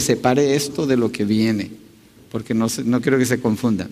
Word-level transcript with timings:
separe 0.00 0.54
esto 0.54 0.86
de 0.86 0.96
lo 0.96 1.10
que 1.12 1.24
viene, 1.24 1.70
porque 2.30 2.54
no, 2.54 2.66
no 2.84 3.00
quiero 3.00 3.18
que 3.18 3.26
se 3.26 3.40
confundan. 3.40 3.90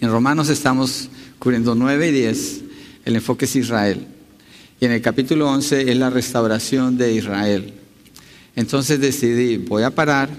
En 0.00 0.10
Romanos 0.10 0.48
estamos 0.48 1.08
cubriendo 1.38 1.74
9 1.74 2.08
y 2.08 2.12
10, 2.12 2.60
el 3.04 3.16
enfoque 3.16 3.46
es 3.46 3.56
Israel. 3.56 4.06
Y 4.80 4.84
en 4.84 4.92
el 4.92 5.02
capítulo 5.02 5.50
11 5.50 5.90
es 5.90 5.96
la 5.96 6.10
restauración 6.10 6.96
de 6.96 7.12
Israel. 7.12 7.74
Entonces 8.54 9.00
decidí, 9.00 9.56
voy 9.56 9.82
a 9.82 9.90
parar, 9.90 10.30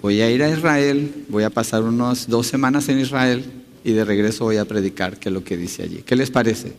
voy 0.00 0.20
a 0.20 0.30
ir 0.30 0.42
a 0.42 0.50
Israel, 0.50 1.24
voy 1.28 1.44
a 1.44 1.50
pasar 1.50 1.82
unas 1.82 2.28
dos 2.28 2.46
semanas 2.46 2.88
en 2.88 2.98
Israel 2.98 3.44
y 3.84 3.92
de 3.92 4.04
regreso 4.04 4.44
voy 4.44 4.56
a 4.56 4.64
predicar, 4.64 5.18
que 5.18 5.28
es 5.28 5.32
lo 5.32 5.42
que 5.44 5.56
dice 5.56 5.82
allí. 5.82 6.02
¿Qué 6.04 6.16
les 6.16 6.30
parece? 6.30 6.72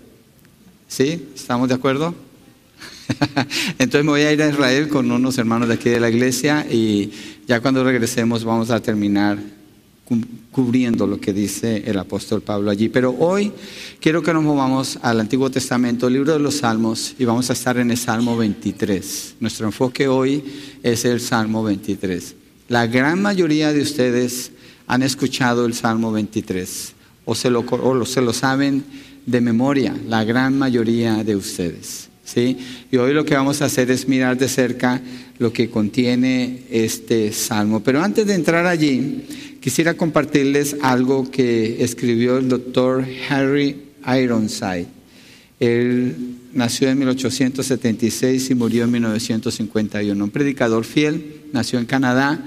¿Sí? 0.88 1.30
¿Estamos 1.36 1.68
de 1.70 1.76
acuerdo? 1.76 2.16
Entonces 3.80 4.04
me 4.04 4.12
voy 4.12 4.22
a 4.22 4.32
ir 4.32 4.42
a 4.42 4.50
Israel 4.50 4.88
con 4.88 5.12
unos 5.12 5.38
hermanos 5.38 5.68
de 5.68 5.76
aquí 5.76 5.90
de 5.90 6.00
la 6.00 6.10
iglesia 6.10 6.66
y 6.70 7.12
ya 7.48 7.60
cuando 7.60 7.84
regresemos 7.84 8.44
vamos 8.44 8.70
a 8.70 8.80
terminar 8.82 9.38
cubriendo 10.52 11.08
lo 11.08 11.20
que 11.20 11.34
dice 11.34 11.84
el 11.86 11.98
apóstol 11.98 12.42
Pablo 12.42 12.70
allí. 12.70 12.90
Pero 12.90 13.16
hoy 13.18 13.52
quiero 14.00 14.22
que 14.22 14.34
nos 14.34 14.44
movamos 14.44 15.00
al 15.02 15.20
Antiguo 15.20 15.50
Testamento, 15.50 16.08
el 16.08 16.14
libro 16.14 16.34
de 16.34 16.40
los 16.40 16.58
Salmos, 16.58 17.16
y 17.18 17.26
vamos 17.26 17.50
a 17.50 17.54
estar 17.54 17.78
en 17.78 17.92
el 17.92 17.98
Salmo 17.98 18.38
23. 18.38 19.36
Nuestro 19.40 19.66
enfoque 19.66 20.08
hoy 20.08 20.44
es 20.84 21.06
el 21.06 21.20
Salmo 21.20 21.64
23. 21.64 22.36
La 22.70 22.88
gran 22.88 23.22
mayoría 23.22 23.74
de 23.74 23.82
ustedes 23.82 24.52
han 24.88 25.04
escuchado 25.04 25.66
el 25.66 25.74
Salmo 25.74 26.12
23 26.12 26.94
o 27.26 27.36
se 27.36 27.50
lo, 27.50 27.62
o 27.62 28.06
se 28.06 28.22
lo 28.22 28.34
saben 28.34 28.84
de 29.26 29.42
memoria, 29.42 29.96
la 30.08 30.24
gran 30.24 30.58
mayoría 30.58 31.24
de 31.24 31.36
ustedes. 31.36 32.10
¿Sí? 32.24 32.58
Y 32.92 32.98
hoy 32.98 33.14
lo 33.14 33.26
que 33.26 33.36
vamos 33.36 33.62
a 33.62 33.66
hacer 33.66 33.92
es 33.92 34.08
mirar 34.08 34.38
de 34.38 34.48
cerca 34.48 35.02
lo 35.40 35.52
que 35.52 35.70
contiene 35.70 36.64
este 36.70 37.32
salmo. 37.34 37.82
Pero 37.84 38.02
antes 38.02 38.26
de 38.26 38.36
entrar 38.36 38.66
allí, 38.66 39.24
quisiera 39.60 39.96
compartirles 39.96 40.78
algo 40.82 41.30
que 41.30 41.84
escribió 41.84 42.38
el 42.38 42.50
doctor 42.50 43.06
Harry 43.30 43.78
Ironside. 44.06 44.88
Él 45.60 46.16
nació 46.54 46.90
en 46.90 47.00
1876 47.00 48.50
y 48.50 48.56
murió 48.56 48.84
en 48.84 48.92
1951. 48.92 50.24
Un 50.24 50.30
predicador 50.30 50.84
fiel, 50.84 51.42
nació 51.52 51.80
en 51.80 51.86
Canadá 51.86 52.44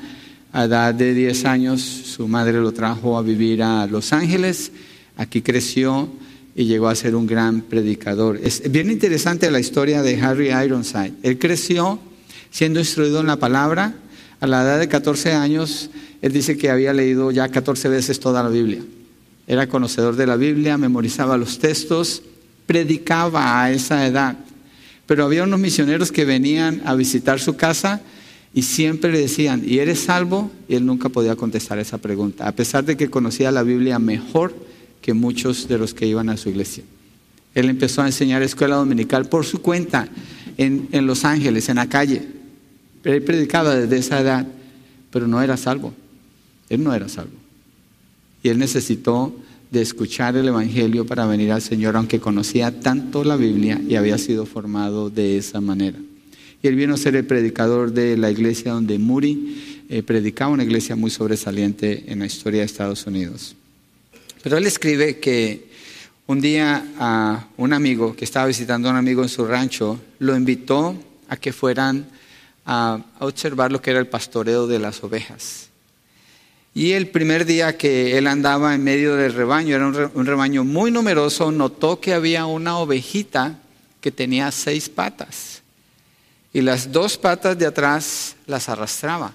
a 0.53 0.65
edad 0.65 0.95
de 0.95 1.15
10 1.15 1.45
años. 1.45 1.81
Su 1.83 2.29
madre 2.29 2.61
lo 2.61 2.73
trajo 2.73 3.19
a 3.19 3.23
vivir 3.23 3.63
a 3.63 3.87
Los 3.87 4.13
Ángeles. 4.13 4.73
Aquí 5.17 5.43
creció 5.43 6.09
y 6.57 6.65
llegó 6.65 6.89
a 6.89 6.95
ser 6.95 7.15
un 7.15 7.27
gran 7.27 7.61
predicador. 7.61 8.41
Es 8.43 8.73
bien 8.73 8.91
interesante 8.91 9.51
la 9.51 9.61
historia 9.61 10.03
de 10.03 10.19
Harry 10.23 10.51
Ironside. 10.51 11.13
Él 11.23 11.39
creció 11.39 12.01
siendo 12.51 12.81
instruido 12.81 13.21
en 13.21 13.27
la 13.27 13.37
palabra. 13.37 13.95
A 14.41 14.47
la 14.47 14.63
edad 14.63 14.79
de 14.79 14.89
14 14.89 15.33
años, 15.33 15.91
él 16.23 16.33
dice 16.33 16.57
que 16.57 16.71
había 16.71 16.95
leído 16.95 17.31
ya 17.31 17.51
14 17.51 17.91
veces 17.91 18.21
toda 18.21 18.43
la 18.43 18.49
Biblia. 18.49 18.83
Era 19.47 19.69
conocedor 19.69 20.17
de 20.17 20.27
la 20.27 20.37
Biblia, 20.37 20.79
memorizaba 20.79 21.37
los 21.37 21.59
textos, 21.59 22.23
predicaba 22.65 23.63
a 23.63 23.71
esa 23.71 24.07
edad. 24.07 24.39
Pero 25.05 25.25
había 25.25 25.45
unos 25.45 25.61
misioneros 25.61 26.11
que 26.11 26.25
venían 26.25 26.81
a 26.87 26.95
visitar 26.95 27.39
su 27.39 27.57
casa 27.57 28.01
y 28.55 28.63
siempre 28.63 29.13
le 29.13 29.21
decían, 29.21 29.63
¿y 29.65 29.79
eres 29.79 30.01
salvo? 30.01 30.51
Y 30.69 30.75
él 30.77 30.87
nunca 30.87 31.11
podía 31.11 31.37
contestar 31.37 31.79
esa 31.79 31.99
pregunta, 31.99 32.49
a 32.49 32.53
pesar 32.53 32.85
de 32.85 32.97
que 32.97 33.11
conocía 33.11 33.51
la 33.51 33.63
Biblia 33.63 33.99
mejor 33.99 34.55
que 35.01 35.15
muchos 35.15 35.69
de 35.69 35.79
los 35.79 35.95
que 35.95 36.07
iban 36.07 36.29
a 36.29 36.37
su 36.37 36.49
iglesia. 36.49 36.85
Él 37.55 37.71
empezó 37.71 38.03
a 38.03 38.07
enseñar 38.07 38.43
escuela 38.43 38.77
dominical 38.77 39.31
por 39.31 39.47
su 39.47 39.63
cuenta 39.63 40.09
en, 40.59 41.07
Los 41.07 41.25
Ángeles, 41.25 41.69
en 41.71 41.77
la 41.77 41.89
calle. 41.89 42.23
Él 43.03 43.23
predicaba 43.23 43.75
desde 43.75 43.97
esa 43.97 44.21
edad, 44.21 44.47
pero 45.11 45.27
no 45.27 45.41
era 45.41 45.57
salvo. 45.57 45.95
Él 46.69 46.85
no 46.85 46.93
era 46.93 47.09
salvo. 47.09 47.33
Y 48.43 48.49
él 48.51 48.59
necesitó 48.59 49.35
de 49.71 49.81
escuchar 49.81 50.37
el 50.37 50.49
Evangelio 50.49 51.07
para 51.07 51.27
venir 51.27 51.51
al 51.51 51.63
Señor, 51.63 51.97
aunque 51.97 52.21
conocía 52.21 52.81
tanto 52.81 53.25
la 53.25 53.37
Biblia 53.37 53.81
y 53.89 53.95
había 53.95 54.19
sido 54.19 54.45
formado 54.45 55.09
de 55.09 55.39
esa 55.39 55.61
manera. 55.61 55.99
Y 56.63 56.67
él 56.69 56.77
vino 56.77 56.95
a 56.95 56.99
ser 56.99 57.17
el 57.17 57.25
predicador 57.25 57.93
de 57.93 58.17
la 58.17 58.31
iglesia 58.31 58.73
donde 58.73 58.99
Muri 58.99 59.85
eh, 59.89 60.03
predicaba, 60.03 60.53
una 60.53 60.65
iglesia 60.65 60.95
muy 60.95 61.11
sobresaliente 61.11 62.05
en 62.09 62.19
la 62.19 62.27
historia 62.27 62.61
de 62.61 62.67
Estados 62.67 63.07
Unidos. 63.07 63.57
Pero 64.47 64.59
él 64.59 64.67
escribe 64.69 65.19
que 65.19 65.67
un 66.29 66.41
día 66.41 66.87
a 67.01 67.49
un 67.57 67.73
amigo 67.73 68.15
que 68.15 68.25
estaba 68.25 68.47
visitando 68.47 68.87
a 68.87 68.93
un 68.93 68.97
amigo 68.97 69.25
en 69.25 69.29
su 69.29 69.45
rancho 69.45 69.99
lo 70.21 70.37
invitó 70.37 70.95
a 71.29 71.37
que 71.37 71.53
fueran 71.53 72.07
a, 72.65 73.01
observar 73.19 73.73
lo 73.73 73.83
que 73.83 73.91
era 73.91 73.99
el 73.99 74.07
pastoreo 74.07 74.69
de 74.69 74.79
las 74.79 75.03
ovejas. 75.03 75.71
Y 76.75 76.93
el 76.93 77.09
primer 77.09 77.45
día 77.45 77.77
que 77.77 78.17
él 78.19 78.29
andaba 78.29 78.73
en 78.73 78.85
medio 78.85 79.17
del 79.17 79.35
rebaño, 79.35 79.75
era 79.75 79.85
un, 80.15 80.27
rebaño 80.27 80.63
muy 80.63 80.93
numeroso, 80.93 81.51
notó 81.51 82.01
que 82.01 82.15
había 82.15 82.47
una 82.47 82.79
ovejita 82.79 83.59
que 84.01 84.13
tenía 84.13 84.53
seis 84.53 84.89
patas 84.89 85.61
y 86.53 86.61
las 86.61 86.93
dos 86.93 87.19
patas 87.19 87.59
de 87.59 87.67
atrás 87.67 88.37
las 88.47 88.69
arrastraba. 88.69 89.33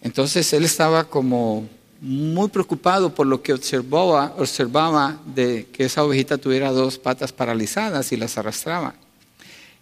Entonces 0.00 0.50
él 0.54 0.64
estaba 0.64 1.04
como 1.04 1.68
muy 2.02 2.48
preocupado 2.48 3.14
por 3.14 3.28
lo 3.28 3.42
que 3.42 3.52
observaba, 3.52 4.34
observaba 4.36 5.20
de 5.24 5.68
que 5.72 5.84
esa 5.84 6.04
ovejita 6.04 6.36
tuviera 6.36 6.72
dos 6.72 6.98
patas 6.98 7.32
paralizadas 7.32 8.10
y 8.10 8.16
las 8.16 8.36
arrastraba. 8.36 8.94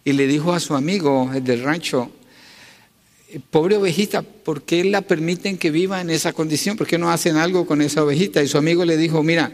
Y 0.05 0.13
le 0.13 0.27
dijo 0.27 0.53
a 0.53 0.59
su 0.59 0.75
amigo, 0.75 1.31
el 1.33 1.43
del 1.43 1.63
rancho, 1.63 2.11
pobre 3.49 3.77
ovejita, 3.77 4.21
¿por 4.21 4.61
qué 4.61 4.83
la 4.83 5.01
permiten 5.01 5.57
que 5.57 5.71
viva 5.71 5.99
en 5.99 6.11
esa 6.11 6.31
condición? 6.31 6.77
¿Por 6.77 6.85
qué 6.85 6.99
no 6.99 7.09
hacen 7.09 7.37
algo 7.37 7.65
con 7.65 7.81
esa 7.81 8.03
ovejita? 8.03 8.43
Y 8.43 8.47
su 8.47 8.59
amigo 8.59 8.85
le 8.85 8.97
dijo, 8.97 9.23
mira, 9.23 9.51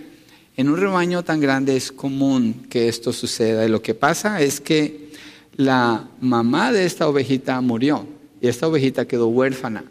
en 0.57 0.67
un 0.67 0.75
rebaño 0.75 1.23
tan 1.23 1.39
grande 1.39 1.78
es 1.78 1.94
común 1.94 2.66
que 2.69 2.89
esto 2.89 3.13
suceda. 3.13 3.66
Y 3.66 3.69
lo 3.69 3.81
que 3.81 3.94
pasa 3.94 4.41
es 4.41 4.59
que 4.59 5.11
la 5.55 6.09
mamá 6.19 6.73
de 6.73 6.85
esta 6.85 7.07
ovejita 7.07 7.61
murió 7.61 8.05
y 8.41 8.49
esta 8.49 8.67
ovejita 8.67 9.07
quedó 9.07 9.28
huérfana. 9.28 9.85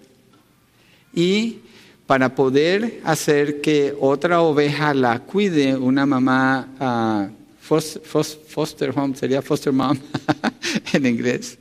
Y 1.15 1.61
para 2.07 2.35
poder 2.35 3.01
hacer 3.05 3.61
que 3.61 3.95
otra 4.01 4.41
oveja 4.41 4.95
la 4.95 5.19
cuide, 5.21 5.77
una 5.77 6.07
mamá 6.07 6.69
ah, 6.79 7.29
foster, 7.61 8.93
home, 8.97 9.17
sería 9.17 9.43
foster 9.43 9.73
mom 9.73 9.99
en 10.93 11.07
inglés, 11.07 11.59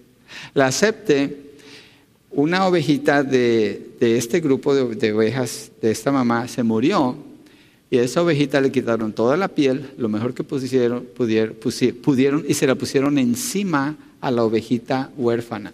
la 0.53 0.67
acepte, 0.67 1.45
una 2.29 2.67
ovejita 2.67 3.23
de, 3.23 3.95
este 3.99 4.39
grupo 4.39 4.75
de, 4.75 5.13
ovejas 5.13 5.71
de 5.81 5.89
esta 5.89 6.11
mamá 6.11 6.47
se 6.47 6.61
murió 6.63 7.15
y 7.89 7.97
a 7.97 8.03
esa 8.03 8.21
ovejita 8.21 8.61
le 8.61 8.71
quitaron 8.71 9.13
toda 9.13 9.37
la 9.37 9.47
piel, 9.47 9.91
lo 9.97 10.09
mejor 10.09 10.33
que 10.33 10.43
pusieron, 10.43 11.05
pudieron 11.15 12.45
y 12.47 12.53
se 12.53 12.67
la 12.67 12.75
pusieron 12.75 13.17
encima 13.17 13.95
a 14.21 14.29
la 14.29 14.43
ovejita 14.43 15.09
huérfana, 15.17 15.73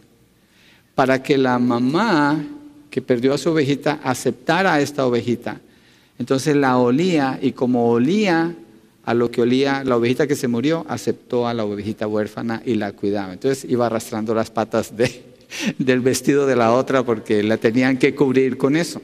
para 0.96 1.22
que 1.22 1.38
la 1.38 1.59
mamá 1.59 2.46
que 2.91 3.02
perdió 3.02 3.34
a 3.34 3.38
su 3.38 3.50
ovejita 3.50 4.02
aceptara 4.03 4.75
a 4.75 4.81
esta 4.81 5.07
ovejita. 5.07 5.59
Entonces 6.19 6.56
la 6.56 6.78
olía 6.78 7.40
y 7.41 7.53
como 7.53 7.90
olía 7.90 8.53
a 9.03 9.13
lo 9.16 9.31
que 9.31 9.41
olía 9.41 9.84
la 9.84 9.97
ovejita 9.97 10.28
que 10.28 10.35
se 10.35 10.47
murió, 10.47 10.85
aceptó 10.88 11.47
a 11.47 11.53
la 11.53 11.63
ovejita 11.63 12.06
huérfana 12.06 12.62
y 12.63 12.75
la 12.75 12.91
cuidaba. 12.91 13.34
Entonces 13.34 13.66
iba 13.68 13.88
arrastrando 13.88 14.35
las 14.35 14.52
patas 14.52 14.96
de, 14.96 15.24
del 15.79 16.02
vestido 16.02 16.46
de 16.46 16.56
la 16.56 16.74
otra 16.74 17.03
porque 17.03 17.41
la 17.41 17.57
tenían 17.57 17.97
que 17.97 18.13
cubrir 18.13 18.57
con 18.57 18.75
eso. 18.75 19.02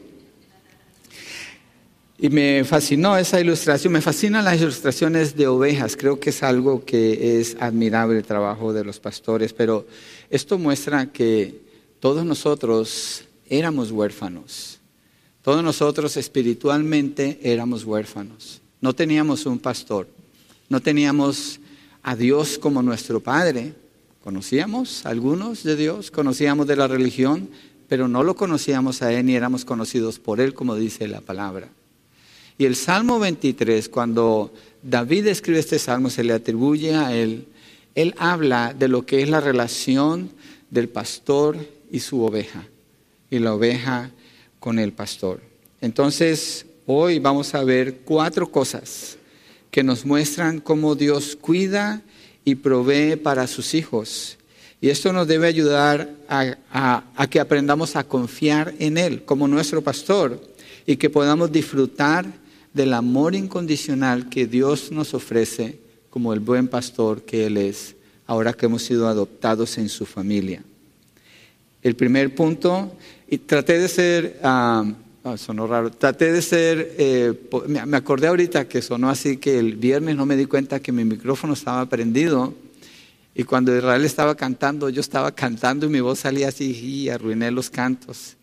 Y 2.19 2.29
me 2.29 2.63
fascinó 2.63 3.15
esa 3.15 3.39
ilustración, 3.39 3.93
me 3.93 4.01
fascinan 4.01 4.43
las 4.43 4.59
ilustraciones 4.59 5.35
de 5.35 5.47
ovejas, 5.47 5.95
creo 5.95 6.19
que 6.19 6.31
es 6.31 6.41
algo 6.41 6.83
que 6.83 7.39
es 7.39 7.55
admirable 7.59 8.17
el 8.17 8.23
trabajo 8.25 8.73
de 8.73 8.83
los 8.83 8.99
pastores, 8.99 9.53
pero 9.53 9.85
esto 10.31 10.57
muestra 10.57 11.11
que 11.11 11.61
todos 11.99 12.25
nosotros 12.25 13.26
éramos 13.49 13.91
huérfanos. 13.91 14.79
Todos 15.41 15.63
nosotros 15.63 16.17
espiritualmente 16.17 17.39
éramos 17.41 17.85
huérfanos. 17.85 18.61
No 18.81 18.93
teníamos 18.93 19.45
un 19.45 19.59
pastor, 19.59 20.07
no 20.69 20.81
teníamos 20.81 21.59
a 22.03 22.15
Dios 22.15 22.57
como 22.57 22.81
nuestro 22.81 23.21
Padre. 23.21 23.73
Conocíamos 24.23 25.05
algunos 25.05 25.63
de 25.63 25.75
Dios, 25.75 26.11
conocíamos 26.11 26.67
de 26.67 26.75
la 26.75 26.87
religión, 26.87 27.49
pero 27.87 28.07
no 28.07 28.23
lo 28.23 28.35
conocíamos 28.35 29.01
a 29.01 29.13
Él 29.13 29.25
ni 29.25 29.35
éramos 29.35 29.63
conocidos 29.63 30.19
por 30.19 30.41
Él, 30.41 30.53
como 30.53 30.75
dice 30.75 31.07
la 31.07 31.21
palabra. 31.21 31.69
Y 32.57 32.65
el 32.65 32.75
Salmo 32.75 33.19
23, 33.19 33.87
cuando 33.87 34.53
David 34.83 35.27
escribe 35.27 35.59
este 35.59 35.79
salmo, 35.79 36.09
se 36.09 36.23
le 36.23 36.33
atribuye 36.33 36.95
a 36.95 37.15
Él, 37.15 37.47
Él 37.95 38.13
habla 38.17 38.73
de 38.73 38.89
lo 38.89 39.05
que 39.05 39.21
es 39.21 39.29
la 39.29 39.39
relación 39.39 40.29
del 40.69 40.89
pastor 40.89 41.57
y 41.89 42.01
su 42.01 42.21
oveja 42.23 42.67
y 43.29 43.39
la 43.39 43.53
oveja 43.53 44.11
con 44.59 44.79
el 44.79 44.93
pastor. 44.93 45.41
Entonces, 45.81 46.65
hoy 46.85 47.19
vamos 47.19 47.53
a 47.53 47.63
ver 47.63 47.99
cuatro 48.05 48.51
cosas 48.51 49.17
que 49.71 49.83
nos 49.83 50.05
muestran 50.05 50.59
cómo 50.59 50.95
Dios 50.95 51.37
cuida 51.39 52.01
y 52.43 52.55
provee 52.55 53.17
para 53.17 53.45
sus 53.45 53.73
hijos 53.73 54.37
Y 54.79 54.89
esto 54.89 55.11
nos 55.11 55.27
debe 55.27 55.47
ayudar 55.47 56.09
a, 56.29 57.03
a, 57.15 57.27
que 57.27 57.39
aprendamos 57.39 57.95
a 57.95 58.03
confiar 58.03 58.73
en 58.79 58.97
Él 58.97 59.25
como 59.25 59.47
nuestro 59.47 59.81
pastor 59.81 60.41
y 60.85 60.97
que 60.97 61.09
podamos 61.09 61.51
disfrutar 61.51 62.25
del 62.73 62.93
amor 62.93 63.35
incondicional 63.35 64.29
que 64.29 64.45
Dios 64.45 64.91
nos 64.91 65.13
ofrece 65.13 65.79
como 66.09 66.31
el 66.31 66.39
buen 66.39 66.67
pastor 66.67 67.23
que 67.23 67.47
Él 67.47 67.57
es, 67.57 67.95
ahora 68.27 68.53
que 68.53 68.67
hemos 68.67 68.83
sido 68.83 69.07
adoptados 69.07 69.77
en 69.77 69.89
su 69.89 70.05
familia. 70.05 70.63
El 71.81 71.95
primer 71.95 72.35
punto, 72.35 72.95
y 73.27 73.37
traté 73.39 73.79
de 73.79 73.87
ser, 73.87 74.39
ah, 74.43 74.85
ah, 75.23 75.37
sonó 75.37 75.67
raro, 75.67 75.91
traté 75.91 76.31
de 76.31 76.41
ser, 76.41 76.95
eh, 76.97 77.33
me 77.67 77.97
acordé 77.97 78.27
ahorita 78.27 78.67
que 78.67 78.81
sonó 78.81 79.09
así 79.09 79.37
que 79.37 79.59
el 79.59 79.75
viernes 79.75 80.15
no 80.15 80.25
me 80.25 80.37
di 80.37 80.45
cuenta 80.45 80.79
que 80.79 80.91
mi 80.91 81.03
micrófono 81.03 81.53
estaba 81.53 81.85
prendido 81.87 82.53
y 83.35 83.43
cuando 83.43 83.75
Israel 83.75 84.03
estaba 84.03 84.35
cantando, 84.35 84.89
yo 84.89 85.01
estaba 85.01 85.31
cantando 85.31 85.85
y 85.85 85.89
mi 85.89 85.99
voz 85.99 86.19
salía 86.19 86.47
así 86.47 86.71
y 86.71 87.09
arruiné 87.09 87.51
los 87.51 87.69
cantos. 87.69 88.35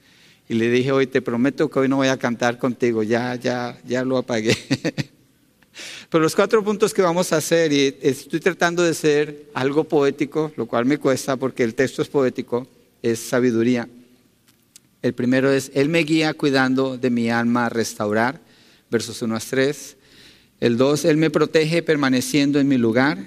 Y 0.48 0.54
le 0.54 0.70
dije, 0.70 0.92
hoy 0.92 1.06
te 1.06 1.22
prometo 1.22 1.68
que 1.70 1.80
hoy 1.80 1.88
no 1.88 1.96
voy 1.96 2.08
a 2.08 2.18
cantar 2.18 2.58
contigo, 2.58 3.02
ya, 3.02 3.34
ya, 3.34 3.76
ya 3.84 4.04
lo 4.04 4.18
apagué. 4.18 4.56
Pero 6.10 6.22
los 6.22 6.36
cuatro 6.36 6.62
puntos 6.62 6.94
que 6.94 7.02
vamos 7.02 7.32
a 7.32 7.38
hacer, 7.38 7.72
y 7.72 7.96
estoy 8.02 8.38
tratando 8.38 8.84
de 8.84 8.94
ser 8.94 9.46
algo 9.54 9.82
poético, 9.82 10.52
lo 10.56 10.66
cual 10.66 10.84
me 10.84 10.98
cuesta 10.98 11.36
porque 11.36 11.64
el 11.64 11.74
texto 11.74 12.02
es 12.02 12.08
poético, 12.08 12.68
es 13.02 13.18
sabiduría. 13.18 13.88
El 15.04 15.12
primero 15.12 15.52
es, 15.52 15.70
Él 15.74 15.90
me 15.90 15.98
guía 15.98 16.32
cuidando 16.32 16.96
de 16.96 17.10
mi 17.10 17.28
alma 17.28 17.66
a 17.66 17.68
restaurar, 17.68 18.40
versos 18.90 19.20
1 19.20 19.36
a 19.36 19.38
3. 19.38 19.98
El 20.60 20.78
dos, 20.78 21.04
Él 21.04 21.18
me 21.18 21.28
protege 21.28 21.82
permaneciendo 21.82 22.58
en 22.58 22.68
mi 22.68 22.78
lugar. 22.78 23.18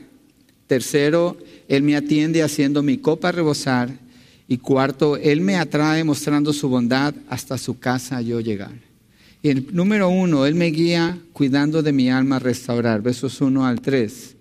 Tercero, 0.66 1.38
Él 1.68 1.84
me 1.84 1.96
atiende 1.96 2.42
haciendo 2.42 2.82
mi 2.82 2.98
copa 2.98 3.32
rebosar. 3.32 3.92
Y 4.48 4.58
cuarto, 4.58 5.18
Él 5.18 5.42
me 5.42 5.56
atrae 5.56 6.04
mostrando 6.04 6.52
su 6.52 6.68
bondad 6.68 7.14
hasta 7.30 7.60
su 7.60 7.78
casa 7.78 8.22
yo 8.22 8.40
llegar. 8.40 8.74
Y 9.44 9.50
el 9.50 9.68
número 9.72 10.10
uno, 10.10 10.48
Él 10.48 10.56
me 10.56 10.72
guía 10.72 11.20
cuidando 11.32 11.84
de 11.84 11.94
mi 11.94 12.10
alma 12.10 12.38
a 12.38 12.40
restaurar. 12.40 13.04
Versos 13.04 13.40
1 13.40 13.68
al 13.68 13.82
3. 13.82 14.36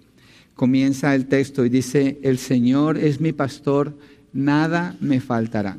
Comienza 0.54 1.14
el 1.14 1.26
texto 1.26 1.66
y 1.66 1.68
dice, 1.68 2.18
el 2.22 2.38
Señor 2.38 2.96
es 2.96 3.20
mi 3.20 3.32
pastor, 3.32 3.94
nada 4.32 4.96
me 5.00 5.20
faltará. 5.20 5.76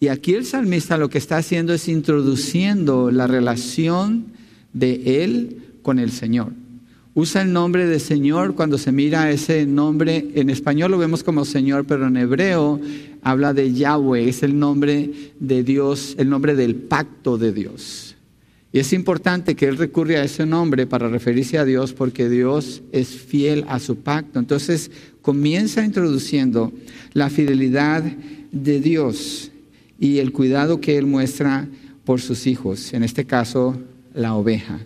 Y 0.00 0.08
aquí 0.08 0.34
el 0.34 0.44
salmista 0.44 0.96
lo 0.96 1.10
que 1.10 1.18
está 1.18 1.38
haciendo 1.38 1.74
es 1.74 1.88
introduciendo 1.88 3.10
la 3.10 3.26
relación 3.26 4.26
de 4.72 5.24
Él 5.24 5.58
con 5.82 5.98
el 5.98 6.12
Señor 6.12 6.52
usa 7.18 7.42
el 7.42 7.52
nombre 7.52 7.86
de 7.86 7.98
Señor 7.98 8.54
cuando 8.54 8.78
se 8.78 8.92
mira 8.92 9.28
ese 9.32 9.66
nombre, 9.66 10.28
en 10.34 10.50
español 10.50 10.92
lo 10.92 10.98
vemos 10.98 11.24
como 11.24 11.44
Señor, 11.44 11.84
pero 11.84 12.06
en 12.06 12.16
hebreo 12.16 12.80
habla 13.22 13.52
de 13.52 13.72
Yahweh, 13.72 14.28
es 14.28 14.44
el 14.44 14.56
nombre 14.56 15.32
de 15.40 15.64
Dios, 15.64 16.14
el 16.16 16.30
nombre 16.30 16.54
del 16.54 16.76
pacto 16.76 17.36
de 17.36 17.52
Dios. 17.52 18.14
Y 18.70 18.78
es 18.78 18.92
importante 18.92 19.56
que 19.56 19.66
él 19.66 19.78
recurra 19.78 20.20
a 20.20 20.22
ese 20.22 20.46
nombre 20.46 20.86
para 20.86 21.08
referirse 21.08 21.58
a 21.58 21.64
Dios 21.64 21.92
porque 21.92 22.28
Dios 22.28 22.82
es 22.92 23.08
fiel 23.08 23.64
a 23.66 23.80
su 23.80 23.96
pacto. 23.96 24.38
Entonces 24.38 24.92
comienza 25.20 25.84
introduciendo 25.84 26.72
la 27.14 27.30
fidelidad 27.30 28.04
de 28.52 28.78
Dios 28.78 29.50
y 29.98 30.18
el 30.18 30.32
cuidado 30.32 30.80
que 30.80 30.96
él 30.96 31.06
muestra 31.06 31.68
por 32.04 32.20
sus 32.20 32.46
hijos, 32.46 32.94
en 32.94 33.02
este 33.02 33.24
caso 33.24 33.76
la 34.14 34.34
oveja. 34.34 34.80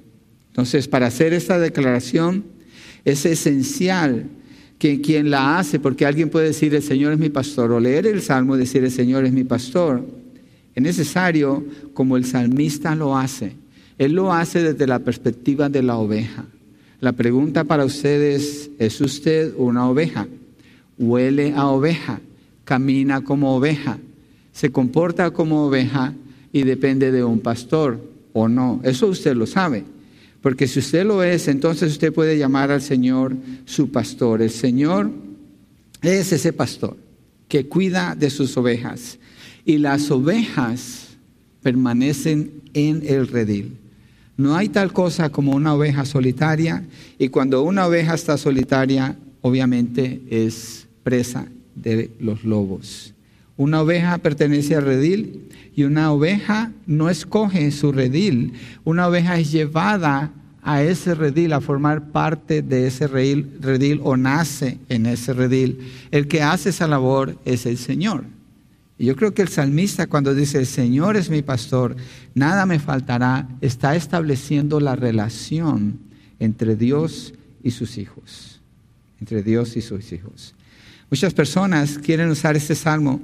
Entonces, 0.49 0.89
para 0.89 1.07
hacer 1.07 1.33
esta 1.33 1.59
declaración 1.59 2.45
es 3.05 3.25
esencial 3.25 4.27
que 4.79 5.01
quien 5.01 5.31
la 5.31 5.59
hace, 5.59 5.79
porque 5.79 6.07
alguien 6.07 6.29
puede 6.29 6.49
decir 6.49 6.75
el 6.75 6.83
Señor 6.83 7.13
es 7.13 7.19
mi 7.19 7.31
pastor, 7.31 7.71
o 7.71 7.81
leer 7.81 8.07
el 8.07 8.21
Salmo 8.21 8.57
y 8.57 8.59
decir 8.59 8.83
el 8.83 8.91
Señor 8.91 9.25
es 9.25 9.33
mi 9.33 9.45
pastor, 9.45 10.05
es 10.75 10.83
necesario 10.83 11.65
como 11.95 12.17
el 12.17 12.25
salmista 12.25 12.95
lo 12.95 13.17
hace. 13.17 13.55
Él 13.99 14.13
lo 14.13 14.33
hace 14.33 14.63
desde 14.63 14.87
la 14.87 14.99
perspectiva 14.99 15.69
de 15.69 15.83
la 15.83 15.97
oveja. 15.97 16.47
La 17.01 17.13
pregunta 17.13 17.65
para 17.65 17.85
ustedes, 17.85 18.71
¿es 18.79 19.01
usted 19.01 19.53
una 19.57 19.89
oveja? 19.89 20.27
¿Huele 20.99 21.53
a 21.55 21.67
oveja? 21.67 22.21
¿Camina 22.65 23.23
como 23.23 23.57
oveja? 23.57 23.99
¿Se 24.53 24.71
comporta 24.71 25.31
como 25.31 25.67
oveja 25.67 26.15
y 26.53 26.63
depende 26.63 27.11
de 27.11 27.25
un 27.25 27.41
pastor 27.41 28.01
o 28.33 28.49
no? 28.49 28.81
Eso 28.85 29.07
usted 29.07 29.35
lo 29.35 29.47
sabe. 29.47 29.85
Porque 30.41 30.67
si 30.67 30.81
usted 30.81 31.07
lo 31.07 31.23
es, 31.23 31.49
entonces 31.49 31.93
usted 31.93 32.13
puede 32.13 32.37
llamar 32.37 32.71
al 32.71 32.83
Señor 32.83 33.37
su 33.65 33.91
pastor. 33.91 34.43
El 34.43 34.51
Señor 34.51 35.11
es 36.03 36.33
ese 36.33 36.53
pastor 36.53 36.97
que 37.49 37.67
cuida 37.67 38.15
de 38.17 38.29
sus 38.29 38.57
ovejas. 38.57 39.19
Y 39.65 39.79
las 39.79 40.11
ovejas 40.11 41.11
permanecen 41.63 42.51
en 42.75 43.03
el 43.07 43.29
redil. 43.29 43.77
No 44.37 44.57
hay 44.57 44.69
tal 44.69 44.93
cosa 44.93 45.31
como 45.31 45.53
una 45.53 45.75
oveja 45.75 46.05
solitaria 46.05 46.85
y 47.19 47.29
cuando 47.29 47.63
una 47.63 47.87
oveja 47.87 48.15
está 48.15 48.37
solitaria, 48.37 49.17
obviamente 49.41 50.21
es 50.31 50.89
presa 51.05 51.47
de 51.77 52.11
los 52.19 52.43
lobos. 52.43 53.12
Una 53.63 53.83
oveja 53.83 54.19
pertenece 54.19 54.75
al 54.75 54.85
redil 54.85 55.49
y 55.77 55.85
una 55.85 56.11
oveja 56.11 56.73
no 56.85 57.09
escoge 57.09 57.71
su 57.71 57.93
redil. 57.93 58.55
Una 58.83 59.07
oveja 59.07 59.39
es 59.39 59.53
llevada 59.53 60.33
a 60.63 60.83
ese 60.83 61.15
redil, 61.15 61.53
a 61.53 61.61
formar 61.61 62.11
parte 62.11 62.63
de 62.63 62.89
ese 62.89 63.07
redil, 63.07 63.57
redil, 63.61 64.01
o 64.03 64.17
nace 64.17 64.79
en 64.89 65.07
ese 65.07 65.33
redil. 65.33 65.79
El 66.11 66.27
que 66.27 66.43
hace 66.43 66.71
esa 66.71 66.89
labor 66.89 67.39
es 67.45 67.65
el 67.65 67.79
Señor. 67.79 68.25
Y 68.99 69.07
yo 69.07 69.15
creo 69.15 69.33
que 69.33 69.43
el 69.43 69.49
salmista 69.49 70.09
cuando 70.09 70.35
dice, 70.35 70.59
el 70.59 70.67
Señor 70.67 71.17
es 71.17 71.31
mi 71.31 71.43
pastor, 71.43 71.95
nada 72.35 72.67
me 72.67 72.81
faltará, 72.81 73.49
está 73.61 73.95
estableciendo 73.95 74.81
la 74.81 74.97
relación 74.97 76.01
entre 76.41 76.75
Dios 76.75 77.33
y 77.63 77.71
sus 77.71 77.97
hijos. 77.97 78.61
Entre 79.21 79.45
Dios 79.45 79.77
y 79.77 79.83
sus 79.83 80.11
hijos. 80.11 80.53
Muchas 81.13 81.33
personas 81.33 82.01
quieren 82.01 82.29
usar 82.29 82.57
este 82.57 82.75
salmo 82.75 83.21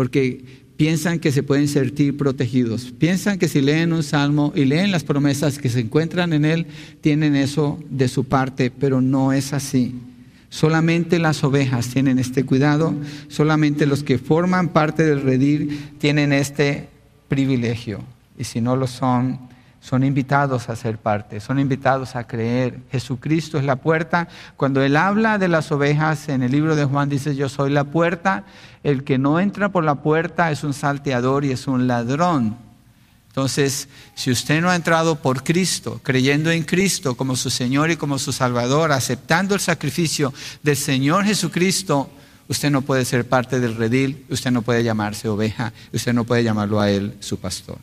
porque 0.00 0.42
piensan 0.78 1.18
que 1.18 1.30
se 1.30 1.42
pueden 1.42 1.68
sentir 1.68 2.16
protegidos. 2.16 2.90
Piensan 2.98 3.38
que 3.38 3.48
si 3.48 3.60
leen 3.60 3.92
un 3.92 4.02
salmo 4.02 4.50
y 4.56 4.64
leen 4.64 4.92
las 4.92 5.04
promesas 5.04 5.58
que 5.58 5.68
se 5.68 5.80
encuentran 5.80 6.32
en 6.32 6.46
él, 6.46 6.66
tienen 7.02 7.36
eso 7.36 7.78
de 7.90 8.08
su 8.08 8.24
parte, 8.24 8.70
pero 8.70 9.02
no 9.02 9.34
es 9.34 9.52
así. 9.52 9.94
Solamente 10.48 11.18
las 11.18 11.44
ovejas 11.44 11.88
tienen 11.88 12.18
este 12.18 12.46
cuidado, 12.46 12.94
solamente 13.28 13.84
los 13.84 14.02
que 14.02 14.16
forman 14.16 14.70
parte 14.70 15.04
del 15.04 15.20
redil 15.20 15.78
tienen 15.98 16.32
este 16.32 16.88
privilegio. 17.28 18.00
Y 18.38 18.44
si 18.44 18.62
no 18.62 18.76
lo 18.76 18.86
son, 18.86 19.38
son 19.80 20.04
invitados 20.04 20.68
a 20.68 20.76
ser 20.76 20.98
parte, 20.98 21.40
son 21.40 21.58
invitados 21.58 22.14
a 22.14 22.26
creer. 22.26 22.80
Jesucristo 22.92 23.58
es 23.58 23.64
la 23.64 23.76
puerta. 23.76 24.28
Cuando 24.56 24.82
Él 24.82 24.96
habla 24.96 25.38
de 25.38 25.48
las 25.48 25.72
ovejas 25.72 26.28
en 26.28 26.42
el 26.42 26.52
libro 26.52 26.76
de 26.76 26.84
Juan, 26.84 27.08
dice, 27.08 27.34
yo 27.34 27.48
soy 27.48 27.70
la 27.70 27.84
puerta. 27.84 28.44
El 28.82 29.04
que 29.04 29.16
no 29.16 29.40
entra 29.40 29.70
por 29.70 29.84
la 29.84 29.96
puerta 29.96 30.50
es 30.50 30.64
un 30.64 30.74
salteador 30.74 31.44
y 31.44 31.52
es 31.52 31.66
un 31.66 31.86
ladrón. 31.86 32.56
Entonces, 33.28 33.88
si 34.14 34.30
usted 34.30 34.60
no 34.60 34.70
ha 34.70 34.76
entrado 34.76 35.16
por 35.16 35.44
Cristo, 35.44 36.00
creyendo 36.02 36.50
en 36.50 36.64
Cristo 36.64 37.14
como 37.14 37.36
su 37.36 37.48
Señor 37.48 37.90
y 37.90 37.96
como 37.96 38.18
su 38.18 38.32
Salvador, 38.32 38.92
aceptando 38.92 39.54
el 39.54 39.60
sacrificio 39.60 40.34
del 40.62 40.76
Señor 40.76 41.24
Jesucristo, 41.24 42.10
usted 42.48 42.70
no 42.70 42.82
puede 42.82 43.04
ser 43.04 43.26
parte 43.28 43.60
del 43.60 43.76
redil, 43.76 44.26
usted 44.28 44.50
no 44.50 44.62
puede 44.62 44.82
llamarse 44.82 45.28
oveja, 45.28 45.72
usted 45.92 46.12
no 46.12 46.24
puede 46.24 46.42
llamarlo 46.42 46.80
a 46.80 46.90
Él 46.90 47.14
su 47.20 47.38
pastor. 47.38 47.78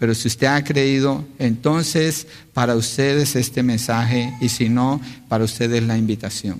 Pero 0.00 0.14
si 0.14 0.28
usted 0.28 0.46
ha 0.46 0.64
creído, 0.64 1.26
entonces 1.38 2.26
para 2.54 2.74
ustedes 2.74 3.36
este 3.36 3.62
mensaje 3.62 4.32
y 4.40 4.48
si 4.48 4.70
no, 4.70 4.98
para 5.28 5.44
ustedes 5.44 5.82
la 5.82 5.98
invitación. 5.98 6.58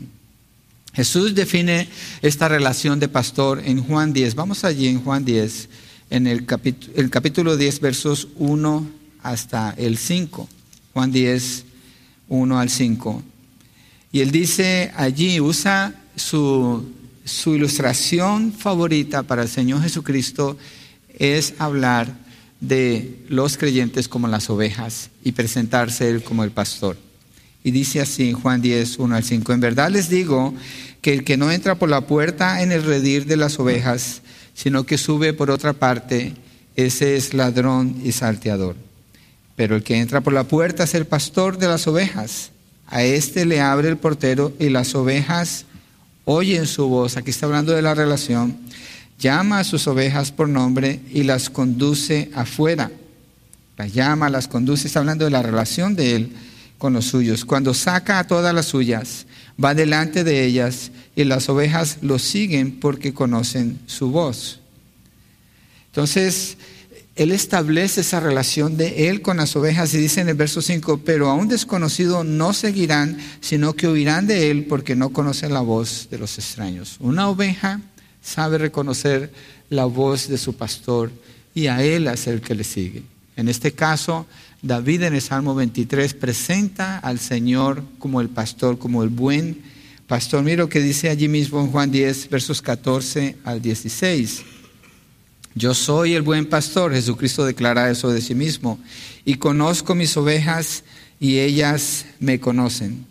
Jesús 0.92 1.34
define 1.34 1.88
esta 2.20 2.48
relación 2.48 3.00
de 3.00 3.08
pastor 3.08 3.62
en 3.64 3.82
Juan 3.82 4.12
10. 4.12 4.34
Vamos 4.34 4.62
allí 4.64 4.88
en 4.88 5.02
Juan 5.02 5.24
10, 5.24 5.70
en 6.10 6.26
el 6.26 6.44
capítulo, 6.44 6.92
el 6.96 7.08
capítulo 7.08 7.56
10, 7.56 7.80
versos 7.80 8.28
1 8.36 8.86
hasta 9.22 9.74
el 9.78 9.96
5. 9.96 10.46
Juan 10.92 11.10
10, 11.10 11.64
1 12.28 12.60
al 12.60 12.68
5. 12.68 13.22
Y 14.12 14.20
él 14.20 14.32
dice 14.32 14.92
allí, 14.94 15.40
usa 15.40 15.94
su, 16.14 16.92
su 17.24 17.54
ilustración 17.54 18.52
favorita 18.52 19.22
para 19.22 19.44
el 19.44 19.48
Señor 19.48 19.80
Jesucristo, 19.80 20.58
es 21.18 21.54
hablar 21.58 22.19
de 22.60 23.16
los 23.28 23.56
creyentes 23.56 24.08
como 24.08 24.28
las 24.28 24.50
ovejas 24.50 25.10
y 25.24 25.32
presentarse 25.32 26.08
Él 26.08 26.22
como 26.22 26.44
el 26.44 26.50
pastor. 26.50 26.96
Y 27.62 27.70
dice 27.70 28.00
así 28.00 28.30
en 28.30 28.40
Juan 28.40 28.62
10, 28.62 28.98
1 28.98 29.16
al 29.16 29.24
5, 29.24 29.52
en 29.52 29.60
verdad 29.60 29.90
les 29.90 30.08
digo 30.08 30.54
que 31.02 31.12
el 31.12 31.24
que 31.24 31.36
no 31.36 31.50
entra 31.50 31.74
por 31.74 31.88
la 31.88 32.02
puerta 32.02 32.62
en 32.62 32.72
el 32.72 32.84
redir 32.84 33.26
de 33.26 33.36
las 33.36 33.58
ovejas, 33.58 34.22
sino 34.54 34.84
que 34.84 34.98
sube 34.98 35.32
por 35.32 35.50
otra 35.50 35.72
parte, 35.72 36.34
ese 36.76 37.16
es 37.16 37.34
ladrón 37.34 38.00
y 38.04 38.12
salteador. 38.12 38.76
Pero 39.56 39.76
el 39.76 39.82
que 39.82 39.98
entra 39.98 40.20
por 40.20 40.32
la 40.32 40.44
puerta 40.44 40.84
es 40.84 40.94
el 40.94 41.06
pastor 41.06 41.58
de 41.58 41.68
las 41.68 41.86
ovejas. 41.86 42.50
A 42.86 43.02
éste 43.02 43.44
le 43.44 43.60
abre 43.60 43.88
el 43.88 43.98
portero 43.98 44.52
y 44.58 44.68
las 44.68 44.94
ovejas 44.94 45.66
oyen 46.24 46.66
su 46.66 46.88
voz, 46.88 47.16
aquí 47.16 47.30
está 47.30 47.46
hablando 47.46 47.72
de 47.72 47.82
la 47.82 47.94
relación, 47.94 48.56
llama 49.20 49.60
a 49.60 49.64
sus 49.64 49.86
ovejas 49.86 50.32
por 50.32 50.48
nombre 50.48 51.00
y 51.12 51.22
las 51.22 51.50
conduce 51.50 52.30
afuera. 52.34 52.90
Las 53.76 53.92
llama, 53.92 54.28
las 54.28 54.48
conduce, 54.48 54.86
está 54.86 54.98
hablando 54.98 55.24
de 55.24 55.30
la 55.30 55.42
relación 55.42 55.94
de 55.94 56.16
él 56.16 56.32
con 56.78 56.94
los 56.94 57.06
suyos. 57.06 57.44
Cuando 57.44 57.74
saca 57.74 58.18
a 58.18 58.26
todas 58.26 58.54
las 58.54 58.66
suyas, 58.66 59.26
va 59.62 59.74
delante 59.74 60.24
de 60.24 60.44
ellas 60.44 60.90
y 61.14 61.24
las 61.24 61.48
ovejas 61.48 61.98
lo 62.00 62.18
siguen 62.18 62.80
porque 62.80 63.14
conocen 63.14 63.78
su 63.86 64.10
voz. 64.10 64.60
Entonces, 65.86 66.56
él 67.16 67.32
establece 67.32 68.00
esa 68.00 68.20
relación 68.20 68.76
de 68.76 69.08
él 69.08 69.20
con 69.20 69.36
las 69.36 69.54
ovejas 69.56 69.92
y 69.92 69.98
dice 69.98 70.22
en 70.22 70.30
el 70.30 70.36
verso 70.36 70.62
5, 70.62 71.02
pero 71.04 71.28
a 71.28 71.34
un 71.34 71.48
desconocido 71.48 72.24
no 72.24 72.54
seguirán, 72.54 73.18
sino 73.40 73.74
que 73.74 73.88
oirán 73.88 74.26
de 74.26 74.50
él 74.50 74.64
porque 74.64 74.96
no 74.96 75.10
conocen 75.10 75.52
la 75.52 75.60
voz 75.60 76.08
de 76.10 76.18
los 76.18 76.38
extraños. 76.38 76.96
Una 77.00 77.28
oveja 77.28 77.80
sabe 78.22 78.58
reconocer 78.58 79.32
la 79.68 79.84
voz 79.84 80.28
de 80.28 80.38
su 80.38 80.54
pastor 80.54 81.10
y 81.54 81.66
a 81.66 81.82
él 81.82 82.06
es 82.06 82.26
el 82.26 82.40
que 82.40 82.54
le 82.54 82.64
sigue. 82.64 83.02
En 83.36 83.48
este 83.48 83.72
caso, 83.72 84.26
David 84.62 85.02
en 85.04 85.14
el 85.14 85.22
Salmo 85.22 85.54
23 85.54 86.14
presenta 86.14 86.98
al 86.98 87.18
Señor 87.18 87.82
como 87.98 88.20
el 88.20 88.28
pastor, 88.28 88.78
como 88.78 89.02
el 89.02 89.08
buen 89.08 89.62
pastor. 90.06 90.42
Mira 90.42 90.58
lo 90.58 90.68
que 90.68 90.80
dice 90.80 91.08
allí 91.08 91.28
mismo 91.28 91.60
en 91.60 91.70
Juan 91.70 91.90
10, 91.90 92.28
versos 92.28 92.60
14 92.60 93.36
al 93.44 93.62
16. 93.62 94.42
Yo 95.54 95.74
soy 95.74 96.14
el 96.14 96.22
buen 96.22 96.46
pastor, 96.46 96.92
Jesucristo 96.92 97.44
declara 97.44 97.90
eso 97.90 98.10
de 98.10 98.20
sí 98.20 98.34
mismo, 98.34 98.78
y 99.24 99.36
conozco 99.36 99.94
mis 99.94 100.16
ovejas 100.16 100.84
y 101.18 101.38
ellas 101.38 102.06
me 102.20 102.38
conocen. 102.38 103.06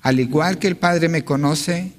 Al 0.00 0.20
igual 0.20 0.58
que 0.58 0.68
el 0.68 0.76
Padre 0.76 1.08
me 1.08 1.24
conoce 1.24 1.92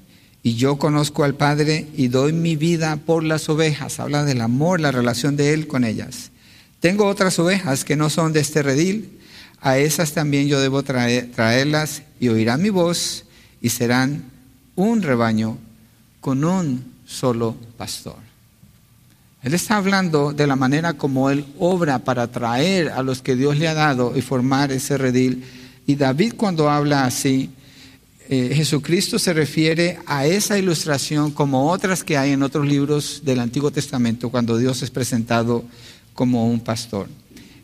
y 0.43 0.55
yo 0.55 0.77
conozco 0.77 1.23
al 1.23 1.35
Padre 1.35 1.87
y 1.95 2.07
doy 2.07 2.33
mi 2.33 2.55
vida 2.55 2.97
por 2.97 3.23
las 3.23 3.47
ovejas, 3.49 3.99
habla 3.99 4.23
del 4.23 4.41
amor, 4.41 4.79
la 4.79 4.91
relación 4.91 5.35
de 5.35 5.53
Él 5.53 5.67
con 5.67 5.83
ellas. 5.83 6.31
Tengo 6.79 7.05
otras 7.05 7.37
ovejas 7.37 7.85
que 7.85 7.95
no 7.95 8.09
son 8.09 8.33
de 8.33 8.39
este 8.39 8.63
redil, 8.63 9.19
a 9.61 9.77
esas 9.77 10.13
también 10.13 10.47
yo 10.47 10.59
debo 10.59 10.81
traerlas 10.81 12.01
y 12.19 12.29
oirán 12.29 12.63
mi 12.63 12.69
voz 12.69 13.25
y 13.61 13.69
serán 13.69 14.23
un 14.75 15.03
rebaño 15.03 15.59
con 16.19 16.43
un 16.43 16.83
solo 17.05 17.55
pastor. 17.77 18.17
Él 19.43 19.53
está 19.53 19.77
hablando 19.77 20.33
de 20.33 20.47
la 20.47 20.55
manera 20.55 20.93
como 20.93 21.29
Él 21.29 21.45
obra 21.59 21.99
para 21.99 22.27
traer 22.27 22.89
a 22.89 23.03
los 23.03 23.21
que 23.21 23.35
Dios 23.35 23.57
le 23.57 23.67
ha 23.67 23.73
dado 23.73 24.15
y 24.15 24.21
formar 24.21 24.71
ese 24.71 24.97
redil. 24.97 25.43
Y 25.85 25.95
David 25.95 26.33
cuando 26.37 26.69
habla 26.69 27.05
así, 27.05 27.51
eh, 28.33 28.55
Jesucristo 28.55 29.19
se 29.19 29.33
refiere 29.33 29.99
a 30.05 30.25
esa 30.25 30.57
ilustración 30.57 31.31
como 31.31 31.69
otras 31.69 32.01
que 32.01 32.17
hay 32.17 32.31
en 32.31 32.43
otros 32.43 32.65
libros 32.65 33.23
del 33.25 33.41
Antiguo 33.41 33.71
Testamento 33.71 34.29
cuando 34.29 34.57
Dios 34.57 34.81
es 34.83 34.89
presentado 34.89 35.65
como 36.13 36.49
un 36.49 36.61
pastor. 36.61 37.09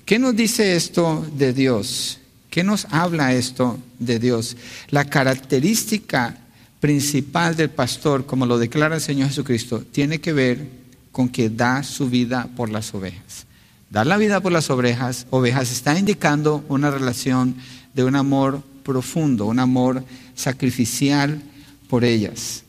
¿Qué 0.04 0.20
nos 0.20 0.36
dice 0.36 0.76
esto 0.76 1.26
de 1.38 1.54
Dios? 1.54 2.20
¿Qué 2.50 2.66
nos 2.66 2.86
habla 2.92 3.34
esto 3.34 3.80
de 3.98 4.20
Dios? 4.20 4.58
La 4.90 5.06
característica 5.06 6.38
principal 6.82 7.56
del 7.56 7.70
pastor, 7.70 8.26
como 8.26 8.46
lo 8.46 8.58
declara 8.58 8.96
el 8.96 9.02
Señor 9.02 9.30
Jesucristo, 9.30 9.86
tiene 9.90 10.20
que 10.20 10.34
ver 10.34 10.68
con 11.14 11.30
que 11.30 11.50
da 11.50 11.82
su 11.82 12.10
vida 12.10 12.50
por 12.58 12.70
las 12.70 12.94
ovejas. 12.94 13.46
Dar 13.90 14.06
la 14.06 14.18
vida 14.18 14.42
por 14.42 14.52
las 14.52 14.70
ovejas, 14.70 15.28
ovejas 15.30 15.72
está 15.72 15.98
indicando 15.98 16.66
una 16.68 16.92
relación 16.92 17.56
de 17.94 18.04
un 18.04 18.18
amor 18.18 18.64
profundo, 18.88 19.46
un 19.46 19.60
amor 19.60 20.04
sacrificial 20.34 21.42
por 21.90 22.06
ellas. 22.06 22.64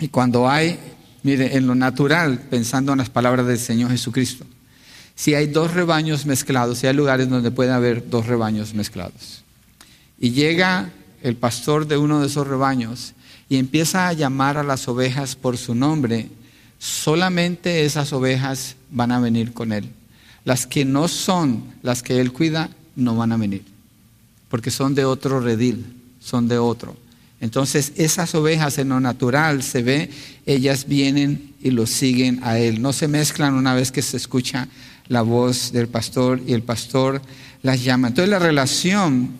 Y 0.00 0.08
cuando 0.08 0.48
hay, 0.48 0.78
mire, 1.22 1.56
en 1.56 1.66
lo 1.66 1.74
natural, 1.74 2.40
pensando 2.50 2.92
en 2.92 2.98
las 2.98 3.10
palabras 3.10 3.46
del 3.46 3.58
Señor 3.58 3.90
Jesucristo, 3.90 4.46
si 5.14 5.34
hay 5.34 5.46
dos 5.46 5.74
rebaños 5.74 6.24
mezclados, 6.24 6.78
si 6.78 6.86
hay 6.86 6.94
lugares 6.94 7.28
donde 7.28 7.50
puede 7.50 7.72
haber 7.72 8.08
dos 8.08 8.26
rebaños 8.26 8.72
mezclados. 8.72 9.44
Y 10.18 10.30
llega 10.30 10.90
el 11.22 11.36
pastor 11.36 11.86
de 11.86 11.98
uno 11.98 12.20
de 12.20 12.28
esos 12.28 12.46
rebaños 12.46 13.12
y 13.48 13.58
empieza 13.58 14.08
a 14.08 14.14
llamar 14.14 14.56
a 14.56 14.62
las 14.62 14.88
ovejas 14.88 15.36
por 15.36 15.58
su 15.58 15.74
nombre, 15.74 16.30
solamente 16.78 17.84
esas 17.84 18.12
ovejas 18.12 18.76
van 18.90 19.12
a 19.12 19.20
venir 19.20 19.52
con 19.52 19.72
él. 19.72 19.90
Las 20.44 20.66
que 20.66 20.84
no 20.84 21.08
son 21.08 21.62
las 21.82 22.02
que 22.02 22.20
él 22.20 22.32
cuida, 22.32 22.70
no 22.94 23.14
van 23.16 23.32
a 23.32 23.36
venir, 23.36 23.62
porque 24.56 24.70
son 24.70 24.94
de 24.94 25.04
otro 25.04 25.38
redil, 25.38 25.84
son 26.18 26.48
de 26.48 26.56
otro. 26.56 26.96
Entonces 27.42 27.92
esas 27.96 28.34
ovejas 28.34 28.78
en 28.78 28.88
lo 28.88 29.00
natural 29.00 29.62
se 29.62 29.82
ve, 29.82 30.08
ellas 30.46 30.86
vienen 30.88 31.52
y 31.62 31.72
lo 31.72 31.86
siguen 31.86 32.40
a 32.42 32.58
él. 32.58 32.80
No 32.80 32.94
se 32.94 33.06
mezclan 33.06 33.52
una 33.52 33.74
vez 33.74 33.92
que 33.92 34.00
se 34.00 34.16
escucha 34.16 34.66
la 35.08 35.20
voz 35.20 35.72
del 35.72 35.88
pastor 35.88 36.40
y 36.46 36.54
el 36.54 36.62
pastor 36.62 37.20
las 37.62 37.84
llama. 37.84 38.08
Entonces 38.08 38.30
la 38.30 38.38
relación 38.38 39.32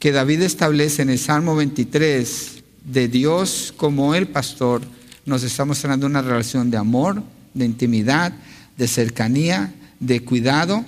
que 0.00 0.10
David 0.10 0.42
establece 0.42 1.02
en 1.02 1.10
el 1.10 1.20
Salmo 1.20 1.54
23 1.54 2.64
de 2.86 3.06
Dios 3.06 3.72
como 3.76 4.16
el 4.16 4.26
pastor 4.26 4.82
nos 5.24 5.44
está 5.44 5.64
mostrando 5.64 6.04
una 6.04 6.20
relación 6.20 6.68
de 6.68 6.78
amor, 6.78 7.22
de 7.54 7.64
intimidad, 7.64 8.32
de 8.76 8.88
cercanía, 8.88 9.72
de 10.00 10.24
cuidado. 10.24 10.84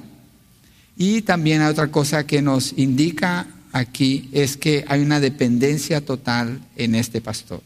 Y 0.96 1.22
también 1.22 1.62
hay 1.62 1.70
otra 1.70 1.86
cosa 1.92 2.26
que 2.26 2.42
nos 2.42 2.72
indica 2.76 3.46
aquí 3.78 4.28
es 4.32 4.56
que 4.56 4.84
hay 4.88 5.02
una 5.02 5.20
dependencia 5.20 6.00
total 6.00 6.60
en 6.76 6.94
este 6.94 7.20
pastor. 7.20 7.62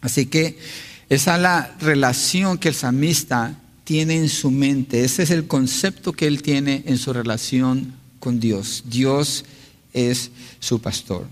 Así 0.00 0.26
que 0.26 0.58
esa 1.08 1.36
es 1.36 1.42
la 1.42 1.76
relación 1.80 2.58
que 2.58 2.68
el 2.68 2.74
samista 2.74 3.58
tiene 3.84 4.16
en 4.16 4.28
su 4.28 4.50
mente, 4.50 5.04
ese 5.04 5.24
es 5.24 5.30
el 5.30 5.46
concepto 5.46 6.12
que 6.12 6.26
él 6.26 6.42
tiene 6.42 6.82
en 6.86 6.96
su 6.98 7.12
relación 7.12 7.94
con 8.20 8.40
Dios. 8.40 8.84
Dios 8.86 9.44
es 9.92 10.30
su 10.60 10.80
pastor. 10.80 11.26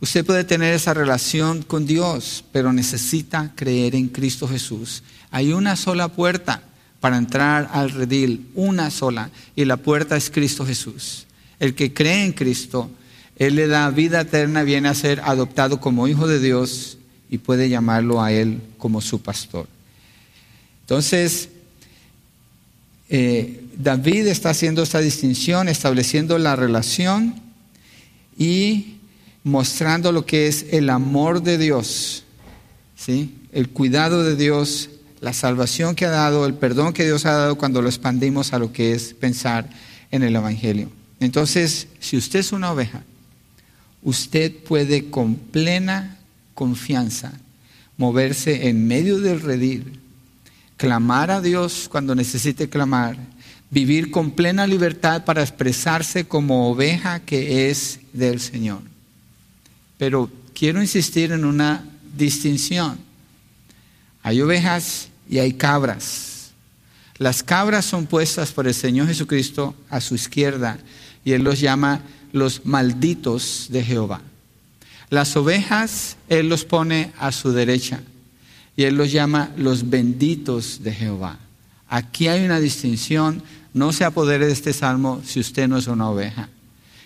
Usted 0.00 0.24
puede 0.24 0.44
tener 0.44 0.74
esa 0.74 0.94
relación 0.94 1.62
con 1.62 1.86
Dios, 1.86 2.42
pero 2.52 2.72
necesita 2.72 3.52
creer 3.54 3.94
en 3.94 4.08
Cristo 4.08 4.48
Jesús. 4.48 5.02
Hay 5.30 5.52
una 5.52 5.76
sola 5.76 6.08
puerta 6.08 6.62
para 7.00 7.18
entrar 7.18 7.70
al 7.72 7.90
redil, 7.90 8.48
una 8.54 8.90
sola, 8.90 9.30
y 9.54 9.66
la 9.66 9.76
puerta 9.76 10.16
es 10.16 10.30
Cristo 10.30 10.66
Jesús. 10.66 11.26
El 11.58 11.74
que 11.74 11.92
cree 11.92 12.24
en 12.24 12.32
Cristo, 12.32 12.90
Él 13.40 13.56
le 13.56 13.68
da 13.68 13.88
vida 13.88 14.20
eterna, 14.20 14.64
viene 14.64 14.90
a 14.90 14.94
ser 14.94 15.22
adoptado 15.24 15.80
como 15.80 16.06
hijo 16.06 16.28
de 16.28 16.40
Dios 16.40 16.98
y 17.30 17.38
puede 17.38 17.70
llamarlo 17.70 18.22
a 18.22 18.32
Él 18.32 18.60
como 18.76 19.00
su 19.00 19.22
pastor. 19.22 19.66
Entonces, 20.82 21.48
eh, 23.08 23.64
David 23.78 24.26
está 24.26 24.50
haciendo 24.50 24.82
esta 24.82 25.00
distinción, 25.00 25.70
estableciendo 25.70 26.36
la 26.36 26.54
relación 26.54 27.40
y 28.36 28.96
mostrando 29.42 30.12
lo 30.12 30.26
que 30.26 30.46
es 30.46 30.66
el 30.72 30.90
amor 30.90 31.42
de 31.42 31.56
Dios, 31.56 32.24
¿sí? 32.94 33.34
el 33.52 33.70
cuidado 33.70 34.22
de 34.22 34.36
Dios, 34.36 34.90
la 35.22 35.32
salvación 35.32 35.94
que 35.94 36.04
ha 36.04 36.10
dado, 36.10 36.44
el 36.44 36.52
perdón 36.52 36.92
que 36.92 37.06
Dios 37.06 37.24
ha 37.24 37.32
dado 37.32 37.56
cuando 37.56 37.80
lo 37.80 37.88
expandimos 37.88 38.52
a 38.52 38.58
lo 38.58 38.70
que 38.70 38.92
es 38.92 39.14
pensar 39.14 39.66
en 40.10 40.24
el 40.24 40.36
Evangelio. 40.36 40.90
Entonces, 41.20 41.86
si 42.00 42.18
usted 42.18 42.40
es 42.40 42.52
una 42.52 42.70
oveja, 42.70 43.02
usted 44.02 44.54
puede 44.54 45.10
con 45.10 45.34
plena 45.34 46.18
confianza 46.54 47.32
moverse 47.96 48.68
en 48.68 48.86
medio 48.86 49.18
del 49.18 49.40
redil 49.40 50.00
clamar 50.80 51.30
a 51.30 51.42
Dios 51.42 51.88
cuando 51.90 52.14
necesite 52.14 52.70
clamar, 52.70 53.18
vivir 53.70 54.10
con 54.10 54.30
plena 54.30 54.66
libertad 54.66 55.26
para 55.26 55.42
expresarse 55.42 56.24
como 56.24 56.70
oveja 56.70 57.20
que 57.20 57.68
es 57.68 58.00
del 58.14 58.40
Señor. 58.40 58.80
Pero 59.98 60.30
quiero 60.54 60.80
insistir 60.80 61.32
en 61.32 61.44
una 61.44 61.84
distinción. 62.16 62.98
Hay 64.22 64.40
ovejas 64.40 65.08
y 65.28 65.38
hay 65.38 65.52
cabras. 65.52 66.52
Las 67.18 67.42
cabras 67.42 67.84
son 67.84 68.06
puestas 68.06 68.50
por 68.50 68.66
el 68.66 68.72
Señor 68.72 69.06
Jesucristo 69.06 69.74
a 69.90 70.00
su 70.00 70.14
izquierda 70.14 70.78
y 71.24 71.32
Él 71.32 71.42
los 71.42 71.60
llama 71.60 72.02
los 72.32 72.64
malditos 72.66 73.66
de 73.70 73.84
Jehová. 73.84 74.20
Las 75.08 75.36
ovejas 75.36 76.16
Él 76.28 76.48
los 76.48 76.64
pone 76.64 77.12
a 77.18 77.32
su 77.32 77.52
derecha 77.52 78.00
y 78.80 78.84
él 78.84 78.94
los 78.94 79.12
llama 79.12 79.50
los 79.58 79.90
benditos 79.90 80.82
de 80.82 80.92
Jehová. 80.92 81.38
Aquí 81.86 82.28
hay 82.28 82.46
una 82.46 82.60
distinción, 82.60 83.42
no 83.74 83.92
se 83.92 84.06
apodere 84.06 84.46
de 84.46 84.52
este 84.52 84.72
salmo 84.72 85.20
si 85.22 85.38
usted 85.38 85.68
no 85.68 85.76
es 85.76 85.86
una 85.86 86.08
oveja. 86.08 86.48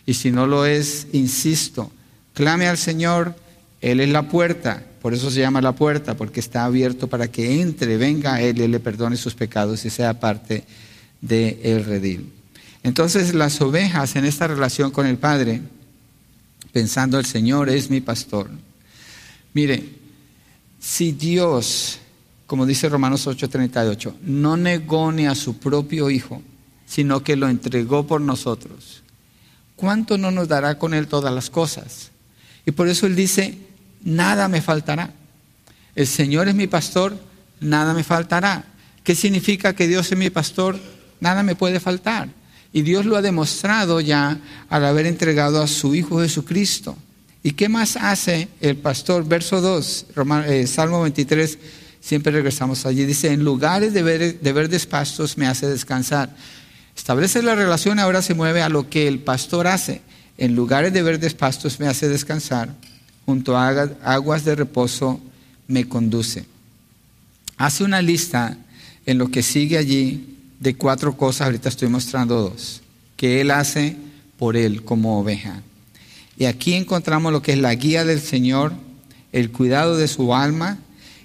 Y 0.06 0.14
si 0.14 0.30
no 0.30 0.46
lo 0.46 0.66
es, 0.66 1.08
insisto, 1.12 1.90
clame 2.32 2.68
al 2.68 2.78
Señor, 2.78 3.34
Él 3.80 3.98
es 3.98 4.08
la 4.10 4.28
puerta, 4.28 4.84
por 5.02 5.14
eso 5.14 5.32
se 5.32 5.40
llama 5.40 5.60
la 5.60 5.72
puerta, 5.72 6.16
porque 6.16 6.38
está 6.38 6.64
abierto 6.64 7.08
para 7.08 7.26
que 7.26 7.60
entre, 7.60 7.96
venga 7.96 8.40
Él 8.40 8.60
y 8.60 8.68
le 8.68 8.78
perdone 8.78 9.16
sus 9.16 9.34
pecados 9.34 9.84
y 9.84 9.90
sea 9.90 10.20
parte 10.20 10.62
del 11.20 11.58
el 11.64 11.84
redil. 11.84 12.32
Entonces 12.84 13.34
las 13.34 13.60
ovejas 13.62 14.14
en 14.14 14.26
esta 14.26 14.46
relación 14.46 14.90
con 14.90 15.06
el 15.06 15.16
Padre, 15.16 15.62
pensando 16.70 17.18
el 17.18 17.24
Señor 17.24 17.70
es 17.70 17.90
mi 17.90 18.00
pastor. 18.00 18.50
Mire, 19.52 20.04
Si 20.78 21.12
Dios, 21.12 21.98
como 22.46 22.66
dice 22.66 22.90
Romanos 22.90 23.26
8:38, 23.26 24.16
no 24.22 24.58
negó 24.58 25.10
ni 25.10 25.26
a 25.26 25.34
su 25.34 25.56
propio 25.56 26.10
Hijo, 26.10 26.42
sino 26.84 27.24
que 27.24 27.36
lo 27.36 27.48
entregó 27.48 28.06
por 28.06 28.20
nosotros, 28.20 29.02
¿cuánto 29.76 30.18
no 30.18 30.30
nos 30.30 30.46
dará 30.46 30.78
con 30.78 30.92
Él 30.92 31.06
todas 31.06 31.32
las 31.32 31.48
cosas? 31.48 32.10
Y 32.66 32.72
por 32.72 32.86
eso 32.88 33.06
Él 33.06 33.16
dice, 33.16 33.56
nada 34.02 34.46
me 34.48 34.60
faltará. 34.60 35.14
El 35.94 36.06
Señor 36.06 36.48
es 36.48 36.54
mi 36.54 36.66
pastor, 36.66 37.16
nada 37.60 37.94
me 37.94 38.04
faltará. 38.04 38.66
¿Qué 39.02 39.14
significa 39.14 39.74
que 39.74 39.88
Dios 39.88 40.12
es 40.12 40.18
mi 40.18 40.28
pastor? 40.28 40.78
Nada 41.20 41.42
me 41.42 41.54
puede 41.54 41.80
faltar. 41.80 42.28
Y 42.74 42.82
Dios 42.82 43.06
lo 43.06 43.16
ha 43.16 43.22
demostrado 43.22 44.00
ya 44.00 44.36
al 44.68 44.84
haber 44.84 45.06
entregado 45.06 45.62
a 45.62 45.68
su 45.68 45.94
Hijo 45.94 46.20
Jesucristo. 46.20 46.98
¿Y 47.44 47.52
qué 47.52 47.68
más 47.68 47.96
hace 47.96 48.48
el 48.60 48.76
pastor? 48.76 49.24
Verso 49.28 49.60
2, 49.60 50.06
eh, 50.48 50.66
Salmo 50.66 51.00
23, 51.02 51.56
siempre 52.00 52.32
regresamos 52.32 52.84
allí. 52.84 53.04
Dice, 53.04 53.32
en 53.32 53.44
lugares 53.44 53.94
de, 53.94 54.02
de 54.32 54.52
verdes 54.52 54.86
pastos 54.86 55.38
me 55.38 55.46
hace 55.46 55.68
descansar. 55.68 56.34
Establece 56.96 57.42
la 57.42 57.54
relación, 57.54 58.00
ahora 58.00 58.22
se 58.22 58.34
mueve 58.34 58.60
a 58.60 58.68
lo 58.68 58.90
que 58.90 59.06
el 59.06 59.20
pastor 59.20 59.68
hace. 59.68 60.02
En 60.36 60.56
lugares 60.56 60.92
de 60.92 61.02
verdes 61.04 61.34
pastos 61.34 61.78
me 61.78 61.86
hace 61.86 62.08
descansar. 62.08 62.74
Junto 63.24 63.56
a 63.56 63.68
aguas 64.02 64.44
de 64.44 64.56
reposo 64.56 65.20
me 65.68 65.88
conduce. 65.88 66.44
Hace 67.56 67.84
una 67.84 68.02
lista 68.02 68.58
en 69.06 69.18
lo 69.18 69.28
que 69.28 69.44
sigue 69.44 69.78
allí 69.78 70.33
de 70.60 70.74
cuatro 70.76 71.16
cosas, 71.16 71.46
ahorita 71.46 71.68
estoy 71.68 71.88
mostrando 71.88 72.40
dos, 72.40 72.82
que 73.16 73.40
Él 73.40 73.50
hace 73.50 73.96
por 74.38 74.56
Él 74.56 74.84
como 74.84 75.20
oveja. 75.20 75.62
Y 76.36 76.46
aquí 76.46 76.74
encontramos 76.74 77.32
lo 77.32 77.42
que 77.42 77.52
es 77.52 77.58
la 77.58 77.74
guía 77.74 78.04
del 78.04 78.20
Señor, 78.20 78.72
el 79.32 79.50
cuidado 79.50 79.96
de 79.96 80.08
su 80.08 80.34
alma, 80.34 80.78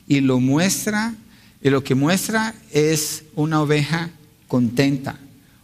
y 0.07 0.21
lo 0.21 0.39
muestra, 0.39 1.15
y 1.62 1.69
lo 1.69 1.83
que 1.83 1.95
muestra 1.95 2.53
es 2.71 3.24
una 3.36 3.62
oveja 3.62 4.09
contenta, 4.48 5.17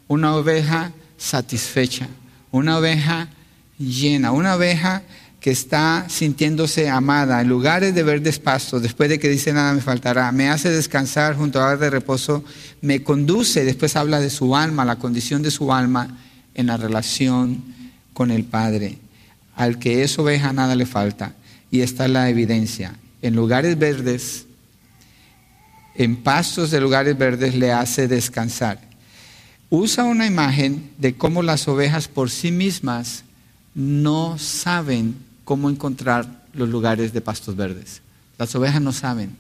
una 0.07 0.36
oveja 0.36 0.91
satisfecha, 1.17 2.07
una 2.51 2.77
oveja 2.77 3.29
llena, 3.77 4.31
una 4.31 4.55
oveja 4.55 5.03
que 5.45 5.51
está 5.51 6.07
sintiéndose 6.09 6.89
amada 6.89 7.39
en 7.39 7.47
lugares 7.47 7.93
de 7.93 8.01
verdes 8.01 8.39
pastos, 8.39 8.81
después 8.81 9.09
de 9.09 9.19
que 9.19 9.29
dice 9.29 9.53
nada 9.53 9.75
me 9.75 9.79
faltará, 9.79 10.31
me 10.31 10.49
hace 10.49 10.71
descansar 10.71 11.35
junto 11.35 11.61
a 11.61 11.77
de 11.77 11.91
reposo, 11.91 12.43
me 12.81 13.03
conduce, 13.03 13.63
después 13.63 13.95
habla 13.95 14.19
de 14.19 14.31
su 14.31 14.55
alma, 14.55 14.85
la 14.85 14.95
condición 14.95 15.43
de 15.43 15.51
su 15.51 15.71
alma 15.71 16.17
en 16.55 16.65
la 16.65 16.77
relación 16.77 17.63
con 18.13 18.31
el 18.31 18.43
Padre. 18.43 18.97
Al 19.55 19.77
que 19.77 20.01
es 20.01 20.17
oveja 20.17 20.51
nada 20.51 20.75
le 20.75 20.87
falta. 20.87 21.35
Y 21.69 21.81
esta 21.81 22.05
es 22.05 22.11
la 22.11 22.27
evidencia. 22.27 22.95
En 23.21 23.35
lugares 23.35 23.77
verdes, 23.77 24.47
en 25.93 26.15
pastos 26.15 26.71
de 26.71 26.81
lugares 26.81 27.15
verdes 27.19 27.53
le 27.53 27.71
hace 27.71 28.07
descansar. 28.07 28.79
Usa 29.69 30.05
una 30.05 30.25
imagen 30.25 30.89
de 30.97 31.13
cómo 31.13 31.43
las 31.43 31.67
ovejas 31.67 32.07
por 32.07 32.31
sí 32.31 32.49
mismas 32.49 33.25
no 33.75 34.39
saben 34.39 35.23
cómo 35.45 35.69
encontrar 35.69 36.43
los 36.53 36.67
lugares 36.67 37.13
de 37.13 37.21
pastos 37.21 37.55
verdes. 37.55 38.01
Las 38.37 38.53
ovejas 38.55 38.81
no 38.81 38.91
saben. 38.91 39.37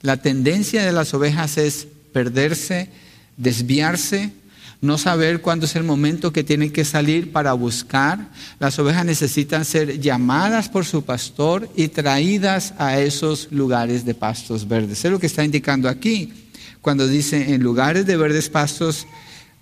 La 0.00 0.18
tendencia 0.18 0.84
de 0.84 0.92
las 0.92 1.12
ovejas 1.12 1.58
es 1.58 1.88
perderse, 2.12 2.88
desviarse, 3.36 4.32
no 4.80 4.96
saber 4.96 5.40
cuándo 5.40 5.66
es 5.66 5.74
el 5.74 5.82
momento 5.82 6.32
que 6.32 6.44
tienen 6.44 6.70
que 6.70 6.84
salir 6.84 7.32
para 7.32 7.52
buscar. 7.54 8.30
Las 8.60 8.78
ovejas 8.78 9.04
necesitan 9.04 9.64
ser 9.64 9.98
llamadas 10.00 10.68
por 10.68 10.84
su 10.84 11.04
pastor 11.04 11.68
y 11.74 11.88
traídas 11.88 12.74
a 12.78 13.00
esos 13.00 13.48
lugares 13.50 14.04
de 14.04 14.14
pastos 14.14 14.68
verdes. 14.68 15.04
Es 15.04 15.10
lo 15.10 15.18
que 15.18 15.26
está 15.26 15.44
indicando 15.44 15.88
aquí 15.88 16.32
cuando 16.80 17.08
dice 17.08 17.54
en 17.54 17.62
lugares 17.62 18.06
de 18.06 18.16
verdes 18.16 18.48
pastos 18.48 19.06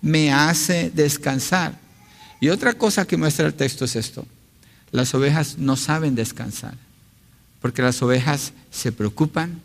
me 0.01 0.31
hace 0.31 0.91
descansar. 0.93 1.79
Y 2.39 2.49
otra 2.49 2.73
cosa 2.73 3.07
que 3.07 3.17
muestra 3.17 3.47
el 3.47 3.55
texto 3.55 3.85
es 3.85 3.95
esto. 3.95 4.25
Las 4.91 5.13
ovejas 5.13 5.57
no 5.57 5.75
saben 5.75 6.15
descansar, 6.15 6.75
porque 7.61 7.81
las 7.81 8.01
ovejas 8.01 8.53
se 8.71 8.91
preocupan, 8.91 9.61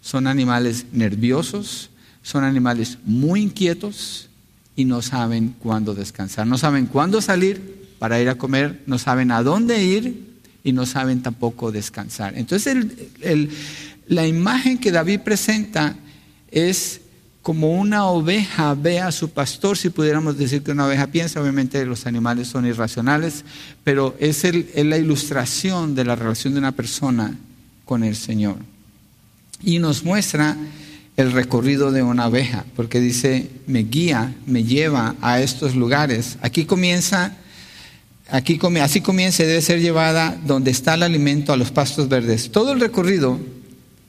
son 0.00 0.26
animales 0.26 0.86
nerviosos, 0.92 1.90
son 2.22 2.44
animales 2.44 2.98
muy 3.04 3.42
inquietos 3.42 4.28
y 4.74 4.84
no 4.84 5.02
saben 5.02 5.54
cuándo 5.58 5.94
descansar, 5.94 6.46
no 6.46 6.56
saben 6.56 6.86
cuándo 6.86 7.20
salir 7.20 7.82
para 7.98 8.20
ir 8.20 8.28
a 8.28 8.36
comer, 8.36 8.82
no 8.86 8.98
saben 8.98 9.30
a 9.30 9.42
dónde 9.42 9.84
ir 9.84 10.32
y 10.64 10.72
no 10.72 10.86
saben 10.86 11.22
tampoco 11.22 11.70
descansar. 11.70 12.36
Entonces 12.36 12.86
la 14.06 14.26
imagen 14.26 14.78
que 14.78 14.90
David 14.90 15.20
presenta 15.20 15.96
es 16.50 17.01
como 17.42 17.72
una 17.72 18.06
oveja 18.06 18.74
ve 18.74 19.00
a 19.00 19.10
su 19.10 19.30
pastor, 19.30 19.76
si 19.76 19.90
pudiéramos 19.90 20.38
decir 20.38 20.62
que 20.62 20.70
una 20.70 20.86
oveja 20.86 21.08
piensa, 21.08 21.40
obviamente 21.42 21.84
los 21.84 22.06
animales 22.06 22.46
son 22.46 22.66
irracionales, 22.66 23.44
pero 23.82 24.14
es, 24.20 24.44
la 24.76 24.96
ilustración 24.96 25.96
de 25.96 26.04
la 26.04 26.14
relación 26.14 26.52
de 26.52 26.60
una 26.60 26.72
persona 26.72 27.36
con 27.84 28.04
el 28.04 28.14
Señor. 28.14 28.56
Y 29.60 29.80
nos 29.80 30.04
muestra 30.04 30.56
el 31.16 31.32
recorrido 31.32 31.90
de 31.90 32.04
una 32.04 32.28
oveja, 32.28 32.64
porque 32.76 33.00
dice, 33.00 33.50
me 33.66 33.80
guía, 33.80 34.34
me 34.46 34.62
lleva 34.62 35.16
a 35.20 35.40
estos 35.40 35.74
lugares. 35.74 36.38
Aquí 36.42 36.64
comienza, 36.64 37.36
aquí 38.30 38.60
así 38.80 39.00
comienza 39.00 39.42
y 39.42 39.46
debe 39.46 39.62
ser 39.62 39.80
llevada 39.80 40.38
donde 40.46 40.70
está 40.70 40.94
el 40.94 41.02
alimento 41.02 41.52
a 41.52 41.56
los 41.56 41.72
pastos 41.72 42.08
verdes. 42.08 42.52
Todo 42.52 42.72
el 42.72 42.78
recorrido 42.78 43.40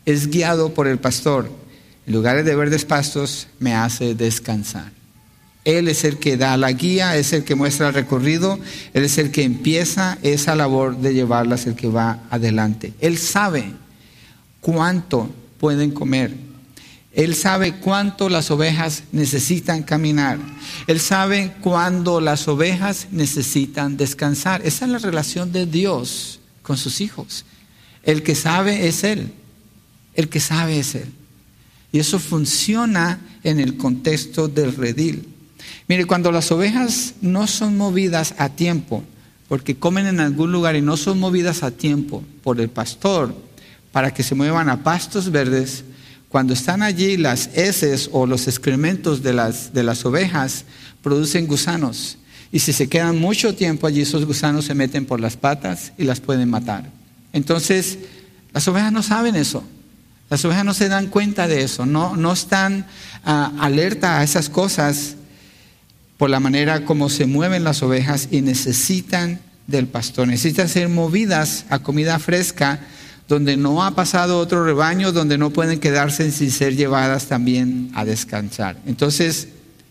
es 0.05 0.29
guiado 0.29 0.75
por 0.75 0.87
el 0.87 0.99
pastor 0.99 1.62
en 2.05 2.13
lugares 2.13 2.45
de 2.45 2.55
verdes 2.55 2.85
pastos 2.85 3.47
me 3.59 3.73
hace 3.73 4.15
descansar. 4.15 4.91
Él 5.65 5.87
es 5.87 6.03
el 6.03 6.17
que 6.17 6.35
da 6.35 6.57
la 6.57 6.71
guía, 6.73 7.15
es 7.15 7.31
el 7.31 7.45
que 7.45 7.55
muestra 7.55 7.87
el 7.87 7.93
recorrido, 7.93 8.59
Él 8.93 9.05
es 9.05 9.17
el 9.17 9.31
que 9.31 9.43
empieza 9.43 10.17
esa 10.21 10.55
labor 10.55 10.97
de 10.97 11.13
llevarlas, 11.13 11.65
el 11.65 11.75
que 11.75 11.87
va 11.87 12.23
adelante. 12.29 12.93
Él 12.99 13.17
sabe 13.17 13.71
cuánto 14.59 15.33
pueden 15.59 15.91
comer. 15.91 16.33
Él 17.13 17.35
sabe 17.35 17.75
cuánto 17.75 18.27
las 18.27 18.49
ovejas 18.49 19.03
necesitan 19.11 19.83
caminar. 19.83 20.39
Él 20.87 20.99
sabe 20.99 21.53
cuándo 21.61 22.19
las 22.19 22.47
ovejas 22.47 23.07
necesitan 23.11 23.95
descansar. 23.97 24.61
Esa 24.65 24.85
es 24.85 24.91
la 24.91 24.97
relación 24.97 25.51
de 25.51 25.67
Dios 25.67 26.39
con 26.63 26.75
sus 26.75 27.01
hijos. 27.01 27.45
El 28.01 28.23
que 28.23 28.35
sabe 28.35 28.87
es 28.87 29.03
Él. 29.03 29.31
El 30.15 30.27
que 30.27 30.39
sabe 30.39 30.79
es 30.79 30.95
Él. 30.95 31.13
Y 31.93 31.99
eso 31.99 32.19
funciona 32.19 33.21
en 33.43 33.61
el 33.61 33.77
contexto 33.77 34.49
del 34.49 34.75
redil. 34.75 35.29
Mire, 35.87 36.05
cuando 36.05 36.31
las 36.31 36.51
ovejas 36.51 37.13
no 37.21 37.47
son 37.47 37.77
movidas 37.77 38.33
a 38.39 38.49
tiempo, 38.49 39.03
porque 39.47 39.75
comen 39.75 40.07
en 40.07 40.19
algún 40.19 40.51
lugar 40.51 40.75
y 40.75 40.81
no 40.81 40.97
son 40.97 41.19
movidas 41.19 41.61
a 41.61 41.71
tiempo 41.71 42.23
por 42.43 42.59
el 42.59 42.69
pastor 42.69 43.35
para 43.91 44.11
que 44.11 44.23
se 44.23 44.33
muevan 44.33 44.69
a 44.69 44.83
pastos 44.83 45.31
verdes, 45.31 45.83
cuando 46.29 46.53
están 46.53 46.81
allí 46.81 47.15
las 47.15 47.51
heces 47.53 48.09
o 48.11 48.25
los 48.25 48.47
excrementos 48.47 49.21
de 49.21 49.33
las, 49.33 49.71
de 49.71 49.83
las 49.83 50.03
ovejas 50.03 50.65
producen 51.03 51.45
gusanos. 51.45 52.17
Y 52.51 52.57
si 52.57 52.73
se 52.73 52.89
quedan 52.89 53.19
mucho 53.19 53.53
tiempo 53.53 53.85
allí, 53.85 54.01
esos 54.01 54.25
gusanos 54.25 54.65
se 54.65 54.73
meten 54.73 55.05
por 55.05 55.19
las 55.19 55.37
patas 55.37 55.93
y 55.95 56.05
las 56.05 56.19
pueden 56.19 56.49
matar. 56.49 56.89
Entonces, 57.33 57.99
las 58.51 58.67
ovejas 58.67 58.91
no 58.91 59.03
saben 59.03 59.35
eso. 59.35 59.63
Las 60.29 60.43
ovejas 60.45 60.65
no 60.65 60.73
se 60.73 60.89
dan 60.89 61.07
cuenta 61.07 61.47
de 61.47 61.63
eso, 61.63 61.85
no, 61.85 62.15
no 62.15 62.33
están 62.33 62.87
ah, 63.23 63.51
alerta 63.59 64.19
a 64.19 64.23
esas 64.23 64.49
cosas 64.49 65.15
por 66.17 66.29
la 66.29 66.39
manera 66.39 66.85
como 66.85 67.09
se 67.09 67.25
mueven 67.25 67.63
las 67.63 67.83
ovejas 67.83 68.29
y 68.31 68.41
necesitan 68.41 69.39
del 69.67 69.87
pastor, 69.87 70.27
necesitan 70.27 70.69
ser 70.69 70.89
movidas 70.89 71.65
a 71.69 71.79
comida 71.79 72.19
fresca 72.19 72.79
donde 73.27 73.57
no 73.57 73.83
ha 73.83 73.91
pasado 73.91 74.39
otro 74.39 74.65
rebaño, 74.65 75.11
donde 75.11 75.37
no 75.37 75.51
pueden 75.51 75.79
quedarse 75.79 76.29
sin 76.31 76.51
ser 76.51 76.75
llevadas 76.75 77.27
también 77.27 77.89
a 77.93 78.05
descansar. 78.05 78.77
Entonces, 78.85 79.47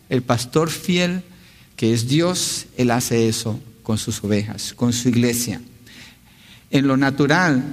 el 0.09 0.23
pastor 0.23 0.71
fiel, 0.71 1.23
que 1.77 1.93
es 1.93 2.09
Dios, 2.09 2.67
él 2.77 2.91
hace 2.91 3.29
eso 3.29 3.59
con 3.83 3.99
sus 3.99 4.23
ovejas, 4.23 4.75
con 4.75 4.93
su 4.93 5.09
iglesia. 5.09 5.61
En 6.71 6.87
lo 6.87 6.97
natural, 6.97 7.65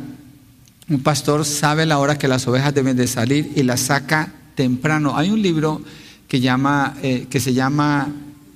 un 0.90 1.02
pastor 1.02 1.46
sabe 1.46 1.86
la 1.86 2.00
hora 2.00 2.18
que 2.18 2.28
las 2.28 2.48
ovejas 2.48 2.74
deben 2.74 2.98
de 2.98 3.08
salir 3.08 3.52
y 3.56 3.64
las 3.64 3.82
saca 3.82 4.32
temprano. 4.56 5.16
Hay 5.16 5.30
un 5.30 5.42
libro 5.42 5.82
que, 6.28 6.40
llama, 6.40 6.96
eh, 7.04 7.28
que 7.30 7.40
se 7.40 7.54
llama 7.54 8.10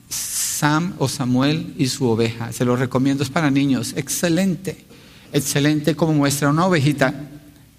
Sam 0.09 0.93
o 0.97 1.07
Samuel 1.07 1.73
y 1.77 1.87
su 1.87 2.07
oveja. 2.07 2.51
Se 2.51 2.65
lo 2.65 2.75
recomiendo, 2.75 3.23
es 3.23 3.29
para 3.29 3.51
niños. 3.51 3.93
Excelente, 3.95 4.83
excelente 5.31 5.95
como 5.95 6.13
muestra 6.13 6.49
una 6.49 6.65
ovejita, 6.65 7.13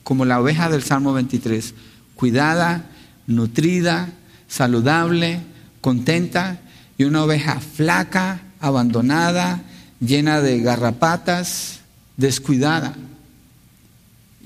como 0.04 0.24
la 0.24 0.40
oveja 0.40 0.68
del 0.68 0.82
Salmo 0.82 1.12
23, 1.12 1.74
cuidada, 2.14 2.90
nutrida, 3.26 4.12
saludable, 4.46 5.40
contenta, 5.80 6.60
y 6.96 7.04
una 7.04 7.24
oveja 7.24 7.58
flaca, 7.60 8.40
abandonada, 8.60 9.62
llena 10.00 10.40
de 10.40 10.60
garrapatas, 10.60 11.80
descuidada. 12.16 12.94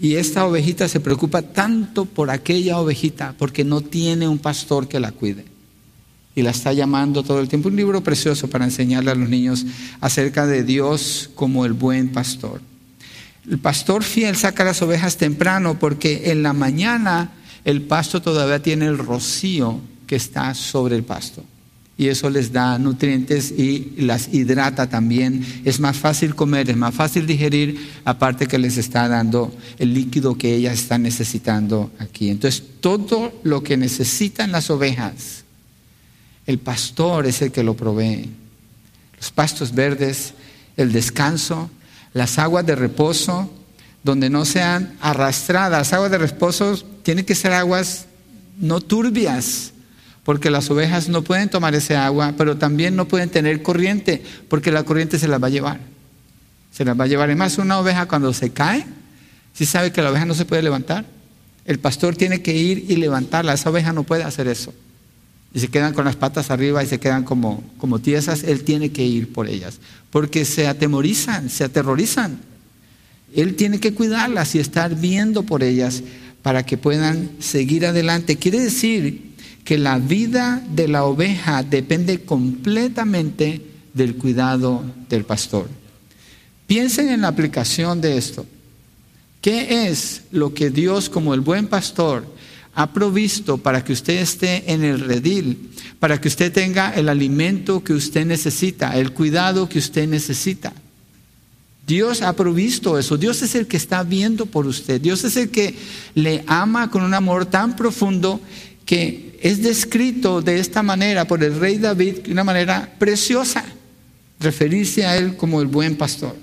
Y 0.00 0.14
esta 0.14 0.46
ovejita 0.46 0.88
se 0.88 1.00
preocupa 1.00 1.42
tanto 1.42 2.04
por 2.04 2.30
aquella 2.30 2.78
ovejita 2.78 3.34
porque 3.36 3.64
no 3.64 3.80
tiene 3.80 4.28
un 4.28 4.38
pastor 4.38 4.88
que 4.88 5.00
la 5.00 5.12
cuide. 5.12 5.44
Y 6.34 6.42
la 6.42 6.50
está 6.50 6.72
llamando 6.72 7.24
todo 7.24 7.40
el 7.40 7.48
tiempo. 7.48 7.68
Un 7.68 7.76
libro 7.76 8.00
precioso 8.02 8.48
para 8.48 8.64
enseñarle 8.64 9.10
a 9.10 9.16
los 9.16 9.28
niños 9.28 9.66
acerca 10.00 10.46
de 10.46 10.62
Dios 10.62 11.30
como 11.34 11.66
el 11.66 11.72
buen 11.72 12.10
pastor. 12.10 12.60
El 13.50 13.58
pastor 13.58 14.04
fiel 14.04 14.36
saca 14.36 14.62
las 14.62 14.82
ovejas 14.82 15.16
temprano 15.16 15.78
porque 15.78 16.30
en 16.30 16.42
la 16.42 16.52
mañana 16.52 17.32
el 17.64 17.82
pasto 17.82 18.22
todavía 18.22 18.62
tiene 18.62 18.86
el 18.86 18.98
rocío 18.98 19.80
que 20.06 20.16
está 20.16 20.54
sobre 20.54 20.94
el 20.94 21.02
pasto 21.02 21.42
y 21.98 22.08
eso 22.08 22.30
les 22.30 22.52
da 22.52 22.78
nutrientes 22.78 23.50
y 23.50 23.94
las 23.96 24.32
hidrata 24.32 24.88
también. 24.88 25.44
Es 25.64 25.80
más 25.80 25.96
fácil 25.96 26.36
comer, 26.36 26.70
es 26.70 26.76
más 26.76 26.94
fácil 26.94 27.26
digerir, 27.26 27.90
aparte 28.04 28.46
que 28.46 28.56
les 28.56 28.76
está 28.78 29.08
dando 29.08 29.52
el 29.80 29.92
líquido 29.92 30.38
que 30.38 30.54
ellas 30.54 30.74
están 30.78 31.02
necesitando 31.02 31.90
aquí. 31.98 32.30
Entonces, 32.30 32.62
todo 32.80 33.32
lo 33.42 33.64
que 33.64 33.76
necesitan 33.76 34.52
las 34.52 34.70
ovejas, 34.70 35.42
el 36.46 36.58
pastor 36.58 37.26
es 37.26 37.42
el 37.42 37.50
que 37.50 37.64
lo 37.64 37.74
provee. 37.74 38.30
Los 39.16 39.32
pastos 39.32 39.74
verdes, 39.74 40.34
el 40.76 40.92
descanso, 40.92 41.68
las 42.14 42.38
aguas 42.38 42.64
de 42.64 42.76
reposo, 42.76 43.52
donde 44.04 44.30
no 44.30 44.44
sean 44.44 44.94
arrastradas. 45.00 45.92
Aguas 45.92 46.12
de 46.12 46.18
reposo 46.18 46.76
tienen 47.02 47.24
que 47.24 47.34
ser 47.34 47.52
aguas 47.52 48.06
no 48.56 48.80
turbias, 48.80 49.72
porque 50.28 50.50
las 50.50 50.70
ovejas 50.70 51.08
no 51.08 51.24
pueden 51.24 51.48
tomar 51.48 51.74
ese 51.74 51.96
agua, 51.96 52.34
pero 52.36 52.58
también 52.58 52.94
no 52.94 53.08
pueden 53.08 53.30
tener 53.30 53.62
corriente, 53.62 54.22
porque 54.50 54.70
la 54.70 54.82
corriente 54.82 55.18
se 55.18 55.26
las 55.26 55.42
va 55.42 55.46
a 55.46 55.50
llevar. 55.50 55.80
Se 56.70 56.84
las 56.84 57.00
va 57.00 57.04
a 57.04 57.06
llevar. 57.06 57.30
Además, 57.30 57.56
una 57.56 57.78
oveja 57.78 58.04
cuando 58.04 58.34
se 58.34 58.50
cae, 58.50 58.84
si 59.54 59.64
sabe 59.64 59.90
que 59.90 60.02
la 60.02 60.10
oveja 60.10 60.26
no 60.26 60.34
se 60.34 60.44
puede 60.44 60.60
levantar, 60.60 61.06
el 61.64 61.78
pastor 61.78 62.14
tiene 62.14 62.42
que 62.42 62.54
ir 62.54 62.84
y 62.90 62.96
levantarla. 62.96 63.54
Esa 63.54 63.70
oveja 63.70 63.94
no 63.94 64.02
puede 64.02 64.22
hacer 64.22 64.48
eso. 64.48 64.74
Y 65.54 65.60
se 65.60 65.68
quedan 65.68 65.94
con 65.94 66.04
las 66.04 66.16
patas 66.16 66.50
arriba 66.50 66.84
y 66.84 66.86
se 66.86 67.00
quedan 67.00 67.24
como, 67.24 67.64
como 67.78 67.98
tiesas. 67.98 68.42
Él 68.42 68.64
tiene 68.64 68.92
que 68.92 69.06
ir 69.06 69.32
por 69.32 69.48
ellas, 69.48 69.78
porque 70.10 70.44
se 70.44 70.66
atemorizan, 70.66 71.48
se 71.48 71.64
aterrorizan. 71.64 72.38
Él 73.34 73.54
tiene 73.54 73.80
que 73.80 73.94
cuidarlas 73.94 74.54
y 74.54 74.58
estar 74.58 74.94
viendo 74.94 75.44
por 75.44 75.62
ellas 75.62 76.02
para 76.42 76.66
que 76.66 76.76
puedan 76.76 77.30
seguir 77.38 77.86
adelante. 77.86 78.36
Quiere 78.36 78.60
decir 78.60 79.27
que 79.68 79.76
la 79.76 79.98
vida 79.98 80.64
de 80.66 80.88
la 80.88 81.04
oveja 81.04 81.62
depende 81.62 82.20
completamente 82.20 83.60
del 83.92 84.14
cuidado 84.14 84.82
del 85.10 85.24
pastor. 85.24 85.68
Piensen 86.66 87.10
en 87.10 87.20
la 87.20 87.28
aplicación 87.28 88.00
de 88.00 88.16
esto. 88.16 88.46
¿Qué 89.42 89.86
es 89.86 90.22
lo 90.30 90.54
que 90.54 90.70
Dios 90.70 91.10
como 91.10 91.34
el 91.34 91.42
buen 91.42 91.66
pastor 91.66 92.24
ha 92.74 92.94
provisto 92.94 93.58
para 93.58 93.84
que 93.84 93.92
usted 93.92 94.22
esté 94.22 94.72
en 94.72 94.84
el 94.84 95.00
redil, 95.00 95.68
para 96.00 96.18
que 96.18 96.28
usted 96.28 96.50
tenga 96.50 96.94
el 96.94 97.10
alimento 97.10 97.84
que 97.84 97.92
usted 97.92 98.24
necesita, 98.24 98.98
el 98.98 99.12
cuidado 99.12 99.68
que 99.68 99.80
usted 99.80 100.08
necesita? 100.08 100.72
Dios 101.86 102.22
ha 102.22 102.32
provisto 102.34 102.98
eso. 102.98 103.18
Dios 103.18 103.42
es 103.42 103.54
el 103.54 103.66
que 103.66 103.76
está 103.76 104.02
viendo 104.02 104.46
por 104.46 104.66
usted. 104.66 104.98
Dios 104.98 105.24
es 105.24 105.36
el 105.36 105.50
que 105.50 105.74
le 106.14 106.42
ama 106.46 106.90
con 106.90 107.02
un 107.02 107.12
amor 107.12 107.44
tan 107.44 107.76
profundo 107.76 108.40
que 108.86 109.27
es 109.40 109.62
descrito 109.62 110.42
de 110.42 110.58
esta 110.58 110.82
manera 110.82 111.26
por 111.26 111.42
el 111.44 111.58
rey 111.58 111.78
David 111.78 112.18
de 112.20 112.32
una 112.32 112.44
manera 112.44 112.94
preciosa, 112.98 113.64
referirse 114.40 115.06
a 115.06 115.16
él 115.16 115.36
como 115.36 115.60
el 115.60 115.66
buen 115.66 115.96
pastor. 115.96 116.36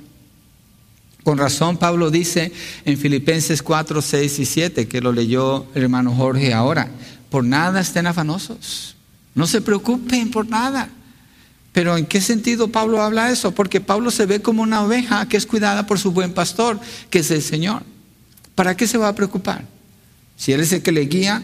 Con 1.24 1.38
razón 1.38 1.78
Pablo 1.78 2.12
dice 2.12 2.52
en 2.86 2.98
Filipenses 2.98 3.64
4, 3.64 4.02
6 4.02 4.40
y 4.40 4.46
7, 4.46 4.88
que 4.88 5.02
lo 5.02 5.12
leyó 5.12 5.66
el 5.74 5.84
hermano 5.84 6.14
Jorge 6.14 6.54
ahora, 6.54 6.90
por 7.30 7.44
nada 7.44 7.82
estén 7.82 8.08
afanosos, 8.08 8.96
no 9.34 9.48
se 9.48 9.62
preocupen 9.62 10.32
por 10.32 10.48
nada. 10.48 10.90
Pero 11.74 11.98
¿en 11.98 12.06
qué 12.06 12.22
sentido 12.22 12.70
Pablo 12.70 13.02
habla 13.02 13.32
eso? 13.32 13.54
Porque 13.54 13.82
Pablo 13.82 14.10
se 14.10 14.26
ve 14.26 14.42
como 14.42 14.62
una 14.62 14.84
oveja 14.84 15.28
que 15.28 15.36
es 15.36 15.46
cuidada 15.46 15.86
por 15.86 16.00
su 16.00 16.12
buen 16.12 16.32
pastor, 16.32 16.80
que 17.10 17.20
es 17.20 17.32
el 17.32 17.42
Señor. 17.42 17.84
¿Para 18.56 18.78
qué 18.78 18.88
se 18.88 18.98
va 18.98 19.10
a 19.10 19.16
preocupar? 19.16 19.66
Si 20.38 20.54
Él 20.54 20.62
es 20.62 20.72
el 20.72 20.82
que 20.82 20.94
le 20.94 21.02
guía, 21.02 21.44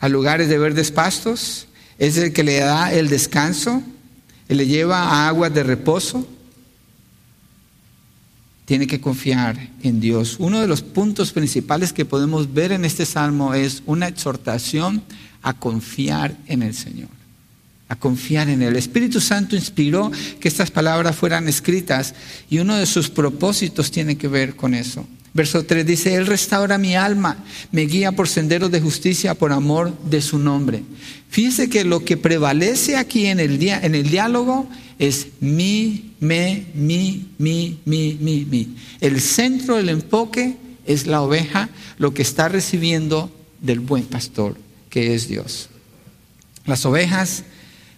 a 0.00 0.08
lugares 0.08 0.48
de 0.48 0.58
verdes 0.58 0.90
pastos, 0.90 1.66
es 1.98 2.16
el 2.16 2.32
que 2.32 2.44
le 2.44 2.58
da 2.58 2.92
el 2.92 3.08
descanso, 3.08 3.82
y 4.48 4.54
le 4.54 4.66
lleva 4.66 5.02
a 5.02 5.28
aguas 5.28 5.52
de 5.52 5.62
reposo. 5.62 6.26
Tiene 8.64 8.86
que 8.86 9.00
confiar 9.00 9.70
en 9.82 10.00
Dios. 10.00 10.36
Uno 10.38 10.60
de 10.60 10.68
los 10.68 10.82
puntos 10.82 11.32
principales 11.32 11.92
que 11.92 12.04
podemos 12.04 12.52
ver 12.52 12.72
en 12.72 12.84
este 12.84 13.06
salmo 13.06 13.54
es 13.54 13.82
una 13.86 14.08
exhortación 14.08 15.02
a 15.42 15.54
confiar 15.54 16.36
en 16.46 16.62
el 16.62 16.74
Señor, 16.74 17.08
a 17.88 17.96
confiar 17.96 18.48
en. 18.48 18.62
El 18.62 18.76
Espíritu 18.76 19.20
Santo 19.20 19.56
inspiró 19.56 20.10
que 20.40 20.48
estas 20.48 20.70
palabras 20.70 21.16
fueran 21.16 21.48
escritas 21.48 22.14
y 22.50 22.58
uno 22.58 22.76
de 22.76 22.86
sus 22.86 23.08
propósitos 23.08 23.90
tiene 23.90 24.16
que 24.16 24.28
ver 24.28 24.56
con 24.56 24.74
eso. 24.74 25.06
Verso 25.38 25.64
3 25.64 25.86
dice, 25.86 26.16
Él 26.16 26.26
restaura 26.26 26.78
mi 26.78 26.96
alma, 26.96 27.44
me 27.70 27.82
guía 27.82 28.10
por 28.10 28.26
senderos 28.26 28.72
de 28.72 28.80
justicia 28.80 29.36
por 29.36 29.52
amor 29.52 29.96
de 30.10 30.20
su 30.20 30.36
nombre. 30.36 30.82
Fíjense 31.30 31.70
que 31.70 31.84
lo 31.84 32.04
que 32.04 32.16
prevalece 32.16 32.96
aquí 32.96 33.26
en 33.26 33.38
el, 33.38 33.56
día, 33.60 33.78
en 33.80 33.94
el 33.94 34.10
diálogo 34.10 34.68
es 34.98 35.28
mi, 35.38 36.14
me, 36.18 36.66
mi, 36.74 37.28
mi, 37.38 37.78
mi, 37.84 38.18
mi, 38.20 38.46
mi. 38.46 38.74
El 39.00 39.20
centro 39.20 39.76
del 39.76 39.90
enfoque 39.90 40.56
es 40.84 41.06
la 41.06 41.22
oveja, 41.22 41.68
lo 41.98 42.12
que 42.12 42.22
está 42.22 42.48
recibiendo 42.48 43.30
del 43.60 43.78
buen 43.78 44.06
pastor, 44.06 44.56
que 44.90 45.14
es 45.14 45.28
Dios. 45.28 45.68
Las 46.66 46.84
ovejas, 46.84 47.44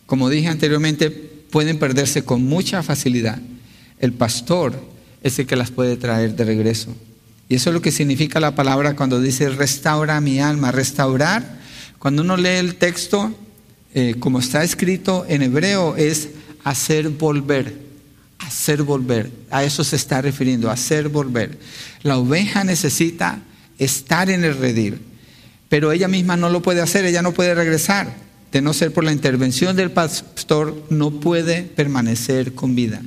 como 0.05 0.29
dije 0.29 0.48
anteriormente, 0.48 1.09
pueden 1.09 1.79
perderse 1.79 2.22
con 2.22 2.44
mucha 2.44 2.83
facilidad. 2.83 3.40
El 3.98 4.12
pastor 4.12 4.79
es 5.22 5.38
el 5.38 5.46
que 5.46 5.57
las 5.57 5.70
puede 5.70 5.96
traer 5.96 6.37
de 6.37 6.44
regreso. 6.44 6.94
Y 7.51 7.57
eso 7.57 7.71
es 7.71 7.75
lo 7.75 7.83
que 7.83 7.91
significa 7.91 8.39
la 8.39 8.55
palabra 8.55 8.95
cuando 8.95 9.21
dice 9.21 9.49
restaura 9.49 10.21
mi 10.21 10.39
alma. 10.39 10.71
Restaurar, 10.71 11.59
cuando 11.99 12.23
uno 12.23 12.37
lee 12.37 12.51
el 12.51 12.77
texto, 12.77 13.35
eh, 13.93 14.15
como 14.21 14.39
está 14.39 14.63
escrito 14.63 15.27
en 15.29 15.43
hebreo, 15.43 15.97
es 15.97 16.29
hacer 16.63 17.09
volver. 17.09 17.77
Hacer 18.39 18.85
volver. 18.85 19.33
A 19.51 19.65
eso 19.65 19.83
se 19.83 19.97
está 19.97 20.23
refiriendo, 20.23 20.71
hacer 20.71 21.09
volver. 21.09 21.59
La 22.05 22.19
oveja 22.19 22.63
necesita 22.63 23.41
estar 23.79 24.31
en 24.31 24.45
el 24.45 24.57
redil, 24.57 25.01
pero 25.69 25.91
ella 25.91 26.07
misma 26.07 26.37
no 26.37 26.51
lo 26.51 26.63
puede 26.63 26.81
hacer, 26.81 27.05
ella 27.05 27.21
no 27.21 27.33
puede 27.33 27.57
regresar. 27.57 28.15
De 28.53 28.63
no 28.63 28.73
ser 28.73 28.93
por 28.93 29.03
la 29.03 29.11
intervención 29.11 29.75
del 29.75 29.91
pastor, 29.91 30.85
no 30.89 31.19
puede 31.19 31.63
permanecer 31.63 32.55
con 32.55 32.77
vida. 32.77 33.03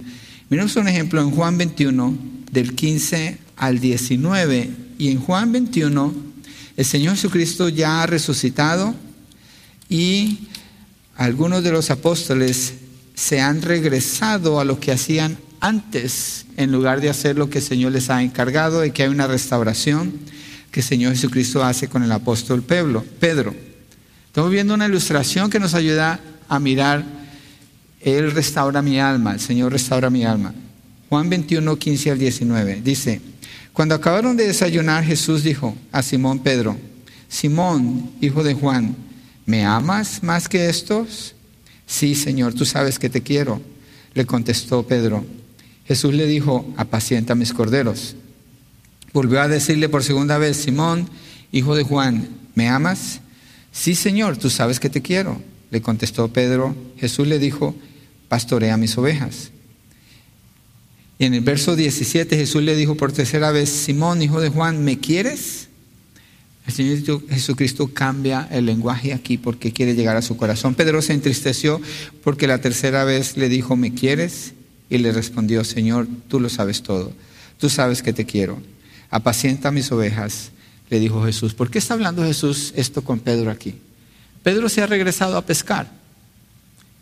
Miremos 0.49 0.75
un 0.75 0.89
ejemplo 0.89 1.21
en 1.21 1.31
Juan 1.31 1.57
21, 1.57 2.42
del 2.53 2.75
15 2.75 3.39
al 3.57 3.79
19. 3.79 4.69
Y 4.99 5.09
en 5.09 5.19
Juan 5.19 5.51
21, 5.51 6.13
el 6.77 6.85
Señor 6.85 7.15
Jesucristo 7.15 7.67
ya 7.67 8.03
ha 8.03 8.05
resucitado 8.05 8.95
y 9.89 10.47
algunos 11.15 11.63
de 11.63 11.71
los 11.71 11.89
apóstoles 11.91 12.75
se 13.15 13.41
han 13.41 13.61
regresado 13.61 14.59
a 14.59 14.65
lo 14.65 14.79
que 14.79 14.91
hacían 14.91 15.37
antes, 15.59 16.45
en 16.57 16.71
lugar 16.71 16.99
de 16.99 17.09
hacer 17.09 17.37
lo 17.37 17.49
que 17.49 17.59
el 17.59 17.63
Señor 17.63 17.91
les 17.93 18.09
ha 18.09 18.21
encargado, 18.21 18.83
y 18.83 18.91
que 18.91 19.03
hay 19.03 19.09
una 19.09 19.27
restauración 19.27 20.11
que 20.71 20.81
el 20.81 20.85
Señor 20.85 21.13
Jesucristo 21.13 21.63
hace 21.63 21.87
con 21.87 22.03
el 22.03 22.11
apóstol. 22.11 22.63
Pedro. 22.63 23.55
Estamos 24.27 24.51
viendo 24.51 24.73
una 24.73 24.87
ilustración 24.87 25.49
que 25.49 25.59
nos 25.59 25.73
ayuda 25.73 26.19
a 26.49 26.59
mirar, 26.59 27.05
Él 28.01 28.31
restaura 28.31 28.81
mi 28.81 28.99
alma, 28.99 29.33
el 29.33 29.39
Señor 29.39 29.71
restaura 29.71 30.09
mi 30.09 30.25
alma. 30.25 30.53
Juan 31.13 31.29
21, 31.29 31.77
15 31.77 32.09
al 32.09 32.17
19. 32.17 32.81
Dice, 32.83 33.21
cuando 33.71 33.93
acabaron 33.93 34.35
de 34.35 34.47
desayunar, 34.47 35.03
Jesús 35.03 35.43
dijo 35.43 35.75
a 35.91 36.01
Simón 36.01 36.39
Pedro, 36.39 36.75
Simón, 37.27 38.09
hijo 38.19 38.43
de 38.43 38.55
Juan, 38.55 38.95
¿me 39.45 39.63
amas 39.63 40.23
más 40.23 40.49
que 40.49 40.69
estos? 40.69 41.35
Sí, 41.85 42.15
Señor, 42.15 42.55
tú 42.55 42.65
sabes 42.65 42.97
que 42.97 43.11
te 43.11 43.21
quiero, 43.21 43.61
le 44.15 44.25
contestó 44.25 44.87
Pedro. 44.87 45.23
Jesús 45.85 46.15
le 46.15 46.25
dijo, 46.25 46.73
apacienta 46.77 47.35
mis 47.35 47.53
corderos. 47.53 48.15
Volvió 49.13 49.39
a 49.39 49.47
decirle 49.47 49.89
por 49.89 50.03
segunda 50.03 50.39
vez, 50.39 50.57
Simón, 50.57 51.07
hijo 51.51 51.75
de 51.75 51.83
Juan, 51.83 52.27
¿me 52.55 52.69
amas? 52.69 53.19
Sí, 53.71 53.93
Señor, 53.93 54.37
tú 54.37 54.49
sabes 54.49 54.79
que 54.79 54.89
te 54.89 55.03
quiero, 55.03 55.39
le 55.69 55.79
contestó 55.79 56.27
Pedro. 56.29 56.75
Jesús 56.97 57.27
le 57.27 57.37
dijo, 57.37 57.75
pastorea 58.29 58.77
mis 58.77 58.97
ovejas. 58.97 59.52
Y 61.23 61.25
en 61.25 61.35
el 61.35 61.39
verso 61.39 61.77
17 61.77 62.35
Jesús 62.35 62.61
le 62.63 62.75
dijo 62.75 62.95
por 62.95 63.13
tercera 63.13 63.53
vez, 63.53 63.69
Simón, 63.69 64.21
hijo 64.21 64.41
de 64.41 64.49
Juan, 64.49 64.83
¿me 64.83 64.99
quieres? 64.99 65.69
El 66.67 66.73
Señor 66.73 67.29
Jesucristo 67.29 67.93
cambia 67.93 68.45
el 68.51 68.65
lenguaje 68.65 69.13
aquí 69.13 69.37
porque 69.37 69.71
quiere 69.71 69.95
llegar 69.95 70.17
a 70.17 70.21
su 70.21 70.35
corazón. 70.35 70.75
Pedro 70.75 71.01
se 71.01 71.13
entristeció 71.13 71.79
porque 72.25 72.45
la 72.45 72.59
tercera 72.59 73.05
vez 73.05 73.37
le 73.37 73.47
dijo, 73.47 73.77
¿me 73.77 73.93
quieres? 73.93 74.51
Y 74.89 74.97
le 74.97 75.13
respondió, 75.13 75.63
Señor, 75.63 76.09
tú 76.27 76.41
lo 76.41 76.49
sabes 76.49 76.83
todo, 76.83 77.13
tú 77.57 77.69
sabes 77.69 78.03
que 78.03 78.11
te 78.11 78.25
quiero. 78.25 78.61
apacienta 79.09 79.71
mis 79.71 79.93
ovejas, 79.93 80.51
le 80.89 80.99
dijo 80.99 81.23
Jesús. 81.23 81.53
¿Por 81.53 81.71
qué 81.71 81.79
está 81.79 81.93
hablando 81.93 82.25
Jesús 82.25 82.73
esto 82.75 83.01
con 83.01 83.21
Pedro 83.21 83.49
aquí? 83.49 83.75
Pedro 84.43 84.67
se 84.67 84.81
ha 84.81 84.87
regresado 84.87 85.37
a 85.37 85.45
pescar, 85.45 85.89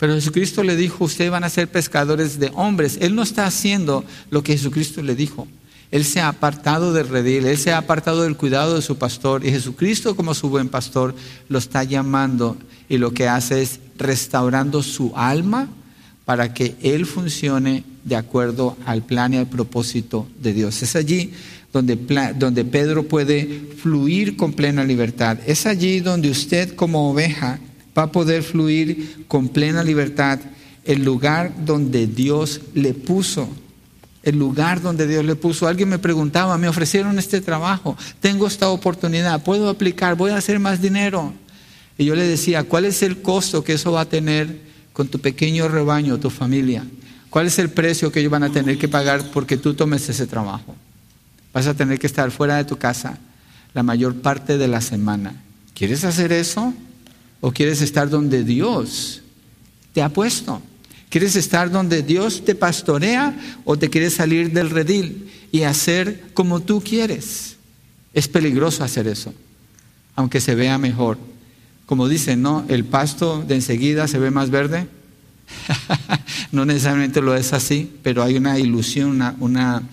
pero 0.02 0.16
Jesucristo 0.16 0.64
le 0.64 0.76
dijo, 0.76 1.06
ustedes 1.06 1.30
van 1.30 1.44
a 1.44 1.50
ser 1.52 1.68
pescadores 1.68 2.40
de 2.40 2.52
hombres. 2.56 2.98
Él 3.02 3.14
no 3.14 3.22
está 3.22 3.46
haciendo 3.46 4.04
lo 4.32 4.42
que 4.42 4.54
Jesucristo 4.54 5.04
le 5.04 5.14
dijo. 5.14 5.48
Él 5.92 6.06
se 6.06 6.20
ha 6.20 6.28
apartado 6.28 6.92
del 6.92 7.08
redil, 7.08 7.46
él 7.46 7.56
se 7.60 7.72
ha 7.72 7.78
apartado 7.78 8.24
del 8.24 8.36
cuidado 8.36 8.74
de 8.74 8.82
su 8.82 8.98
pastor 8.98 9.46
y 9.46 9.52
Jesucristo 9.52 10.16
como 10.16 10.34
su 10.34 10.50
buen 10.50 10.70
pastor 10.70 11.14
lo 11.50 11.60
está 11.60 11.84
llamando 11.84 12.58
y 12.90 12.98
lo 12.98 13.14
que 13.14 13.28
hace 13.28 13.62
es 13.62 13.80
restaurando 13.96 14.82
su 14.82 15.12
alma 15.16 15.70
para 16.26 16.52
que 16.52 16.76
él 16.82 17.06
funcione 17.06 17.84
de 18.04 18.16
acuerdo 18.16 18.78
al 18.88 19.04
plan 19.04 19.36
y 19.36 19.38
al 19.38 19.50
propósito 19.50 20.28
de 20.42 20.54
Dios. 20.54 20.82
Es 20.82 20.96
allí 20.96 21.32
donde, 21.72 21.96
donde 22.40 22.66
Pedro 22.66 23.04
puede 23.04 23.70
fluir 23.78 24.36
con 24.36 24.54
plena 24.54 24.84
libertad. 24.84 25.38
Es 25.46 25.68
allí 25.68 26.00
donde 26.00 26.32
usted 26.32 26.74
como 26.74 27.12
oveja 27.12 27.60
va 27.98 28.04
a 28.04 28.12
poder 28.12 28.44
fluir 28.44 29.26
con 29.28 29.50
plena 29.50 29.84
libertad 29.84 30.40
el 30.84 31.04
lugar 31.04 31.54
donde 31.66 32.08
Dios 32.08 32.62
le 32.74 32.94
puso. 32.94 33.50
El 34.24 34.38
lugar 34.38 34.82
donde 34.82 35.08
Dios 35.08 35.26
le 35.26 35.36
puso. 35.36 35.68
Alguien 35.68 35.90
me 35.90 36.00
preguntaba, 36.00 36.58
me 36.58 36.68
ofrecieron 36.68 37.18
este 37.18 37.42
trabajo, 37.42 37.98
tengo 38.20 38.48
esta 38.48 38.70
oportunidad, 38.70 39.44
puedo 39.44 39.70
aplicar, 39.70 40.16
voy 40.16 40.32
a 40.32 40.38
hacer 40.38 40.60
más 40.60 40.82
dinero. 40.82 41.34
Y 41.98 42.06
yo 42.06 42.16
le 42.16 42.24
decía, 42.28 42.64
¿cuál 42.64 42.86
es 42.86 43.02
el 43.04 43.22
costo 43.22 43.64
que 43.64 43.74
eso 43.74 43.92
va 43.92 44.02
a 44.02 44.10
tener 44.10 44.62
con 44.94 45.08
tu 45.08 45.20
pequeño 45.20 45.68
rebaño, 45.68 46.20
tu 46.20 46.30
familia? 46.30 46.86
¿Cuál 47.30 47.48
es 47.48 47.58
el 47.60 47.70
precio 47.70 48.12
que 48.12 48.20
ellos 48.20 48.32
van 48.32 48.44
a 48.44 48.52
tener 48.52 48.78
que 48.78 48.88
pagar 48.88 49.24
porque 49.32 49.58
tú 49.58 49.74
tomes 49.74 50.08
ese 50.10 50.28
trabajo? 50.28 50.76
Vas 51.54 51.68
a 51.68 51.74
tener 51.74 51.98
que 51.98 52.08
estar 52.08 52.30
fuera 52.32 52.58
de 52.58 52.66
tu 52.66 52.78
casa 52.78 53.18
la 53.74 53.84
mayor 53.84 54.16
parte 54.22 54.58
de 54.58 54.68
la 54.68 54.82
semana. 54.82 55.34
¿Quieres 55.74 56.04
hacer 56.04 56.32
eso? 56.32 56.74
¿O 57.42 57.52
quieres 57.52 57.82
estar 57.82 58.10
donde 58.10 58.44
Dios 58.44 59.22
te 59.94 60.02
ha 60.02 60.10
puesto? 60.10 60.62
¿Quieres 61.10 61.36
estar 61.36 61.70
donde 61.70 62.04
Dios 62.04 62.46
te 62.46 62.56
pastorea 62.56 63.38
o 63.66 63.78
te 63.78 63.90
quieres 63.90 64.14
salir 64.14 64.54
del 64.54 64.70
redil 64.70 65.30
y 65.52 65.64
hacer 65.64 66.32
como 66.34 66.62
tú 66.62 66.82
quieres? 66.82 67.58
Es 68.14 68.30
peligroso 68.30 68.84
hacer 68.84 69.08
eso, 69.08 69.34
aunque 70.16 70.40
se 70.40 70.56
vea 70.56 70.78
mejor. 70.78 71.18
Como 71.86 72.08
dicen, 72.08 72.42
¿no? 72.42 72.64
El 72.70 72.86
pasto 72.86 73.44
de 73.46 73.56
enseguida 73.56 74.08
se 74.08 74.20
ve 74.20 74.32
más 74.32 74.50
verde. 74.50 74.88
no 76.54 76.64
necesariamente 76.64 77.20
lo 77.20 77.36
es 77.36 77.52
así, 77.52 77.92
pero 78.04 78.24
hay 78.24 78.38
una 78.38 78.58
ilusión, 78.58 79.10
una, 79.10 79.36
una 79.42 79.84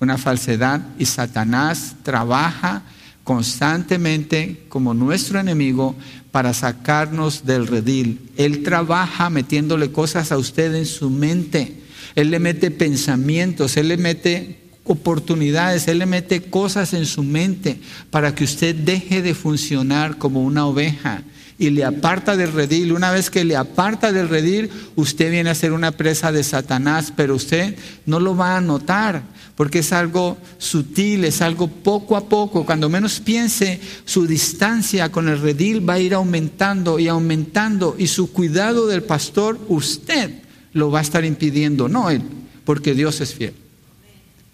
una 0.00 0.18
falsedad 0.18 0.82
y 0.98 1.06
Satanás 1.06 1.96
trabaja 2.02 2.82
constantemente 3.24 4.64
como 4.68 4.94
nuestro 4.94 5.40
enemigo 5.40 5.96
para 6.36 6.52
sacarnos 6.52 7.46
del 7.46 7.66
redil. 7.66 8.28
Él 8.36 8.62
trabaja 8.62 9.30
metiéndole 9.30 9.90
cosas 9.90 10.32
a 10.32 10.36
usted 10.36 10.74
en 10.74 10.84
su 10.84 11.08
mente. 11.08 11.72
Él 12.14 12.30
le 12.30 12.40
mete 12.40 12.70
pensamientos, 12.70 13.78
él 13.78 13.88
le 13.88 13.96
mete 13.96 14.58
oportunidades, 14.84 15.88
él 15.88 16.00
le 16.00 16.04
mete 16.04 16.42
cosas 16.42 16.92
en 16.92 17.06
su 17.06 17.22
mente 17.22 17.78
para 18.10 18.34
que 18.34 18.44
usted 18.44 18.74
deje 18.74 19.22
de 19.22 19.32
funcionar 19.32 20.18
como 20.18 20.44
una 20.44 20.66
oveja 20.66 21.22
y 21.58 21.70
le 21.70 21.84
aparta 21.84 22.36
del 22.36 22.52
redil. 22.52 22.92
Una 22.92 23.10
vez 23.10 23.30
que 23.30 23.44
le 23.44 23.56
aparta 23.56 24.12
del 24.12 24.28
redil, 24.28 24.70
usted 24.94 25.30
viene 25.30 25.50
a 25.50 25.54
ser 25.54 25.72
una 25.72 25.92
presa 25.92 26.32
de 26.32 26.44
Satanás, 26.44 27.12
pero 27.14 27.34
usted 27.34 27.76
no 28.04 28.20
lo 28.20 28.36
va 28.36 28.56
a 28.56 28.60
notar 28.60 29.22
porque 29.56 29.78
es 29.78 29.92
algo 29.92 30.36
sutil, 30.58 31.24
es 31.24 31.40
algo 31.40 31.68
poco 31.68 32.16
a 32.16 32.28
poco. 32.28 32.66
Cuando 32.66 32.90
menos 32.90 33.20
piense, 33.20 33.80
su 34.04 34.26
distancia 34.26 35.10
con 35.10 35.28
el 35.28 35.40
redil 35.40 35.88
va 35.88 35.94
a 35.94 35.98
ir 35.98 36.12
aumentando 36.12 36.98
y 36.98 37.08
aumentando 37.08 37.96
y 37.98 38.06
su 38.06 38.32
cuidado 38.32 38.86
del 38.86 39.02
pastor, 39.02 39.58
usted 39.68 40.42
lo 40.74 40.90
va 40.90 40.98
a 40.98 41.02
estar 41.02 41.24
impidiendo, 41.24 41.88
no 41.88 42.10
él, 42.10 42.22
porque 42.66 42.94
Dios 42.94 43.22
es 43.22 43.34
fiel. 43.34 43.54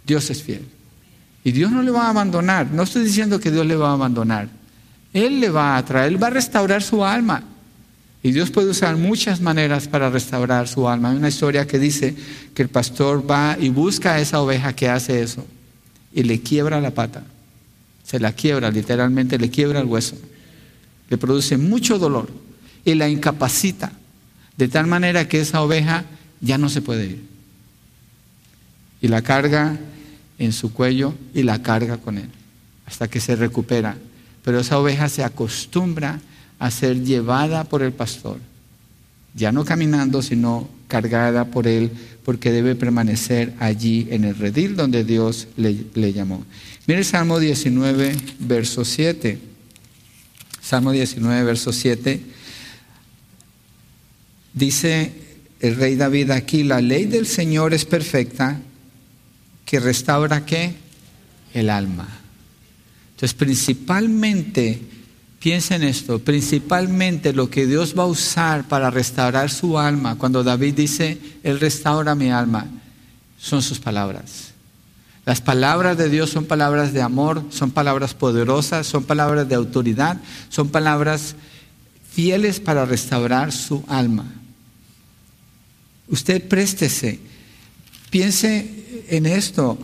Dios 0.06 0.30
es 0.30 0.40
fiel. 0.40 0.64
Y 1.42 1.50
Dios 1.50 1.72
no 1.72 1.82
le 1.82 1.90
va 1.90 2.06
a 2.06 2.10
abandonar. 2.10 2.70
No 2.70 2.84
estoy 2.84 3.02
diciendo 3.02 3.40
que 3.40 3.50
Dios 3.50 3.66
le 3.66 3.74
va 3.74 3.90
a 3.90 3.94
abandonar. 3.94 4.48
Él 5.12 5.40
le 5.40 5.50
va 5.50 5.76
a 5.76 5.84
traer, 5.84 6.12
Él 6.12 6.22
va 6.22 6.28
a 6.28 6.30
restaurar 6.30 6.82
su 6.82 7.04
alma. 7.04 7.42
Y 8.22 8.30
Dios 8.30 8.50
puede 8.50 8.70
usar 8.70 8.96
muchas 8.96 9.40
maneras 9.40 9.88
para 9.88 10.08
restaurar 10.08 10.68
su 10.68 10.88
alma. 10.88 11.10
Hay 11.10 11.16
una 11.16 11.28
historia 11.28 11.66
que 11.66 11.78
dice 11.78 12.14
que 12.54 12.62
el 12.62 12.68
pastor 12.68 13.28
va 13.28 13.56
y 13.58 13.68
busca 13.68 14.14
a 14.14 14.20
esa 14.20 14.40
oveja 14.40 14.74
que 14.74 14.88
hace 14.88 15.22
eso 15.22 15.44
y 16.12 16.22
le 16.22 16.40
quiebra 16.40 16.80
la 16.80 16.92
pata. 16.92 17.24
Se 18.04 18.20
la 18.20 18.32
quiebra, 18.32 18.70
literalmente 18.70 19.38
le 19.38 19.50
quiebra 19.50 19.80
el 19.80 19.86
hueso. 19.86 20.16
Le 21.08 21.18
produce 21.18 21.56
mucho 21.56 21.98
dolor 21.98 22.30
y 22.84 22.94
la 22.94 23.08
incapacita 23.08 23.92
de 24.56 24.68
tal 24.68 24.86
manera 24.86 25.28
que 25.28 25.40
esa 25.40 25.62
oveja 25.62 26.04
ya 26.40 26.58
no 26.58 26.68
se 26.68 26.82
puede 26.82 27.06
ir. 27.06 27.24
Y 29.00 29.08
la 29.08 29.22
carga 29.22 29.78
en 30.38 30.52
su 30.52 30.72
cuello 30.72 31.14
y 31.34 31.42
la 31.42 31.60
carga 31.62 31.96
con 31.98 32.18
él 32.18 32.28
hasta 32.86 33.08
que 33.08 33.20
se 33.20 33.36
recupera 33.36 33.96
pero 34.44 34.60
esa 34.60 34.78
oveja 34.78 35.08
se 35.08 35.24
acostumbra 35.24 36.20
a 36.58 36.70
ser 36.70 37.02
llevada 37.02 37.64
por 37.64 37.82
el 37.82 37.92
pastor, 37.92 38.38
ya 39.34 39.52
no 39.52 39.64
caminando, 39.64 40.22
sino 40.22 40.68
cargada 40.88 41.46
por 41.46 41.66
él, 41.66 41.90
porque 42.24 42.52
debe 42.52 42.74
permanecer 42.74 43.52
allí 43.58 44.06
en 44.10 44.24
el 44.24 44.36
redil 44.36 44.76
donde 44.76 45.04
Dios 45.04 45.48
le, 45.56 46.12
llamó. 46.12 46.44
Mire 46.86 47.00
el 47.00 47.06
Salmo 47.06 47.38
19, 47.38 48.14
verso 48.40 48.84
7. 48.84 49.38
Salmo 50.60 50.92
19, 50.92 51.44
verso 51.44 51.72
7. 51.72 52.20
Dice 54.52 55.12
el 55.60 55.76
rey 55.76 55.96
David 55.96 56.30
aquí, 56.30 56.62
la 56.62 56.80
ley 56.80 57.06
del 57.06 57.26
Señor 57.26 57.74
es 57.74 57.84
perfecta, 57.84 58.60
que 59.64 59.80
restaura 59.80 60.44
qué? 60.44 60.74
El 61.54 61.70
alma. 61.70 62.21
Entonces, 63.22 63.38
principalmente, 63.38 64.82
piensen 65.38 65.84
esto, 65.84 66.18
principalmente 66.18 67.32
lo 67.32 67.48
que 67.48 67.68
Dios 67.68 67.96
va 67.96 68.02
a 68.02 68.06
usar 68.06 68.66
para 68.66 68.90
restaurar 68.90 69.48
su 69.48 69.78
alma, 69.78 70.18
cuando 70.18 70.42
David 70.42 70.74
dice, 70.74 71.20
Él 71.44 71.60
restaura 71.60 72.16
mi 72.16 72.32
alma, 72.32 72.66
son 73.38 73.62
sus 73.62 73.78
palabras. 73.78 74.54
Las 75.24 75.40
palabras 75.40 75.96
de 75.96 76.08
Dios 76.08 76.30
son 76.30 76.46
palabras 76.46 76.92
de 76.92 77.00
amor, 77.00 77.44
son 77.50 77.70
palabras 77.70 78.12
poderosas, 78.12 78.88
son 78.88 79.04
palabras 79.04 79.48
de 79.48 79.54
autoridad, 79.54 80.20
son 80.48 80.70
palabras 80.70 81.36
fieles 82.10 82.58
para 82.58 82.86
restaurar 82.86 83.52
su 83.52 83.84
alma. 83.86 84.34
Usted 86.08 86.48
préstese, 86.48 87.20
piense 88.10 89.04
en 89.10 89.26
esto. 89.26 89.78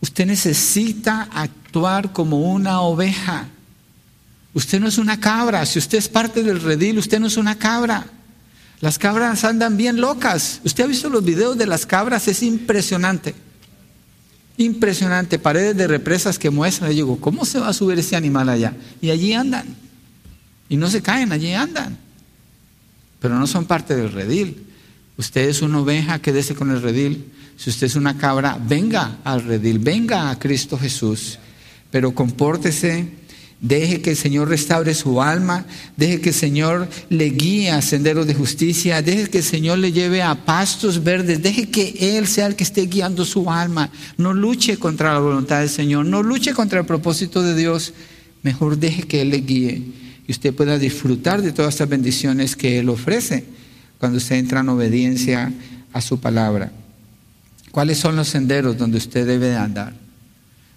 Usted 0.00 0.26
necesita 0.26 1.28
actuar 1.76 2.12
como 2.12 2.38
una 2.52 2.80
oveja. 2.80 3.48
Usted 4.54 4.80
no 4.80 4.88
es 4.88 4.96
una 4.96 5.20
cabra. 5.20 5.66
Si 5.66 5.78
usted 5.78 5.98
es 5.98 6.08
parte 6.08 6.42
del 6.42 6.62
redil, 6.62 6.98
usted 6.98 7.20
no 7.20 7.26
es 7.26 7.36
una 7.36 7.58
cabra. 7.58 8.06
Las 8.80 8.98
cabras 8.98 9.44
andan 9.44 9.76
bien 9.76 10.00
locas. 10.00 10.62
Usted 10.64 10.84
ha 10.84 10.86
visto 10.86 11.10
los 11.10 11.22
videos 11.22 11.58
de 11.58 11.66
las 11.66 11.84
cabras, 11.84 12.28
es 12.28 12.42
impresionante. 12.42 13.34
Impresionante. 14.56 15.38
Paredes 15.38 15.76
de 15.76 15.86
represas 15.86 16.38
que 16.38 16.48
muestran. 16.48 16.92
Y 16.92 16.94
digo, 16.94 17.20
¿cómo 17.20 17.44
se 17.44 17.58
va 17.58 17.68
a 17.68 17.74
subir 17.74 17.98
ese 17.98 18.16
animal 18.16 18.48
allá? 18.48 18.74
Y 19.02 19.10
allí 19.10 19.34
andan. 19.34 19.66
Y 20.70 20.78
no 20.78 20.88
se 20.88 21.02
caen, 21.02 21.30
allí 21.30 21.52
andan. 21.52 21.98
Pero 23.20 23.38
no 23.38 23.46
son 23.46 23.66
parte 23.66 23.94
del 23.94 24.12
redil. 24.12 24.66
Usted 25.18 25.48
es 25.48 25.60
una 25.60 25.80
oveja, 25.80 26.20
quédese 26.20 26.54
con 26.54 26.70
el 26.70 26.80
redil. 26.80 27.30
Si 27.58 27.68
usted 27.68 27.86
es 27.86 27.96
una 27.96 28.16
cabra, 28.16 28.58
venga 28.58 29.18
al 29.24 29.42
redil, 29.42 29.78
venga 29.78 30.30
a 30.30 30.38
Cristo 30.38 30.78
Jesús, 30.78 31.38
pero 31.90 32.14
compórtese, 32.14 33.06
deje 33.60 34.00
que 34.00 34.10
el 34.10 34.16
Señor 34.16 34.48
restaure 34.48 34.94
su 34.94 35.22
alma, 35.22 35.66
deje 35.96 36.20
que 36.20 36.28
el 36.28 36.34
Señor 36.34 36.88
le 37.08 37.30
guíe 37.30 37.70
a 37.70 37.82
senderos 37.82 38.26
de 38.26 38.34
justicia, 38.34 39.02
deje 39.02 39.28
que 39.28 39.38
el 39.38 39.44
Señor 39.44 39.78
le 39.78 39.92
lleve 39.92 40.22
a 40.22 40.34
pastos 40.34 41.02
verdes, 41.02 41.42
deje 41.42 41.68
que 41.68 42.16
Él 42.16 42.26
sea 42.26 42.46
el 42.46 42.56
que 42.56 42.64
esté 42.64 42.86
guiando 42.86 43.24
su 43.24 43.50
alma. 43.50 43.90
No 44.18 44.34
luche 44.34 44.76
contra 44.76 45.12
la 45.12 45.20
voluntad 45.20 45.60
del 45.60 45.70
Señor, 45.70 46.06
no 46.06 46.22
luche 46.22 46.52
contra 46.52 46.80
el 46.80 46.86
propósito 46.86 47.42
de 47.42 47.54
Dios, 47.54 47.94
mejor 48.42 48.78
deje 48.78 49.02
que 49.04 49.22
Él 49.22 49.30
le 49.30 49.38
guíe 49.38 49.82
y 50.26 50.32
usted 50.32 50.54
pueda 50.54 50.78
disfrutar 50.78 51.40
de 51.40 51.52
todas 51.52 51.74
estas 51.74 51.88
bendiciones 51.88 52.56
que 52.56 52.78
Él 52.78 52.88
ofrece 52.88 53.44
cuando 53.98 54.18
usted 54.18 54.36
entra 54.36 54.60
en 54.60 54.68
obediencia 54.68 55.52
a 55.92 56.00
su 56.00 56.20
palabra. 56.20 56.72
¿Cuáles 57.70 57.98
son 57.98 58.16
los 58.16 58.28
senderos 58.28 58.76
donde 58.76 58.98
usted 58.98 59.26
debe 59.26 59.48
de 59.48 59.56
andar? 59.56 60.05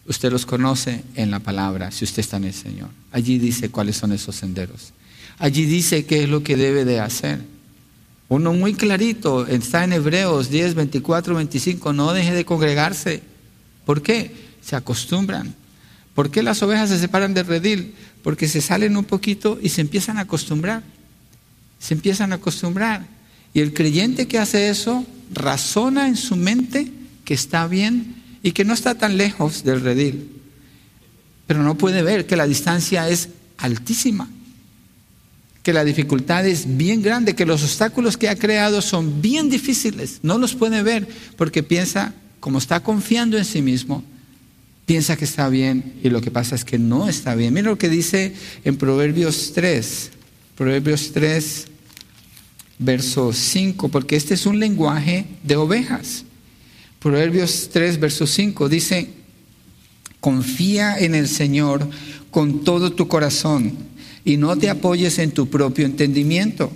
Usted 0.09 0.31
los 0.31 0.47
conoce 0.47 1.03
en 1.13 1.29
la 1.29 1.39
palabra, 1.39 1.91
si 1.91 2.03
usted 2.03 2.21
está 2.21 2.37
en 2.37 2.45
el 2.45 2.53
Señor. 2.55 2.89
Allí 3.11 3.37
dice 3.37 3.69
cuáles 3.69 3.95
son 3.95 4.11
esos 4.11 4.35
senderos. 4.35 4.91
Allí 5.37 5.65
dice 5.65 6.05
qué 6.05 6.23
es 6.23 6.29
lo 6.29 6.41
que 6.41 6.57
debe 6.57 6.83
de 6.83 6.99
hacer. 6.99 7.39
Uno 8.27 8.53
muy 8.53 8.73
clarito, 8.73 9.45
está 9.45 9.83
en 9.83 9.93
Hebreos 9.93 10.49
10, 10.49 10.73
24, 10.73 11.35
25, 11.35 11.93
no 11.93 12.11
deje 12.11 12.33
de 12.33 12.43
congregarse. 12.43 13.21
¿Por 13.85 14.01
qué? 14.01 14.35
Se 14.63 14.75
acostumbran. 14.75 15.53
¿Por 16.15 16.31
qué 16.31 16.41
las 16.41 16.63
ovejas 16.63 16.89
se 16.89 16.97
separan 16.97 17.35
del 17.35 17.45
redil? 17.45 17.93
Porque 18.23 18.47
se 18.47 18.61
salen 18.61 18.97
un 18.97 19.05
poquito 19.05 19.59
y 19.61 19.69
se 19.69 19.81
empiezan 19.81 20.17
a 20.17 20.21
acostumbrar. 20.21 20.81
Se 21.77 21.93
empiezan 21.93 22.31
a 22.31 22.37
acostumbrar. 22.37 23.05
Y 23.53 23.59
el 23.59 23.75
creyente 23.75 24.27
que 24.27 24.39
hace 24.39 24.69
eso 24.69 25.05
razona 25.31 26.07
en 26.07 26.17
su 26.17 26.35
mente 26.35 26.91
que 27.25 27.35
está 27.35 27.67
bien 27.67 28.18
y 28.43 28.51
que 28.51 28.65
no 28.65 28.73
está 28.73 28.95
tan 28.95 29.17
lejos 29.17 29.63
del 29.63 29.81
redil. 29.81 30.29
Pero 31.47 31.63
no 31.63 31.75
puede 31.75 32.03
ver 32.03 32.25
que 32.25 32.35
la 32.35 32.47
distancia 32.47 33.09
es 33.09 33.29
altísima, 33.57 34.29
que 35.63 35.73
la 35.73 35.83
dificultad 35.83 36.45
es 36.45 36.77
bien 36.77 37.01
grande, 37.01 37.35
que 37.35 37.45
los 37.45 37.63
obstáculos 37.63 38.17
que 38.17 38.29
ha 38.29 38.35
creado 38.35 38.81
son 38.81 39.21
bien 39.21 39.49
difíciles. 39.49 40.19
No 40.23 40.37
los 40.37 40.55
puede 40.55 40.83
ver 40.83 41.07
porque 41.37 41.63
piensa, 41.63 42.13
como 42.39 42.59
está 42.59 42.81
confiando 42.81 43.37
en 43.37 43.45
sí 43.45 43.61
mismo, 43.61 44.03
piensa 44.85 45.17
que 45.17 45.25
está 45.25 45.49
bien 45.49 45.93
y 46.03 46.09
lo 46.09 46.21
que 46.21 46.31
pasa 46.31 46.55
es 46.55 46.65
que 46.65 46.79
no 46.79 47.09
está 47.09 47.35
bien. 47.35 47.53
Mira 47.53 47.69
lo 47.69 47.77
que 47.77 47.89
dice 47.89 48.33
en 48.63 48.77
Proverbios 48.77 49.51
3, 49.53 50.11
Proverbios 50.55 51.11
3, 51.13 51.67
verso 52.79 53.33
5, 53.33 53.89
porque 53.89 54.15
este 54.15 54.33
es 54.33 54.45
un 54.45 54.59
lenguaje 54.59 55.25
de 55.43 55.55
ovejas. 55.57 56.25
Proverbios 56.99 57.69
3, 57.71 57.99
verso 57.99 58.27
5 58.27 58.67
dice, 58.67 59.09
confía 60.19 60.97
en 60.99 61.15
el 61.15 61.29
Señor 61.29 61.89
con 62.29 62.65
todo 62.65 62.91
tu 62.91 63.07
corazón 63.07 63.77
y 64.25 64.35
no 64.35 64.57
te 64.57 64.69
apoyes 64.69 65.17
en 65.19 65.31
tu 65.31 65.49
propio 65.49 65.85
entendimiento. 65.85 66.71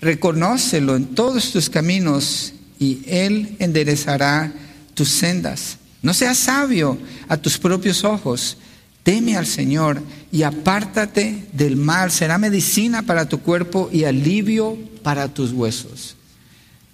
Reconócelo 0.00 0.96
en 0.96 1.06
todos 1.06 1.52
tus 1.52 1.68
caminos 1.68 2.54
y 2.78 3.00
Él 3.06 3.56
enderezará 3.58 4.52
tus 4.94 5.10
sendas. 5.10 5.76
No 6.00 6.14
seas 6.14 6.38
sabio 6.38 6.96
a 7.28 7.36
tus 7.36 7.58
propios 7.58 8.04
ojos. 8.04 8.56
Teme 9.02 9.36
al 9.36 9.46
Señor 9.46 10.02
y 10.32 10.44
apártate 10.44 11.46
del 11.52 11.76
mal. 11.76 12.10
Será 12.10 12.38
medicina 12.38 13.02
para 13.02 13.28
tu 13.28 13.40
cuerpo 13.40 13.90
y 13.92 14.04
alivio 14.04 14.78
para 15.02 15.32
tus 15.32 15.52
huesos. 15.52 16.17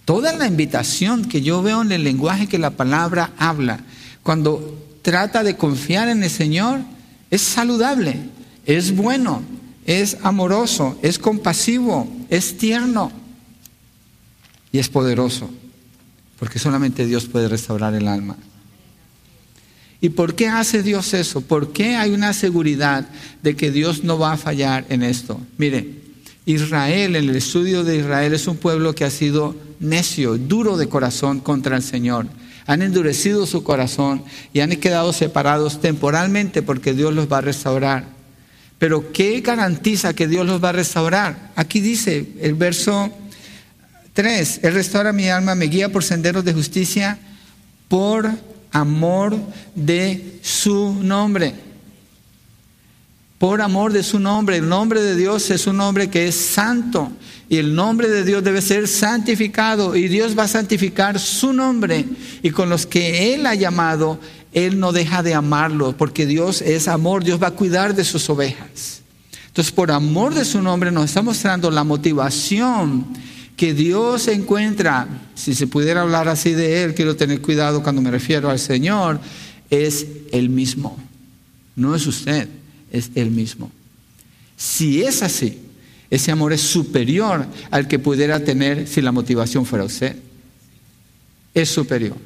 Toda 0.05 0.35
la 0.35 0.47
invitación 0.47 1.25
que 1.25 1.41
yo 1.43 1.63
veo 1.63 1.83
en 1.83 1.93
el 1.93 2.05
lenguaje 2.05 2.47
que 2.47 2.59
la 2.59 2.71
palabra 2.71 3.33
habla, 3.39 3.81
cuando 4.23 4.79
trata 5.03 5.43
de 5.43 5.57
confiar 5.57 6.09
en 6.09 6.23
el 6.23 6.31
Señor, 6.31 6.81
es 7.31 7.43
saludable, 7.43 8.17
es 8.67 8.95
bueno, 8.95 9.43
es 9.87 10.19
amoroso, 10.23 10.99
es 11.03 11.19
compasivo, 11.19 12.09
es 12.29 12.59
tierno 12.59 13.13
y 14.73 14.79
es 14.79 14.89
poderoso, 14.89 15.51
porque 16.39 16.59
solamente 16.59 17.07
Dios 17.07 17.27
puede 17.27 17.49
restaurar 17.49 17.95
el 17.95 18.09
alma. 18.09 18.37
¿Y 20.01 20.11
por 20.11 20.35
qué 20.35 20.49
hace 20.49 20.83
Dios 20.83 21.15
eso? 21.15 21.41
¿Por 21.41 21.73
qué 21.73 21.97
hay 21.97 22.11
una 22.11 22.35
seguridad 22.35 23.09
de 23.43 23.57
que 23.57 23.71
Dios 23.71 24.05
no 24.05 24.19
va 24.19 24.33
a 24.33 24.37
fallar 24.37 24.85
en 24.91 25.03
esto? 25.03 25.41
Mire, 25.57 26.03
Israel, 26.47 27.17
en 27.17 27.31
el 27.31 27.37
estudio 27.37 27.85
de 27.85 27.99
Israel, 27.99 28.35
es 28.35 28.47
un 28.47 28.59
pueblo 28.59 28.95
que 28.95 29.05
ha 29.05 29.11
sido 29.11 29.57
necio, 29.85 30.39
duro 30.39 30.77
de 30.77 30.89
corazón 30.89 31.41
contra 31.41 31.77
el 31.77 31.83
Señor. 31.83 32.27
Han 32.67 32.83
endurecido 32.83 33.47
su 33.47 33.63
corazón 33.63 34.25
y 34.53 34.61
han 34.61 34.71
quedado 34.77 35.13
separados 35.13 35.81
temporalmente 35.81 36.63
porque 36.63 36.95
Dios 36.95 37.13
los 37.15 37.31
va 37.31 37.39
a 37.39 37.43
restaurar. 37.43 38.07
Pero 38.79 39.13
¿qué 39.13 39.41
garantiza 39.41 40.15
que 40.15 40.27
Dios 40.27 40.47
los 40.47 40.63
va 40.63 40.71
a 40.71 40.73
restaurar? 40.73 41.53
Aquí 41.57 41.81
dice 41.81 42.33
el 42.41 42.55
verso 42.55 43.13
3, 44.15 44.61
Él 44.63 44.75
restaura 44.75 45.13
mi 45.13 45.29
alma, 45.29 45.55
me 45.55 45.67
guía 45.67 45.91
por 45.91 46.05
senderos 46.05 46.45
de 46.45 46.55
justicia 46.55 47.19
por 47.89 48.31
amor 48.73 49.37
de 49.75 50.39
su 50.43 50.95
nombre. 51.01 51.55
Por 53.39 53.61
amor 53.61 53.93
de 53.93 54.03
su 54.03 54.19
nombre. 54.19 54.57
El 54.57 54.69
nombre 54.69 55.03
de 55.03 55.17
Dios 55.17 55.51
es 55.51 55.67
un 55.67 55.77
nombre 55.77 56.09
que 56.09 56.29
es 56.29 56.35
santo. 56.35 57.11
Y 57.49 57.57
el 57.59 57.75
nombre 57.75 58.09
de 58.09 58.25
Dios 58.25 58.43
debe 58.43 58.63
ser 58.63 58.89
santificado. 58.89 59.97
Y 59.97 60.09
Dios 60.09 60.39
va 60.39 60.45
a 60.45 60.49
santificar 60.49 61.19
su 61.19 61.53
nombre. 61.53 62.05
Y 62.43 62.51
con 62.51 62.71
los 62.71 62.87
que 62.87 63.35
Él 63.35 63.47
ha 63.47 63.55
llamado, 63.55 64.19
Él 64.53 64.79
no 64.81 64.93
deja 64.93 65.23
de 65.23 65.35
amarlos. 65.35 65.95
Porque 65.95 66.27
Dios 66.27 66.63
es 66.63 66.89
amor. 66.89 67.25
Dios 67.25 67.43
va 67.43 67.49
a 67.49 67.53
cuidar 67.53 67.95
de 67.95 68.05
sus 68.05 68.29
ovejas. 68.31 69.03
Entonces, 69.47 69.73
por 69.73 69.91
amor 69.93 70.35
de 70.35 70.45
su 70.45 70.61
nombre, 70.61 70.91
nos 70.91 71.05
está 71.05 71.23
mostrando 71.23 71.71
la 71.71 71.85
motivación 71.85 73.07
que 73.57 73.73
Dios 73.73 74.27
encuentra, 74.29 75.07
si 75.35 75.55
se 75.55 75.67
pudiera 75.67 76.03
hablar 76.03 76.29
así 76.29 76.53
de 76.53 76.83
Él, 76.83 76.95
quiero 76.95 77.15
tener 77.15 77.41
cuidado 77.41 77.83
cuando 77.83 78.03
me 78.03 78.11
refiero 78.11 78.51
al 78.51 78.59
Señor, 78.59 79.21
es 79.71 80.07
el 80.33 80.49
mismo. 80.49 80.99
No 81.77 81.95
es 81.95 82.07
usted, 82.07 82.49
es 82.91 83.11
el 83.15 83.31
mismo. 83.31 83.71
Si 84.57 85.03
es 85.03 85.23
así, 85.23 85.61
ese 86.11 86.31
amor 86.31 86.53
es 86.53 86.61
superior 86.61 87.47
al 87.71 87.89
que 87.89 87.99
pudiera 87.99 88.41
tener 88.41 88.87
si 88.87 89.01
la 89.01 89.13
motivación 89.13 89.67
fuera 89.67 89.85
usted. 89.85 90.17
Es 91.55 91.69
superior. 91.71 92.17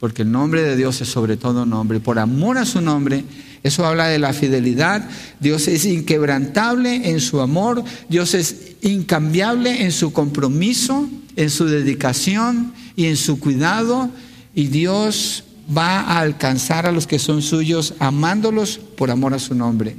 Porque 0.00 0.22
el 0.22 0.30
nombre 0.30 0.62
de 0.62 0.76
Dios 0.76 1.00
es 1.00 1.08
sobre 1.08 1.36
todo 1.36 1.64
nombre. 1.64 2.00
Por 2.00 2.18
amor 2.18 2.58
a 2.58 2.66
su 2.66 2.80
nombre, 2.80 3.24
eso 3.62 3.86
habla 3.86 4.08
de 4.08 4.18
la 4.18 4.32
fidelidad. 4.32 5.08
Dios 5.40 5.68
es 5.68 5.84
inquebrantable 5.86 7.10
en 7.10 7.20
su 7.20 7.40
amor. 7.40 7.82
Dios 8.08 8.34
es 8.34 8.76
incambiable 8.82 9.82
en 9.82 9.92
su 9.92 10.12
compromiso, 10.12 11.08
en 11.36 11.50
su 11.50 11.64
dedicación 11.66 12.72
y 12.94 13.06
en 13.06 13.16
su 13.16 13.40
cuidado. 13.40 14.10
Y 14.54 14.66
Dios 14.66 15.44
va 15.76 16.00
a 16.00 16.20
alcanzar 16.20 16.86
a 16.86 16.92
los 16.92 17.06
que 17.06 17.18
son 17.18 17.42
suyos 17.42 17.94
amándolos 17.98 18.78
por 18.78 19.10
amor 19.10 19.34
a 19.34 19.38
su 19.38 19.54
nombre. 19.54 19.96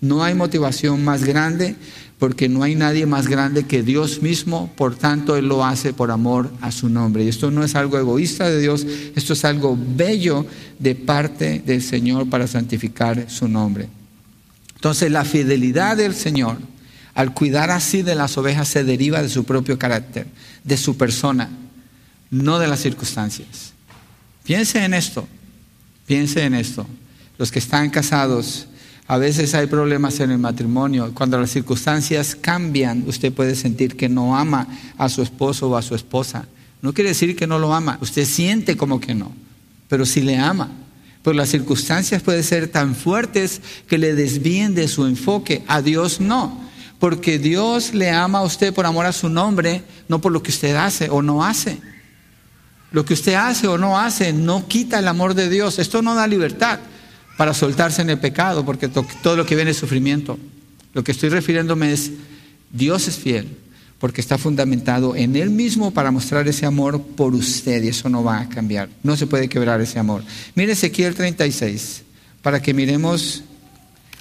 No 0.00 0.22
hay 0.24 0.34
motivación 0.34 1.04
más 1.04 1.24
grande 1.24 1.76
porque 2.18 2.48
no 2.48 2.62
hay 2.62 2.74
nadie 2.74 3.06
más 3.06 3.28
grande 3.28 3.64
que 3.64 3.82
Dios 3.82 4.20
mismo, 4.20 4.70
por 4.76 4.94
tanto 4.94 5.36
Él 5.36 5.48
lo 5.48 5.64
hace 5.64 5.94
por 5.94 6.10
amor 6.10 6.50
a 6.60 6.70
su 6.70 6.88
nombre. 6.88 7.24
Y 7.24 7.28
esto 7.28 7.50
no 7.50 7.64
es 7.64 7.74
algo 7.74 7.98
egoísta 7.98 8.48
de 8.48 8.60
Dios, 8.60 8.86
esto 9.16 9.32
es 9.32 9.44
algo 9.44 9.78
bello 9.78 10.46
de 10.78 10.94
parte 10.94 11.62
del 11.64 11.82
Señor 11.82 12.28
para 12.28 12.46
santificar 12.46 13.30
su 13.30 13.48
nombre. 13.48 13.88
Entonces 14.74 15.10
la 15.10 15.24
fidelidad 15.24 15.96
del 15.96 16.14
Señor 16.14 16.58
al 17.14 17.34
cuidar 17.34 17.70
así 17.70 18.02
de 18.02 18.14
las 18.14 18.38
ovejas 18.38 18.68
se 18.68 18.84
deriva 18.84 19.22
de 19.22 19.28
su 19.28 19.44
propio 19.44 19.78
carácter, 19.78 20.26
de 20.64 20.76
su 20.76 20.96
persona, 20.96 21.50
no 22.30 22.58
de 22.58 22.68
las 22.68 22.80
circunstancias. 22.80 23.72
Piense 24.44 24.84
en 24.84 24.94
esto, 24.94 25.26
piense 26.06 26.44
en 26.44 26.54
esto. 26.54 26.86
Los 27.38 27.50
que 27.50 27.58
están 27.58 27.90
casados, 27.90 28.66
a 29.10 29.18
veces 29.18 29.56
hay 29.56 29.66
problemas 29.66 30.20
en 30.20 30.30
el 30.30 30.38
matrimonio. 30.38 31.10
Cuando 31.12 31.36
las 31.36 31.50
circunstancias 31.50 32.36
cambian, 32.36 33.02
usted 33.08 33.32
puede 33.32 33.56
sentir 33.56 33.96
que 33.96 34.08
no 34.08 34.36
ama 34.36 34.68
a 34.96 35.08
su 35.08 35.20
esposo 35.20 35.68
o 35.68 35.76
a 35.76 35.82
su 35.82 35.96
esposa. 35.96 36.46
No 36.80 36.94
quiere 36.94 37.10
decir 37.10 37.34
que 37.34 37.48
no 37.48 37.58
lo 37.58 37.74
ama. 37.74 37.98
Usted 38.00 38.24
siente 38.24 38.76
como 38.76 39.00
que 39.00 39.16
no, 39.16 39.32
pero 39.88 40.06
sí 40.06 40.20
le 40.20 40.38
ama. 40.38 40.70
Pero 41.24 41.34
las 41.34 41.48
circunstancias 41.48 42.22
pueden 42.22 42.44
ser 42.44 42.68
tan 42.68 42.94
fuertes 42.94 43.60
que 43.88 43.98
le 43.98 44.14
desvíen 44.14 44.76
de 44.76 44.86
su 44.86 45.04
enfoque. 45.06 45.64
A 45.66 45.82
Dios 45.82 46.20
no. 46.20 46.60
Porque 47.00 47.40
Dios 47.40 47.92
le 47.92 48.12
ama 48.12 48.38
a 48.38 48.44
usted 48.44 48.72
por 48.72 48.86
amor 48.86 49.06
a 49.06 49.12
su 49.12 49.28
nombre, 49.28 49.82
no 50.06 50.20
por 50.20 50.30
lo 50.30 50.40
que 50.40 50.52
usted 50.52 50.76
hace 50.76 51.10
o 51.10 51.20
no 51.20 51.44
hace. 51.44 51.80
Lo 52.92 53.04
que 53.04 53.14
usted 53.14 53.34
hace 53.34 53.66
o 53.66 53.76
no 53.76 53.98
hace 53.98 54.32
no 54.32 54.68
quita 54.68 55.00
el 55.00 55.08
amor 55.08 55.34
de 55.34 55.50
Dios. 55.50 55.80
Esto 55.80 56.00
no 56.00 56.14
da 56.14 56.28
libertad 56.28 56.78
para 57.40 57.54
soltarse 57.54 58.02
en 58.02 58.10
el 58.10 58.18
pecado, 58.18 58.66
porque 58.66 58.86
todo 58.88 59.34
lo 59.34 59.46
que 59.46 59.56
viene 59.56 59.70
es 59.70 59.78
sufrimiento. 59.78 60.38
Lo 60.92 61.02
que 61.02 61.12
estoy 61.12 61.30
refiriéndome 61.30 61.90
es, 61.90 62.10
Dios 62.70 63.08
es 63.08 63.16
fiel, 63.16 63.48
porque 63.98 64.20
está 64.20 64.36
fundamentado 64.36 65.16
en 65.16 65.34
Él 65.34 65.48
mismo 65.48 65.90
para 65.90 66.10
mostrar 66.10 66.46
ese 66.48 66.66
amor 66.66 67.00
por 67.00 67.34
usted, 67.34 67.82
y 67.82 67.88
eso 67.88 68.10
no 68.10 68.22
va 68.22 68.40
a 68.40 68.48
cambiar. 68.50 68.90
No 69.02 69.16
se 69.16 69.26
puede 69.26 69.48
quebrar 69.48 69.80
ese 69.80 69.98
amor. 69.98 70.22
Mire 70.54 70.72
Ezequiel 70.72 71.14
36, 71.14 72.02
para 72.42 72.60
que 72.60 72.74
miremos 72.74 73.42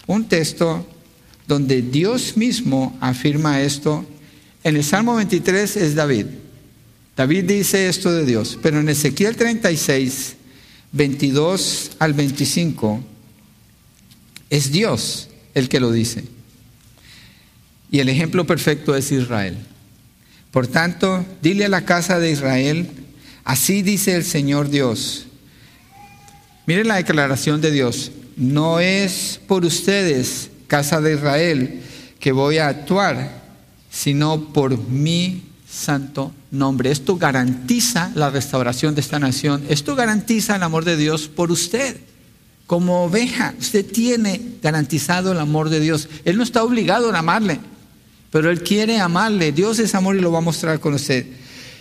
un 0.07 0.23
texto 0.29 0.87
donde 1.45 1.81
Dios 1.81 2.37
mismo 2.37 2.97
afirma 3.01 3.59
esto. 3.59 4.05
En 4.63 4.77
el 4.77 4.83
Salmo 4.85 5.15
23 5.15 5.75
es 5.75 5.93
David. 5.93 6.27
David 7.17 7.43
dice 7.43 7.89
esto 7.89 8.13
de 8.13 8.25
Dios, 8.25 8.57
pero 8.61 8.79
en 8.79 8.87
Ezequiel 8.87 9.35
36 9.35 10.37
22 10.91 11.91
al 11.99 12.13
25, 12.13 13.03
es 14.49 14.71
Dios 14.71 15.29
el 15.53 15.69
que 15.69 15.79
lo 15.79 15.91
dice. 15.91 16.23
Y 17.91 17.99
el 17.99 18.09
ejemplo 18.09 18.45
perfecto 18.45 18.95
es 18.95 19.11
Israel. 19.11 19.57
Por 20.51 20.67
tanto, 20.67 21.25
dile 21.41 21.65
a 21.65 21.69
la 21.69 21.85
casa 21.85 22.19
de 22.19 22.31
Israel, 22.31 22.89
así 23.43 23.81
dice 23.81 24.15
el 24.15 24.23
Señor 24.23 24.69
Dios. 24.69 25.25
Miren 26.65 26.87
la 26.87 26.95
declaración 26.95 27.61
de 27.61 27.71
Dios. 27.71 28.11
No 28.35 28.79
es 28.79 29.39
por 29.47 29.65
ustedes, 29.65 30.49
casa 30.67 31.01
de 31.01 31.15
Israel, 31.15 31.81
que 32.19 32.31
voy 32.31 32.57
a 32.57 32.67
actuar, 32.67 33.41
sino 33.89 34.53
por 34.53 34.77
mi 34.77 35.43
santo 35.69 36.31
nombre. 36.51 36.91
Esto 36.91 37.17
garantiza 37.17 38.11
la 38.15 38.29
restauración 38.29 38.95
de 38.95 39.01
esta 39.01 39.19
nación. 39.19 39.63
Esto 39.69 39.95
garantiza 39.95 40.55
el 40.55 40.63
amor 40.63 40.85
de 40.85 40.97
Dios 40.97 41.27
por 41.27 41.51
usted. 41.51 41.97
Como 42.69 43.05
oveja. 43.05 43.55
Usted 43.59 43.83
tiene 43.83 44.39
garantizado 44.61 45.31
el 45.31 45.39
amor 45.39 45.71
de 45.71 45.79
Dios. 45.79 46.07
Él 46.23 46.37
no 46.37 46.43
está 46.43 46.63
obligado 46.63 47.11
a 47.11 47.17
amarle, 47.17 47.59
pero 48.29 48.51
Él 48.51 48.61
quiere 48.61 48.99
amarle. 48.99 49.51
Dios 49.51 49.79
es 49.79 49.95
amor 49.95 50.15
y 50.15 50.19
lo 50.19 50.31
va 50.31 50.37
a 50.37 50.41
mostrar 50.41 50.79
con 50.79 50.93
usted. 50.93 51.25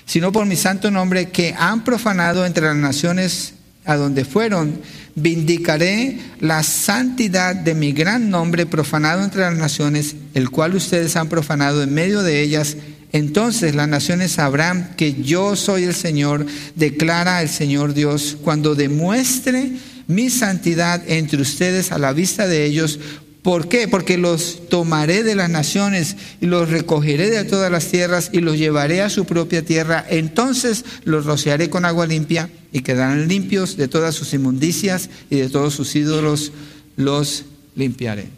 Sino 0.07 0.33
por 0.33 0.47
mi 0.47 0.57
santo 0.57 0.91
nombre 0.91 1.29
que 1.29 1.55
han 1.59 1.85
profanado 1.85 2.47
entre 2.47 2.65
las 2.65 2.77
naciones 2.77 3.53
a 3.85 3.97
donde 3.97 4.25
fueron, 4.25 4.81
vindicaré 5.15 6.21
la 6.41 6.63
santidad 6.63 7.55
de 7.55 7.75
mi 7.75 7.93
gran 7.93 8.31
nombre 8.31 8.65
profanado 8.65 9.23
entre 9.23 9.43
las 9.43 9.59
naciones, 9.59 10.17
el 10.33 10.49
cual 10.49 10.75
ustedes 10.75 11.17
han 11.17 11.29
profanado 11.29 11.83
en 11.83 11.93
medio 11.93 12.23
de 12.23 12.41
ellas. 12.41 12.79
Entonces 13.13 13.75
las 13.75 13.89
naciones 13.89 14.33
sabrán 14.33 14.95
que 14.97 15.23
yo 15.23 15.55
soy 15.55 15.85
el 15.85 15.95
Señor, 15.95 16.47
declara 16.77 17.43
el 17.43 17.51
Señor 17.51 17.93
Dios, 17.93 18.39
cuando 18.43 18.75
demuestre 18.75 19.73
mi 20.09 20.31
santidad 20.31 21.03
entre 21.07 21.41
ustedes 21.41 21.93
a 21.93 21.99
la 21.99 22.13
vista 22.13 22.49
de 22.49 22.65
ellos. 22.65 22.99
¿Por 23.43 23.69
qué? 23.69 23.87
Porque 23.87 24.19
los 24.19 24.69
tomaré 24.69 25.23
de 25.23 25.37
las 25.37 25.49
naciones 25.49 26.17
y 26.41 26.47
los 26.47 26.69
recogeré 26.69 27.31
de 27.31 27.45
todas 27.45 27.71
las 27.71 27.87
tierras 27.87 28.31
y 28.33 28.41
los 28.41 28.59
llevaré 28.59 29.01
a 29.01 29.11
su 29.11 29.25
propia 29.27 29.65
tierra. 29.65 30.05
Entonces 30.09 30.85
los 31.05 31.25
rociaré 31.25 31.71
con 31.71 31.85
agua 31.85 32.07
limpia 32.07 32.51
y 32.73 32.81
quedarán 32.81 33.29
limpios 33.29 33.77
de 33.77 33.87
todas 33.87 34.15
sus 34.15 34.35
inmundicias 34.35 35.09
y 35.31 35.37
de 35.37 35.49
todos 35.49 35.75
sus 35.75 35.95
ídolos 35.95 36.53
los 36.97 37.45
limpiaré. 37.77 38.29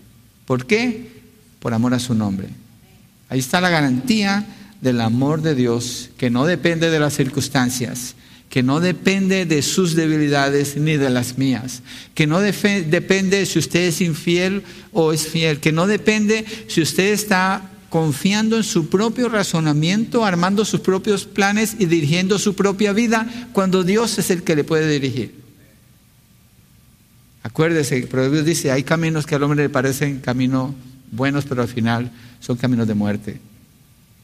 ¿Por 0.44 0.66
qué? 0.66 1.08
Por 1.60 1.72
amor 1.72 1.94
a 1.94 1.98
su 1.98 2.14
nombre. 2.14 2.48
Ahí 3.28 3.38
está 3.38 3.60
la 3.60 3.70
garantía 3.70 4.44
del 4.80 5.00
amor 5.00 5.40
de 5.40 5.54
Dios 5.54 6.10
que 6.18 6.30
no 6.30 6.46
depende 6.46 6.90
de 6.90 6.98
las 6.98 7.14
circunstancias, 7.14 8.16
que 8.50 8.64
no 8.64 8.80
depende 8.80 9.46
de 9.46 9.62
sus 9.62 9.94
debilidades 9.94 10.76
ni 10.76 10.96
de 10.96 11.08
las 11.08 11.38
mías, 11.38 11.82
que 12.14 12.26
no 12.26 12.40
depende 12.40 13.46
si 13.46 13.60
usted 13.60 13.86
es 13.86 14.00
infiel 14.00 14.64
o 14.92 15.12
es 15.12 15.28
fiel, 15.28 15.60
que 15.60 15.70
no 15.70 15.86
depende 15.86 16.44
si 16.66 16.82
usted 16.82 17.12
está 17.12 17.70
confiando 17.90 18.56
en 18.56 18.64
su 18.64 18.88
propio 18.88 19.28
razonamiento, 19.28 20.24
armando 20.24 20.64
sus 20.64 20.80
propios 20.80 21.26
planes 21.26 21.76
y 21.78 21.86
dirigiendo 21.86 22.40
su 22.40 22.56
propia 22.56 22.92
vida, 22.92 23.48
cuando 23.52 23.84
Dios 23.84 24.18
es 24.18 24.30
el 24.30 24.42
que 24.42 24.56
le 24.56 24.64
puede 24.64 24.90
dirigir. 24.90 25.40
Acuérdese, 27.44 28.02
Proverbios 28.02 28.44
dice, 28.44 28.72
hay 28.72 28.82
caminos 28.82 29.26
que 29.26 29.36
al 29.36 29.44
hombre 29.44 29.62
le 29.62 29.70
parecen 29.70 30.18
caminos 30.18 30.72
buenos, 31.12 31.44
pero 31.44 31.62
al 31.62 31.68
final 31.68 32.10
son 32.40 32.56
caminos 32.56 32.88
de 32.88 32.94
muerte. 32.94 33.40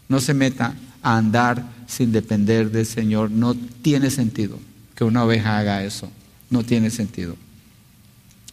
No 0.09 0.21
se 0.21 0.35
meta 0.35 0.75
a 1.03 1.17
andar 1.17 1.76
sin 1.87 2.13
depender 2.13 2.71
del 2.71 2.87
Señor. 2.87 3.31
No 3.31 3.55
tiene 3.55 4.11
sentido 4.11 4.59
que 4.95 5.05
una 5.05 5.25
oveja 5.25 5.59
haga 5.59 5.85
eso. 5.85 6.11
No 6.51 6.63
tiene 6.65 6.91
sentido. 6.91 7.37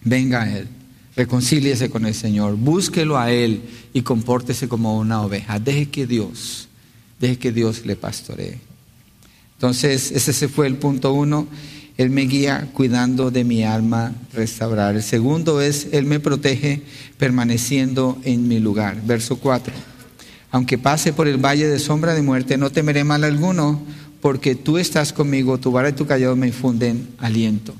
Venga 0.04 0.44
a 0.44 0.58
Él, 0.58 0.68
reconcíliese 1.16 1.90
con 1.90 2.06
el 2.06 2.14
Señor, 2.14 2.56
búsquelo 2.56 3.18
a 3.18 3.32
Él 3.32 3.62
y 3.94 4.02
compórtese 4.02 4.68
como 4.68 4.98
una 4.98 5.22
oveja. 5.22 5.60
Deje 5.60 5.90
que 5.90 6.06
Dios, 6.06 6.68
deje 7.20 7.38
que 7.38 7.52
Dios 7.52 7.86
le 7.86 7.96
pastoree. 7.96 8.60
Entonces, 9.54 10.12
ese 10.12 10.50
fue 10.50 10.68
el 10.68 10.76
punto 10.76 11.14
uno. 11.14 11.48
Él 11.96 12.10
me 12.10 12.24
guía 12.24 12.70
cuidando 12.74 13.32
de 13.32 13.44
mi 13.44 13.64
alma 13.64 14.14
restaurar. 14.34 14.96
El 14.96 15.04
segundo 15.04 15.62
es, 15.62 15.88
Él 15.92 16.06
me 16.06 16.20
protege 16.20 16.82
permaneciendo 17.18 18.20
en 18.24 18.48
mi 18.48 18.60
lugar. 18.60 19.02
Verso 19.06 19.38
4 19.38 19.93
aunque 20.54 20.78
pase 20.78 21.14
por 21.14 21.28
el 21.28 21.44
valle 21.44 21.68
de 21.68 21.80
sombra 21.80 22.14
de 22.14 22.22
muerte, 22.22 22.60
no 22.60 22.72
temeré 22.72 23.04
mal 23.04 23.24
alguno, 23.24 23.82
porque 24.22 24.54
tú 24.54 24.78
estás 24.78 25.12
conmigo, 25.12 25.58
tu 25.58 25.72
vara 25.72 25.90
y 25.90 25.94
tu 25.94 26.06
callado 26.06 26.36
me 26.36 26.46
infunden 26.46 27.10
aliento. 27.18 27.74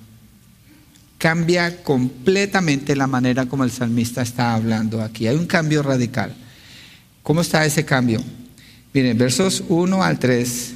Cambia 1.20 1.84
completamente 1.84 2.96
la 2.96 3.06
manera 3.06 3.46
como 3.46 3.64
el 3.64 3.70
salmista 3.70 4.24
está 4.24 4.56
hablando 4.56 5.04
aquí. 5.04 5.28
Hay 5.28 5.36
un 5.36 5.46
cambio 5.46 5.84
radical. 5.84 6.34
¿Cómo 7.22 7.42
está 7.42 7.64
ese 7.64 7.86
cambio? 7.86 8.24
Miren, 8.92 9.20
versos 9.20 9.64
1 9.70 10.02
al 10.02 10.18
3. 10.18 10.74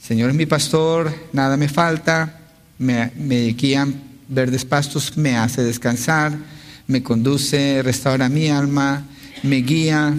Señor 0.00 0.30
es 0.30 0.36
mi 0.36 0.46
pastor, 0.46 1.12
nada 1.32 1.56
me 1.56 1.68
falta, 1.68 2.42
me, 2.78 3.10
me 3.16 3.46
guían 3.54 4.00
verdes 4.28 4.64
pastos, 4.64 5.16
me 5.16 5.36
hace 5.36 5.64
descansar, 5.64 6.32
me 6.86 7.02
conduce, 7.02 7.82
restaura 7.82 8.28
mi 8.28 8.48
alma, 8.50 9.04
me 9.42 9.56
guía 9.56 10.14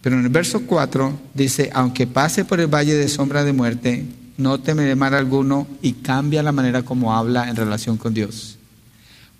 pero 0.00 0.16
en 0.16 0.24
el 0.24 0.30
verso 0.30 0.62
4 0.62 1.18
dice, 1.34 1.70
aunque 1.72 2.06
pase 2.06 2.44
por 2.44 2.60
el 2.60 2.68
valle 2.68 2.94
de 2.94 3.08
sombra 3.08 3.44
de 3.44 3.52
muerte, 3.52 4.04
no 4.36 4.60
temeré 4.60 4.94
mal 4.94 5.14
alguno 5.14 5.66
y 5.82 5.94
cambia 5.94 6.42
la 6.42 6.52
manera 6.52 6.82
como 6.82 7.14
habla 7.14 7.48
en 7.48 7.56
relación 7.56 7.96
con 7.96 8.14
Dios. 8.14 8.56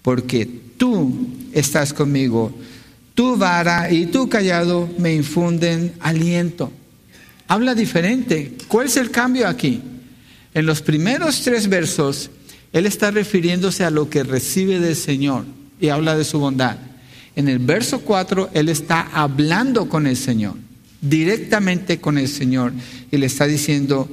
Porque 0.02 0.46
tú 0.76 1.28
estás 1.52 1.92
conmigo, 1.92 2.52
tu 3.14 3.36
vara 3.36 3.90
y 3.90 4.06
tu 4.06 4.28
callado 4.28 4.88
me 4.98 5.14
infunden 5.14 5.94
aliento. 6.00 6.72
Habla 7.46 7.74
diferente. 7.74 8.56
¿Cuál 8.66 8.86
es 8.88 8.96
el 8.96 9.10
cambio 9.10 9.46
aquí? 9.48 9.80
En 10.54 10.66
los 10.66 10.82
primeros 10.82 11.42
tres 11.42 11.68
versos, 11.68 12.30
Él 12.72 12.84
está 12.84 13.10
refiriéndose 13.10 13.84
a 13.84 13.90
lo 13.90 14.10
que 14.10 14.24
recibe 14.24 14.80
del 14.80 14.96
Señor 14.96 15.44
y 15.80 15.88
habla 15.88 16.16
de 16.16 16.24
su 16.24 16.40
bondad. 16.40 16.76
En 17.38 17.46
el 17.46 17.60
verso 17.60 18.00
4, 18.00 18.50
él 18.52 18.68
está 18.68 19.00
hablando 19.12 19.88
con 19.88 20.08
el 20.08 20.16
Señor, 20.16 20.56
directamente 21.00 22.00
con 22.00 22.18
el 22.18 22.26
Señor, 22.26 22.72
y 23.12 23.16
le 23.16 23.26
está 23.26 23.46
diciendo, 23.46 24.10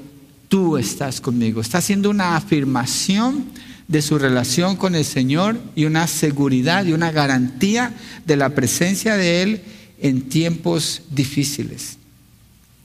tú 0.47 0.77
estás 0.77 1.21
conmigo. 1.21 1.59
Está 1.59 1.79
haciendo 1.79 2.11
una 2.11 2.35
afirmación 2.35 3.45
de 3.87 4.03
su 4.03 4.19
relación 4.19 4.75
con 4.75 4.93
el 4.93 5.05
Señor 5.05 5.59
y 5.75 5.85
una 5.85 6.05
seguridad 6.05 6.85
y 6.85 6.93
una 6.93 7.11
garantía 7.11 7.95
de 8.27 8.35
la 8.35 8.51
presencia 8.51 9.17
de 9.17 9.41
Él 9.41 9.61
en 9.99 10.29
tiempos 10.29 11.01
difíciles. 11.09 11.97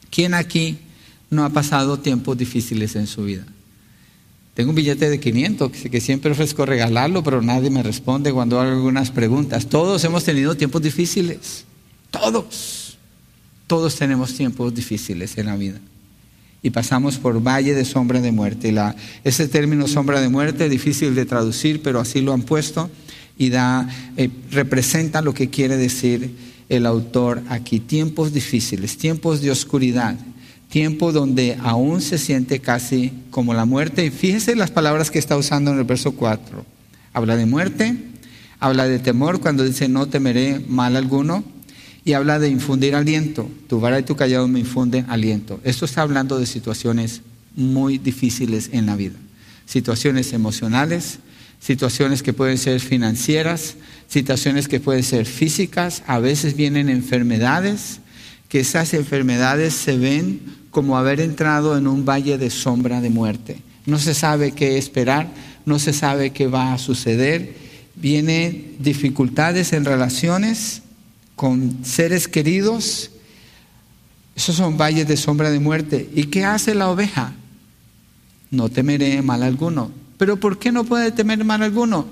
¿Quién 0.09 0.33
aquí 0.33 0.79
no 1.29 1.45
ha 1.45 1.51
pasado 1.51 1.99
tiempos 1.99 2.39
difíciles 2.39 2.97
en 2.97 3.07
su 3.07 3.25
vida? 3.25 3.45
Tengo 4.55 4.71
un 4.71 4.77
billete 4.77 5.09
de 5.09 5.21
500 5.21 5.71
que 5.71 6.01
siempre 6.01 6.33
ofrezco 6.33 6.67
regalarlo, 6.67 7.23
pero 7.23 7.41
nadie 7.41 7.71
me 7.71 7.83
responde 7.83 8.33
cuando 8.33 8.61
hago 8.61 8.71
algunas 8.71 9.11
preguntas. 9.11 9.67
Todos 9.69 10.03
hemos 10.05 10.25
tenido 10.25 10.57
tiempos 10.57 10.83
difíciles. 10.83 11.65
Todos. 12.11 12.99
Todos 13.67 13.97
tenemos 13.97 14.35
tiempos 14.35 14.75
difíciles 14.75 15.39
en 15.39 15.47
la 15.47 15.57
vida. 15.57 15.79
Y 16.63 16.71
pasamos 16.71 17.17
por 17.17 17.41
valle 17.41 17.75
de 17.75 17.85
sombra 17.85 18.21
de 18.21 18.33
muerte. 18.33 18.73
La, 18.73 18.97
ese 19.25 19.49
término 19.49 19.87
sombra 19.87 20.21
de 20.21 20.29
muerte 20.29 20.65
es 20.65 20.71
difícil 20.71 21.15
de 21.15 21.25
traducir, 21.25 21.81
pero 21.81 22.01
así 22.01 22.21
lo 22.21 22.33
han 22.33 22.43
puesto 22.43 22.91
y 23.39 23.49
da, 23.49 23.89
eh, 24.19 24.29
representa 24.51 25.23
lo 25.23 25.33
que 25.33 25.49
quiere 25.49 25.79
decir 25.79 26.31
el 26.69 26.85
autor 26.85 27.43
aquí. 27.49 27.81
Tiempos 27.81 28.35
difíciles, 28.35 28.99
tiempos 28.99 29.41
de 29.41 29.51
oscuridad, 29.51 30.17
tiempo 30.71 31.13
donde 31.13 31.59
aún 31.63 32.01
se 32.01 32.17
siente 32.17 32.61
casi 32.61 33.13
como 33.31 33.53
la 33.53 33.67
muerte. 33.67 34.07
Y 34.07 34.11
fíjese 34.11 34.57
las 34.57 34.71
palabras 34.71 35.11
que 35.11 35.19
está 35.19 35.37
usando 35.37 35.73
en 35.73 35.79
el 35.79 35.85
verso 35.85 36.13
4. 36.13 36.65
Habla 37.13 37.37
de 37.37 37.45
muerte, 37.45 37.97
habla 38.61 38.87
de 38.87 39.01
temor 39.01 39.41
cuando 39.41 39.65
dice 39.65 39.89
no 39.89 40.07
temeré 40.07 40.61
mal 40.61 40.97
alguno 40.97 41.45
y 42.05 42.15
habla 42.15 42.39
de 42.39 42.49
infundir 42.49 42.95
aliento. 42.95 43.51
Tu 43.69 43.81
vara 43.81 43.99
y 43.99 44.05
tu 44.05 44.17
callado 44.17 44.49
me 44.49 44.61
infunden 44.61 45.07
aliento. 45.11 45.61
Esto 45.65 45.85
está 45.85 46.03
hablando 46.03 46.39
de 46.39 46.47
situaciones 46.47 47.23
muy 47.57 47.99
difíciles 47.99 48.71
en 48.73 48.87
la 48.87 48.97
vida. 48.97 49.17
Situaciones 49.67 50.33
emocionales, 50.33 51.19
situaciones 51.61 52.23
que 52.23 52.33
pueden 52.33 52.59
ser 52.59 52.81
financieras, 52.81 53.75
situaciones 54.09 54.69
que 54.69 54.81
pueden 54.81 55.03
ser 55.03 55.27
físicas, 55.27 56.03
a 56.07 56.21
veces 56.21 56.57
vienen 56.57 56.89
enfermedades, 56.89 58.01
que 58.51 58.61
esas 58.61 58.93
enfermedades 58.95 59.73
se 59.75 59.97
ven 59.97 60.41
como 60.73 60.99
haber 60.99 61.21
entrado 61.21 61.79
en 61.79 61.87
un 61.87 62.05
valle 62.05 62.37
de 62.37 62.51
sombra 62.51 63.01
de 63.01 63.09
muerte. 63.09 63.63
No 63.87 63.99
se 63.99 64.13
sabe 64.13 64.53
qué 64.53 64.77
esperar, 64.77 65.31
no 65.65 65.79
se 65.79 65.93
sabe 65.93 66.31
qué 66.33 66.49
va 66.49 66.75
a 66.75 66.79
suceder. 66.79 67.55
Vienen 67.95 68.77
dificultades 68.81 69.73
en 69.73 69.85
relaciones 69.85 70.83
con 71.37 71.85
seres 71.85 72.27
queridos. 72.27 73.13
Esos 74.35 74.57
son 74.57 74.77
valles 74.77 75.07
de 75.07 75.17
sombra 75.17 75.51
de 75.51 75.61
muerte. 75.61 76.11
¿Y 76.13 76.25
qué 76.25 76.45
hace 76.45 76.75
la 76.75 76.91
oveja? 76.91 77.33
No 78.51 78.69
temeré 78.69 79.23
mal 79.23 79.45
alguno. 79.45 79.93
¿Pero 80.19 80.39
por 80.39 80.59
qué 80.59 80.73
no 80.73 80.83
puede 80.83 81.13
temer 81.13 81.45
mal 81.45 81.63
alguno? 81.63 82.07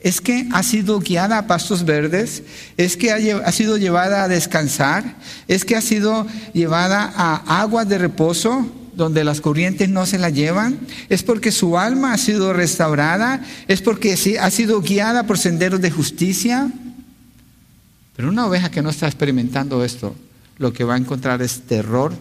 Es 0.00 0.20
que 0.20 0.48
ha 0.52 0.62
sido 0.62 0.98
guiada 1.00 1.38
a 1.38 1.46
pastos 1.46 1.84
verdes, 1.84 2.42
es 2.76 2.96
que 2.96 3.12
ha, 3.12 3.52
sido 3.52 3.76
llevada 3.76 4.24
a 4.24 4.28
descansar, 4.28 5.16
es 5.46 5.64
que 5.64 5.76
ha 5.76 5.82
sido 5.82 6.26
llevada 6.54 7.12
a 7.14 7.60
aguas 7.60 7.88
de 7.88 7.98
reposo 7.98 8.66
donde 8.94 9.24
las 9.24 9.40
corrientes 9.40 9.88
no 9.88 10.06
se 10.06 10.18
la 10.18 10.30
llevan, 10.30 10.78
es 11.08 11.22
porque 11.22 11.52
su 11.52 11.78
alma 11.78 12.12
ha 12.12 12.18
sido 12.18 12.52
restaurada, 12.52 13.42
es 13.68 13.82
porque 13.82 14.16
ha 14.40 14.50
sido 14.50 14.80
guiada 14.80 15.26
por 15.26 15.38
senderos 15.38 15.80
de 15.80 15.90
justicia. 15.90 16.70
Pero 18.16 18.28
una 18.28 18.46
oveja 18.46 18.70
que 18.70 18.82
no 18.82 18.90
está 18.90 19.06
experimentando 19.06 19.84
esto, 19.84 20.14
lo 20.58 20.72
que 20.72 20.84
va 20.84 20.94
a 20.94 20.98
encontrar 20.98 21.40
es 21.42 21.62
terror, 21.62 22.12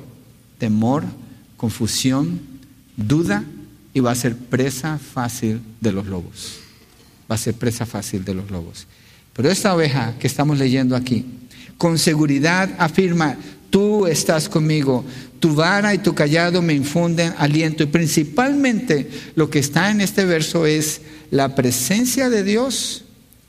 temor, 0.57 1.03
confusión, 1.57 2.39
duda 2.95 3.43
y 3.93 3.99
va 3.99 4.11
a 4.11 4.15
ser 4.15 4.36
presa 4.36 4.97
fácil 4.97 5.61
de 5.82 5.91
los 5.91 6.05
lobos. 6.05 6.68
Va 7.30 7.36
a 7.36 7.38
ser 7.38 7.53
presa 7.53 7.86
fácil 7.86 8.23
de 8.25 8.34
los 8.34 8.49
lobos. 8.49 8.88
Pero 9.34 9.49
esta 9.49 9.73
oveja 9.73 10.15
que 10.19 10.27
estamos 10.27 10.57
leyendo 10.57 10.95
aquí, 10.95 11.25
con 11.77 11.97
seguridad 11.97 12.69
afirma, 12.77 13.38
tú 13.69 14.07
estás 14.07 14.49
conmigo, 14.49 15.05
tu 15.39 15.55
vara 15.55 15.93
y 15.93 15.99
tu 15.99 16.13
callado 16.13 16.61
me 16.61 16.73
infunden 16.73 17.34
aliento. 17.38 17.84
Y 17.84 17.88
principalmente 17.88 19.09
lo 19.36 19.49
que 19.49 19.59
está 19.59 19.91
en 19.91 20.01
este 20.01 20.25
verso 20.25 20.65
es 20.65 21.01
la 21.32 21.55
presencia 21.55 22.30
de 22.30 22.43
Dios 22.43 23.05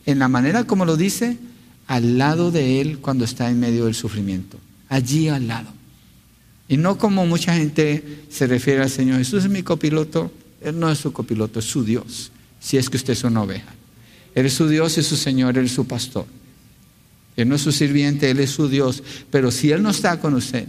en 0.07 0.19
la 0.19 0.29
manera 0.29 0.65
como 0.65 0.85
lo 0.85 0.97
dice, 0.97 1.39
al 1.87 2.19
lado 2.19 2.51
de 2.51 2.81
Él 2.81 2.99
cuando 2.99 3.25
está 3.25 3.51
en 3.51 3.61
medio 3.61 3.87
del 3.87 3.95
sufrimiento, 3.95 4.59
allí 4.89 5.29
al 5.29 5.49
lado. 5.49 5.73
Y 6.69 6.77
no 6.77 6.99
como 6.99 7.27
mucha 7.27 7.57
gente 7.57 8.23
se 8.31 8.47
refiere 8.47 8.83
al 8.83 8.91
Señor, 8.91 9.19
Jesús 9.19 9.45
es 9.45 9.51
mi 9.51 9.63
copiloto, 9.63 10.31
Él 10.61 10.79
no 10.79 10.91
es 10.91 10.99
su 10.99 11.13
copiloto, 11.13 11.59
es 11.59 11.65
su 11.65 11.85
Dios, 11.85 12.31
si 12.61 12.77
es 12.77 12.89
que 12.89 12.97
usted 12.97 13.15
es 13.15 13.25
una 13.25 13.43
oveja. 13.43 13.75
Él 14.35 14.47
es 14.47 14.53
su 14.53 14.69
Dios 14.69 14.97
y 14.99 15.03
su 15.03 15.17
Señor, 15.17 15.59
Él 15.59 15.67
es 15.67 15.73
su 15.73 15.87
pastor. 15.87 16.27
Él 17.37 17.49
no 17.49 17.55
es 17.55 17.63
su 17.63 17.73
sirviente, 17.73 18.31
Él 18.31 18.39
es 18.41 18.51
su 18.51 18.69
Dios. 18.69 19.03
Pero 19.31 19.51
si 19.51 19.73
Él 19.73 19.83
no 19.83 19.91
está 19.91 20.21
con 20.21 20.35
usted, 20.35 20.67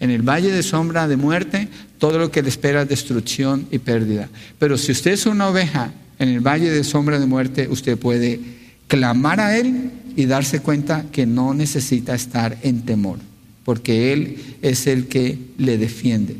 en 0.00 0.10
el 0.10 0.22
valle 0.22 0.50
de 0.50 0.62
sombra 0.62 1.06
de 1.06 1.16
muerte, 1.16 1.68
todo 1.98 2.18
lo 2.18 2.30
que 2.30 2.42
le 2.42 2.48
espera 2.48 2.82
es 2.82 2.88
destrucción 2.88 3.66
y 3.70 3.78
pérdida. 3.78 4.28
Pero 4.58 4.76
si 4.76 4.92
usted 4.92 5.12
es 5.12 5.26
una 5.26 5.48
oveja 5.48 5.92
en 6.18 6.30
el 6.30 6.40
valle 6.40 6.70
de 6.70 6.84
sombra 6.84 7.20
de 7.20 7.26
muerte, 7.26 7.68
usted 7.68 7.98
puede 7.98 8.40
clamar 8.88 9.40
a 9.40 9.56
Él 9.56 9.90
y 10.16 10.24
darse 10.24 10.60
cuenta 10.60 11.04
que 11.12 11.26
no 11.26 11.54
necesita 11.54 12.14
estar 12.14 12.58
en 12.62 12.84
temor, 12.84 13.18
porque 13.64 14.12
Él 14.12 14.56
es 14.62 14.86
el 14.86 15.06
que 15.06 15.38
le 15.58 15.78
defiende. 15.78 16.36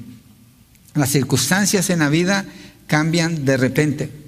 Las 0.94 1.10
circunstancias 1.10 1.90
en 1.90 2.00
la 2.00 2.08
vida 2.08 2.44
cambian 2.86 3.44
de 3.44 3.56
repente. 3.56 4.19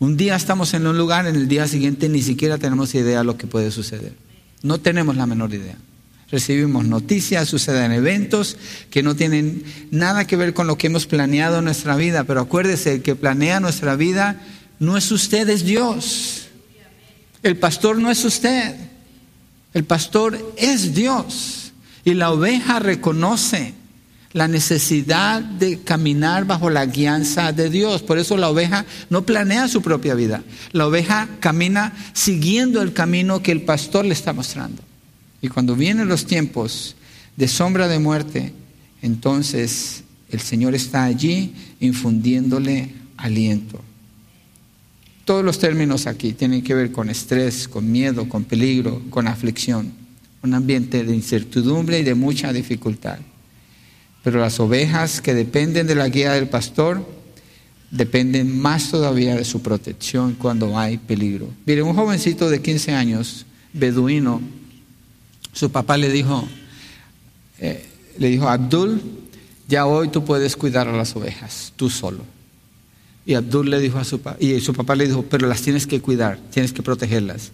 Un 0.00 0.16
día 0.16 0.34
estamos 0.34 0.72
en 0.72 0.86
un 0.86 0.96
lugar, 0.96 1.26
en 1.26 1.36
el 1.36 1.46
día 1.46 1.68
siguiente 1.68 2.08
ni 2.08 2.22
siquiera 2.22 2.56
tenemos 2.56 2.94
idea 2.94 3.18
de 3.18 3.24
lo 3.24 3.36
que 3.36 3.46
puede 3.46 3.70
suceder. 3.70 4.14
No 4.62 4.78
tenemos 4.78 5.14
la 5.14 5.26
menor 5.26 5.52
idea. 5.52 5.76
Recibimos 6.30 6.86
noticias, 6.86 7.50
suceden 7.50 7.92
eventos 7.92 8.56
que 8.88 9.02
no 9.02 9.14
tienen 9.14 9.62
nada 9.90 10.26
que 10.26 10.36
ver 10.36 10.54
con 10.54 10.66
lo 10.66 10.78
que 10.78 10.86
hemos 10.86 11.04
planeado 11.06 11.58
en 11.58 11.66
nuestra 11.66 11.96
vida, 11.96 12.24
pero 12.24 12.40
acuérdese, 12.40 12.94
el 12.94 13.02
que 13.02 13.14
planea 13.14 13.60
nuestra 13.60 13.94
vida 13.94 14.40
no 14.78 14.96
es 14.96 15.12
usted, 15.12 15.46
es 15.50 15.64
Dios. 15.64 16.46
El 17.42 17.58
pastor 17.58 17.98
no 17.98 18.10
es 18.10 18.24
usted. 18.24 18.74
El 19.74 19.84
pastor 19.84 20.54
es 20.56 20.94
Dios. 20.94 21.72
Y 22.06 22.14
la 22.14 22.30
oveja 22.30 22.78
reconoce 22.78 23.74
la 24.32 24.46
necesidad 24.46 25.42
de 25.42 25.80
caminar 25.80 26.44
bajo 26.44 26.70
la 26.70 26.86
guianza 26.86 27.52
de 27.52 27.68
Dios. 27.68 28.02
Por 28.02 28.18
eso 28.18 28.36
la 28.36 28.48
oveja 28.48 28.84
no 29.08 29.26
planea 29.26 29.66
su 29.68 29.82
propia 29.82 30.14
vida. 30.14 30.42
La 30.72 30.86
oveja 30.86 31.28
camina 31.40 31.92
siguiendo 32.12 32.80
el 32.80 32.92
camino 32.92 33.42
que 33.42 33.52
el 33.52 33.62
pastor 33.62 34.04
le 34.04 34.12
está 34.12 34.32
mostrando. 34.32 34.82
Y 35.42 35.48
cuando 35.48 35.74
vienen 35.74 36.08
los 36.08 36.26
tiempos 36.26 36.94
de 37.36 37.48
sombra 37.48 37.88
de 37.88 37.98
muerte, 37.98 38.52
entonces 39.02 40.04
el 40.30 40.40
Señor 40.40 40.74
está 40.74 41.04
allí 41.04 41.54
infundiéndole 41.80 42.94
aliento. 43.16 43.82
Todos 45.24 45.44
los 45.44 45.58
términos 45.58 46.06
aquí 46.06 46.32
tienen 46.32 46.62
que 46.62 46.74
ver 46.74 46.92
con 46.92 47.10
estrés, 47.10 47.66
con 47.66 47.90
miedo, 47.90 48.28
con 48.28 48.44
peligro, 48.44 49.02
con 49.10 49.26
aflicción, 49.26 49.92
un 50.42 50.54
ambiente 50.54 51.02
de 51.04 51.14
incertidumbre 51.14 51.98
y 51.98 52.02
de 52.04 52.14
mucha 52.14 52.52
dificultad. 52.52 53.18
Pero 54.22 54.40
las 54.40 54.60
ovejas 54.60 55.20
que 55.20 55.34
dependen 55.34 55.86
de 55.86 55.94
la 55.94 56.08
guía 56.08 56.32
del 56.32 56.48
pastor 56.48 57.06
dependen 57.90 58.60
más 58.60 58.90
todavía 58.90 59.34
de 59.34 59.44
su 59.44 59.62
protección 59.62 60.34
cuando 60.34 60.78
hay 60.78 60.98
peligro. 60.98 61.48
Mire, 61.66 61.82
un 61.82 61.94
jovencito 61.94 62.48
de 62.48 62.60
15 62.60 62.92
años, 62.92 63.46
beduino, 63.72 64.40
su 65.52 65.70
papá 65.70 65.96
le 65.96 66.10
dijo, 66.10 66.46
eh, 67.58 67.84
le 68.18 68.28
dijo, 68.28 68.48
Abdul, 68.48 69.00
ya 69.68 69.86
hoy 69.86 70.08
tú 70.08 70.24
puedes 70.24 70.56
cuidar 70.56 70.88
a 70.88 70.96
las 70.96 71.16
ovejas, 71.16 71.72
tú 71.76 71.90
solo. 71.90 72.24
Y 73.26 73.34
Abdul 73.34 73.70
le 73.70 73.80
dijo 73.80 73.98
a 73.98 74.04
su 74.04 74.20
papá, 74.20 74.36
y 74.40 74.60
su 74.60 74.72
papá 74.72 74.94
le 74.94 75.06
dijo, 75.06 75.24
pero 75.28 75.46
las 75.46 75.62
tienes 75.62 75.86
que 75.86 76.00
cuidar, 76.00 76.38
tienes 76.50 76.72
que 76.72 76.82
protegerlas. 76.82 77.50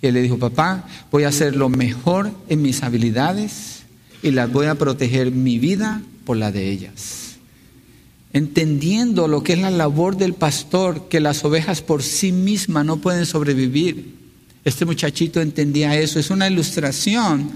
Y 0.00 0.06
él 0.06 0.14
le 0.14 0.22
dijo, 0.22 0.38
papá, 0.38 0.86
voy 1.10 1.24
a 1.24 1.28
hacer 1.28 1.56
lo 1.56 1.68
mejor 1.68 2.32
en 2.48 2.62
mis 2.62 2.82
habilidades 2.82 3.81
y 4.22 4.30
las 4.30 4.50
voy 4.50 4.66
a 4.66 4.76
proteger 4.76 5.32
mi 5.32 5.58
vida 5.58 6.02
por 6.24 6.36
la 6.36 6.52
de 6.52 6.70
ellas. 6.70 7.36
Entendiendo 8.32 9.28
lo 9.28 9.42
que 9.42 9.52
es 9.54 9.58
la 9.58 9.70
labor 9.70 10.16
del 10.16 10.34
pastor, 10.34 11.08
que 11.08 11.20
las 11.20 11.44
ovejas 11.44 11.82
por 11.82 12.02
sí 12.02 12.32
mismas 12.32 12.86
no 12.86 12.96
pueden 12.98 13.26
sobrevivir. 13.26 14.14
Este 14.64 14.84
muchachito 14.84 15.40
entendía 15.40 15.98
eso. 15.98 16.18
Es 16.18 16.30
una 16.30 16.48
ilustración. 16.48 17.50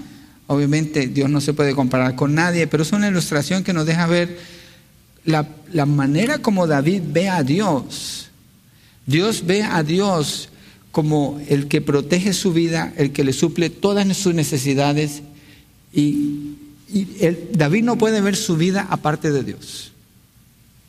Obviamente 0.45 1.07
Dios 1.07 1.29
no 1.29 1.41
se 1.41 1.53
puede 1.53 1.73
comparar 1.73 2.15
con 2.15 2.35
nadie, 2.35 2.67
pero 2.67 2.83
es 2.83 2.91
una 2.91 3.07
ilustración 3.07 3.63
que 3.63 3.73
nos 3.73 3.85
deja 3.85 4.05
ver 4.05 4.37
la, 5.25 5.47
la 5.73 5.85
manera 5.85 6.37
como 6.39 6.67
David 6.67 7.01
ve 7.07 7.29
a 7.29 7.43
Dios. 7.43 8.29
Dios 9.05 9.45
ve 9.45 9.63
a 9.63 9.81
Dios 9.83 10.49
como 10.91 11.39
el 11.47 11.67
que 11.67 11.81
protege 11.81 12.33
su 12.33 12.53
vida, 12.53 12.93
el 12.97 13.13
que 13.13 13.23
le 13.23 13.33
suple 13.33 13.69
todas 13.69 14.15
sus 14.15 14.33
necesidades 14.33 15.23
y, 15.93 16.53
David 17.51 17.83
no 17.83 17.97
puede 17.97 18.21
ver 18.21 18.37
su 18.37 18.55
vida 18.55 18.87
aparte 18.89 19.31
de 19.31 19.43
Dios. 19.43 19.91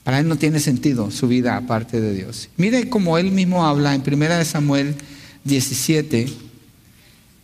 Para 0.04 0.20
él 0.20 0.28
no 0.28 0.36
tiene 0.36 0.60
sentido 0.60 1.10
su 1.10 1.26
vida 1.26 1.56
aparte 1.56 2.00
de 2.00 2.14
Dios. 2.14 2.48
Mire 2.56 2.88
cómo 2.88 3.18
él 3.18 3.32
mismo 3.32 3.66
habla 3.66 3.94
en 3.94 4.02
1 4.06 4.44
Samuel 4.44 4.94
17, 5.42 6.28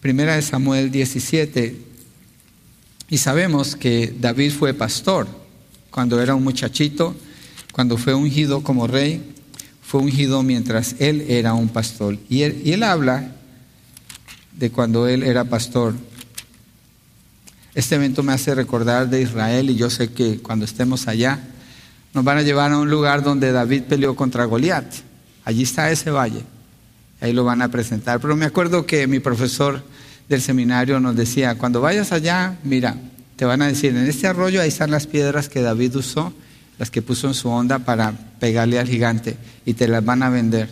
1 0.04 0.42
Samuel 0.42 0.90
17, 0.92 1.76
y 3.10 3.18
sabemos 3.18 3.74
que 3.74 4.14
David 4.18 4.52
fue 4.52 4.72
pastor 4.72 5.26
cuando 5.90 6.22
era 6.22 6.34
un 6.34 6.44
muchachito, 6.44 7.14
cuando 7.72 7.98
fue 7.98 8.14
ungido 8.14 8.62
como 8.62 8.86
rey, 8.86 9.34
fue 9.82 10.00
ungido 10.00 10.42
mientras 10.42 10.96
él 11.00 11.24
era 11.28 11.54
un 11.54 11.68
pastor. 11.68 12.18
Y 12.28 12.42
él, 12.42 12.62
y 12.64 12.72
él 12.72 12.82
habla 12.82 13.34
de 14.56 14.70
cuando 14.70 15.06
él 15.08 15.22
era 15.22 15.44
pastor 15.44 15.94
este 17.74 17.96
evento 17.96 18.22
me 18.22 18.32
hace 18.32 18.54
recordar 18.54 19.08
de 19.08 19.22
Israel 19.22 19.70
y 19.70 19.76
yo 19.76 19.90
sé 19.90 20.12
que 20.12 20.38
cuando 20.38 20.64
estemos 20.64 21.08
allá 21.08 21.40
nos 22.12 22.22
van 22.22 22.38
a 22.38 22.42
llevar 22.42 22.72
a 22.72 22.78
un 22.78 22.88
lugar 22.88 23.22
donde 23.22 23.50
David 23.50 23.82
peleó 23.84 24.14
contra 24.14 24.44
Goliat. 24.44 24.86
Allí 25.44 25.64
está 25.64 25.90
ese 25.90 26.10
valle. 26.10 26.42
Ahí 27.20 27.32
lo 27.32 27.42
van 27.42 27.62
a 27.62 27.68
presentar. 27.68 28.20
Pero 28.20 28.36
me 28.36 28.44
acuerdo 28.44 28.86
que 28.86 29.06
mi 29.08 29.18
profesor 29.18 29.82
del 30.28 30.40
seminario 30.40 31.00
nos 31.00 31.16
decía, 31.16 31.56
cuando 31.56 31.80
vayas 31.80 32.12
allá, 32.12 32.56
mira, 32.62 32.96
te 33.36 33.44
van 33.44 33.62
a 33.62 33.66
decir, 33.66 33.90
en 33.96 34.06
este 34.06 34.26
arroyo 34.26 34.60
ahí 34.60 34.68
están 34.68 34.90
las 34.90 35.06
piedras 35.06 35.48
que 35.48 35.60
David 35.60 35.96
usó, 35.96 36.32
las 36.78 36.90
que 36.90 37.02
puso 37.02 37.26
en 37.26 37.34
su 37.34 37.48
onda 37.48 37.80
para 37.80 38.12
pegarle 38.38 38.78
al 38.78 38.88
gigante, 38.88 39.36
y 39.66 39.74
te 39.74 39.88
las 39.88 40.04
van 40.04 40.22
a 40.22 40.30
vender. 40.30 40.70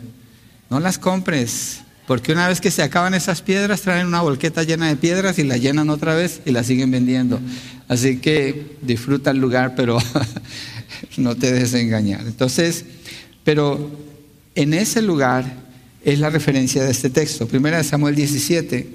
No 0.71 0.81
las 0.81 0.99
compres, 0.99 1.82
porque 2.07 2.33
una 2.33 2.49
vez 2.49 2.61
que 2.61 2.71
se 2.71 2.83
acaban 2.83 3.15
esas 3.15 3.43
piedras, 3.43 3.83
traen 3.83 4.07
una 4.07 4.23
volqueta 4.23 4.65
llena 4.65 4.89
de 4.89 4.97
piedras 4.97 5.39
y 5.39 5.45
la 5.45 5.57
llenan 5.57 5.89
otra 5.91 6.15
vez 6.15 6.41
y 6.45 6.51
la 6.51 6.65
siguen 6.65 6.91
vendiendo. 6.91 7.41
Así 7.89 8.19
que 8.19 8.77
disfruta 8.83 9.31
el 9.31 9.39
lugar, 9.39 9.75
pero 9.77 9.99
no 11.17 11.37
te 11.37 11.53
dejes 11.53 11.75
engañar. 11.75 12.27
Entonces, 12.27 12.85
pero 13.45 13.91
en 14.55 14.75
ese 14.75 15.01
lugar 15.01 15.45
es 16.05 16.19
la 16.19 16.31
referencia 16.31 16.83
de 16.83 16.91
este 16.91 17.11
texto. 17.11 17.47
Primera 17.47 17.79
de 17.79 17.85
Samuel 17.85 18.15
17, 18.15 18.89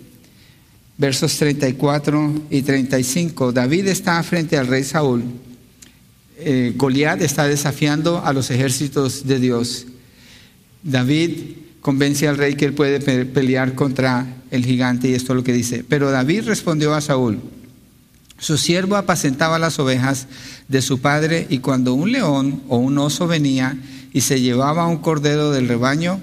versos 0.97 1.37
34 1.37 2.41
y 2.49 2.61
35. 2.61 3.53
David 3.53 3.87
está 3.87 4.21
frente 4.23 4.57
al 4.57 4.67
rey 4.67 4.83
Saúl. 4.83 5.23
Eh, 6.39 6.73
Goliat 6.75 7.21
está 7.21 7.47
desafiando 7.47 8.23
a 8.23 8.33
los 8.33 8.51
ejércitos 8.51 9.25
de 9.25 9.39
Dios. 9.39 9.85
David 10.83 11.31
convence 11.81 12.27
al 12.27 12.37
rey 12.37 12.55
que 12.55 12.65
él 12.65 12.73
puede 12.73 12.99
pelear 13.25 13.75
contra 13.75 14.25
el 14.51 14.65
gigante 14.65 15.09
y 15.09 15.13
esto 15.13 15.33
es 15.33 15.37
lo 15.37 15.43
que 15.43 15.53
dice. 15.53 15.83
Pero 15.87 16.11
David 16.11 16.43
respondió 16.45 16.93
a 16.93 17.01
Saúl, 17.01 17.39
su 18.39 18.57
siervo 18.57 18.95
apacentaba 18.95 19.57
las 19.57 19.79
ovejas 19.79 20.27
de 20.67 20.81
su 20.81 20.99
padre 20.99 21.47
y 21.49 21.59
cuando 21.59 21.93
un 21.93 22.11
león 22.11 22.61
o 22.67 22.77
un 22.77 22.97
oso 22.97 23.27
venía 23.27 23.77
y 24.13 24.21
se 24.21 24.41
llevaba 24.41 24.87
un 24.87 24.97
cordero 24.97 25.51
del 25.51 25.67
rebaño, 25.67 26.21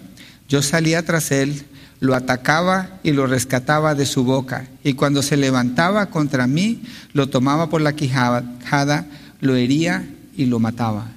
yo 0.49 0.63
salía 0.63 1.05
tras 1.05 1.33
él, 1.33 1.65
lo 2.01 2.15
atacaba 2.15 3.01
y 3.03 3.13
lo 3.13 3.27
rescataba 3.27 3.95
de 3.95 4.07
su 4.07 4.25
boca. 4.25 4.69
Y 4.85 4.93
cuando 4.93 5.23
se 5.23 5.37
levantaba 5.37 6.07
contra 6.07 6.47
mí, 6.47 6.83
lo 7.13 7.29
tomaba 7.29 7.69
por 7.69 7.81
la 7.81 7.95
quijada, 7.95 9.07
lo 9.41 9.57
hería 9.57 10.09
y 10.37 10.47
lo 10.47 10.59
mataba. 10.59 11.09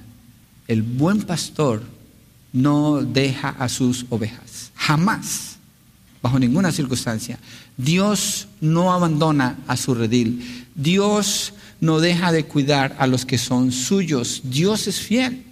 El 0.66 0.82
buen 0.82 1.22
pastor 1.22 1.82
no 2.52 3.02
deja 3.02 3.50
a 3.50 3.68
sus 3.68 4.06
ovejas. 4.10 4.72
Jamás, 4.74 5.56
bajo 6.22 6.38
ninguna 6.38 6.72
circunstancia. 6.72 7.38
Dios 7.76 8.48
no 8.60 8.92
abandona 8.92 9.58
a 9.66 9.76
su 9.76 9.94
redil. 9.94 10.66
Dios 10.74 11.54
no 11.80 12.00
deja 12.00 12.32
de 12.32 12.44
cuidar 12.44 12.96
a 12.98 13.06
los 13.06 13.24
que 13.24 13.38
son 13.38 13.72
suyos. 13.72 14.42
Dios 14.44 14.86
es 14.86 15.00
fiel. 15.00 15.44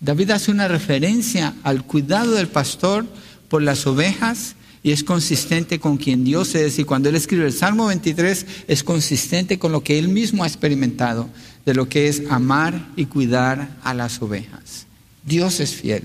David 0.00 0.30
hace 0.30 0.50
una 0.50 0.68
referencia 0.68 1.54
al 1.62 1.84
cuidado 1.84 2.32
del 2.32 2.48
pastor 2.48 3.06
por 3.48 3.62
las 3.62 3.86
ovejas 3.86 4.54
y 4.82 4.92
es 4.92 5.02
consistente 5.02 5.80
con 5.80 5.96
quien 5.96 6.24
Dios 6.24 6.54
es. 6.54 6.78
Y 6.78 6.84
cuando 6.84 7.08
Él 7.08 7.14
escribe 7.14 7.46
el 7.46 7.54
Salmo 7.54 7.86
23, 7.86 8.46
es 8.68 8.84
consistente 8.84 9.58
con 9.58 9.72
lo 9.72 9.82
que 9.82 9.98
Él 9.98 10.08
mismo 10.08 10.44
ha 10.44 10.46
experimentado, 10.46 11.30
de 11.64 11.74
lo 11.74 11.88
que 11.88 12.08
es 12.08 12.22
amar 12.28 12.86
y 12.94 13.06
cuidar 13.06 13.78
a 13.82 13.94
las 13.94 14.20
ovejas. 14.20 14.86
Dios 15.24 15.60
es 15.60 15.74
fiel, 15.74 16.04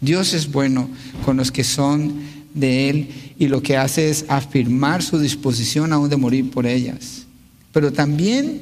Dios 0.00 0.34
es 0.34 0.50
bueno 0.50 0.88
con 1.24 1.36
los 1.36 1.50
que 1.50 1.64
son 1.64 2.14
de 2.54 2.88
Él 2.88 3.08
y 3.38 3.48
lo 3.48 3.62
que 3.62 3.76
hace 3.76 4.10
es 4.10 4.24
afirmar 4.28 5.02
su 5.02 5.18
disposición 5.18 5.92
aún 5.92 6.08
de 6.08 6.16
morir 6.16 6.50
por 6.50 6.66
ellas. 6.66 7.26
Pero 7.72 7.92
también 7.92 8.60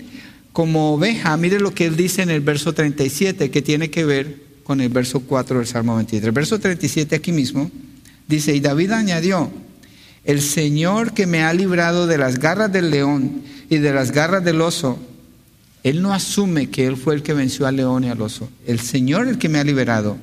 como 0.52 0.94
oveja, 0.94 1.36
mire 1.36 1.60
lo 1.60 1.74
que 1.74 1.86
Él 1.86 1.96
dice 1.96 2.22
en 2.22 2.30
el 2.30 2.40
verso 2.40 2.74
37, 2.74 3.50
que 3.50 3.62
tiene 3.62 3.90
que 3.90 4.04
ver 4.04 4.42
con 4.64 4.80
el 4.80 4.90
verso 4.90 5.20
4 5.20 5.58
del 5.58 5.66
Salmo 5.66 5.96
23. 5.96 6.26
El 6.26 6.32
verso 6.32 6.58
37 6.58 7.16
aquí 7.16 7.32
mismo 7.32 7.70
dice, 8.28 8.54
y 8.54 8.60
David 8.60 8.92
añadió, 8.92 9.50
el 10.24 10.40
Señor 10.40 11.14
que 11.14 11.26
me 11.26 11.42
ha 11.42 11.52
librado 11.52 12.06
de 12.06 12.18
las 12.18 12.38
garras 12.38 12.72
del 12.72 12.90
león 12.90 13.42
y 13.68 13.78
de 13.78 13.92
las 13.92 14.12
garras 14.12 14.44
del 14.44 14.60
oso, 14.60 14.98
Él 15.82 16.02
no 16.02 16.12
asume 16.12 16.70
que 16.70 16.86
Él 16.86 16.96
fue 16.96 17.14
el 17.14 17.22
que 17.22 17.34
venció 17.34 17.66
al 17.66 17.76
león 17.76 18.04
y 18.04 18.08
al 18.08 18.20
oso. 18.22 18.48
El 18.66 18.80
Señor 18.80 19.28
el 19.28 19.38
que 19.38 19.48
me 19.48 19.58
ha 19.58 19.64
liberado, 19.64 20.16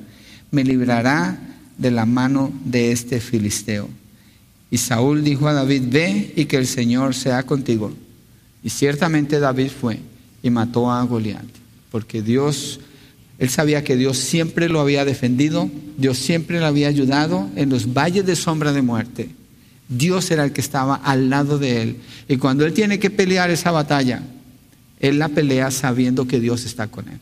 me 0.50 0.64
librará 0.64 1.38
de 1.76 1.90
la 1.90 2.06
mano 2.06 2.52
de 2.64 2.92
este 2.92 3.20
filisteo. 3.20 3.88
Y 4.70 4.78
Saúl 4.78 5.24
dijo 5.24 5.48
a 5.48 5.52
David, 5.52 5.82
ve 5.86 6.32
y 6.36 6.44
que 6.46 6.56
el 6.56 6.66
Señor 6.66 7.14
sea 7.14 7.42
contigo. 7.44 7.92
Y 8.62 8.70
ciertamente 8.70 9.40
David 9.40 9.70
fue 9.70 9.98
y 10.42 10.50
mató 10.50 10.90
a 10.90 11.02
Goliat, 11.02 11.44
porque 11.90 12.22
Dios 12.22 12.80
él 13.40 13.48
sabía 13.48 13.82
que 13.82 13.96
Dios 13.96 14.18
siempre 14.18 14.68
lo 14.68 14.80
había 14.80 15.06
defendido, 15.06 15.70
Dios 15.96 16.18
siempre 16.18 16.60
le 16.60 16.66
había 16.66 16.88
ayudado 16.88 17.48
en 17.56 17.70
los 17.70 17.94
valles 17.94 18.26
de 18.26 18.36
sombra 18.36 18.74
de 18.74 18.82
muerte. 18.82 19.30
Dios 19.88 20.30
era 20.30 20.44
el 20.44 20.52
que 20.52 20.60
estaba 20.60 20.96
al 20.96 21.30
lado 21.30 21.58
de 21.58 21.80
él. 21.80 21.96
Y 22.28 22.36
cuando 22.36 22.66
él 22.66 22.74
tiene 22.74 22.98
que 22.98 23.08
pelear 23.08 23.50
esa 23.50 23.70
batalla, 23.70 24.22
él 25.00 25.18
la 25.18 25.28
pelea 25.28 25.70
sabiendo 25.70 26.26
que 26.26 26.40
Dios 26.40 26.64
está 26.64 26.86
con 26.86 27.08
él. 27.08 27.18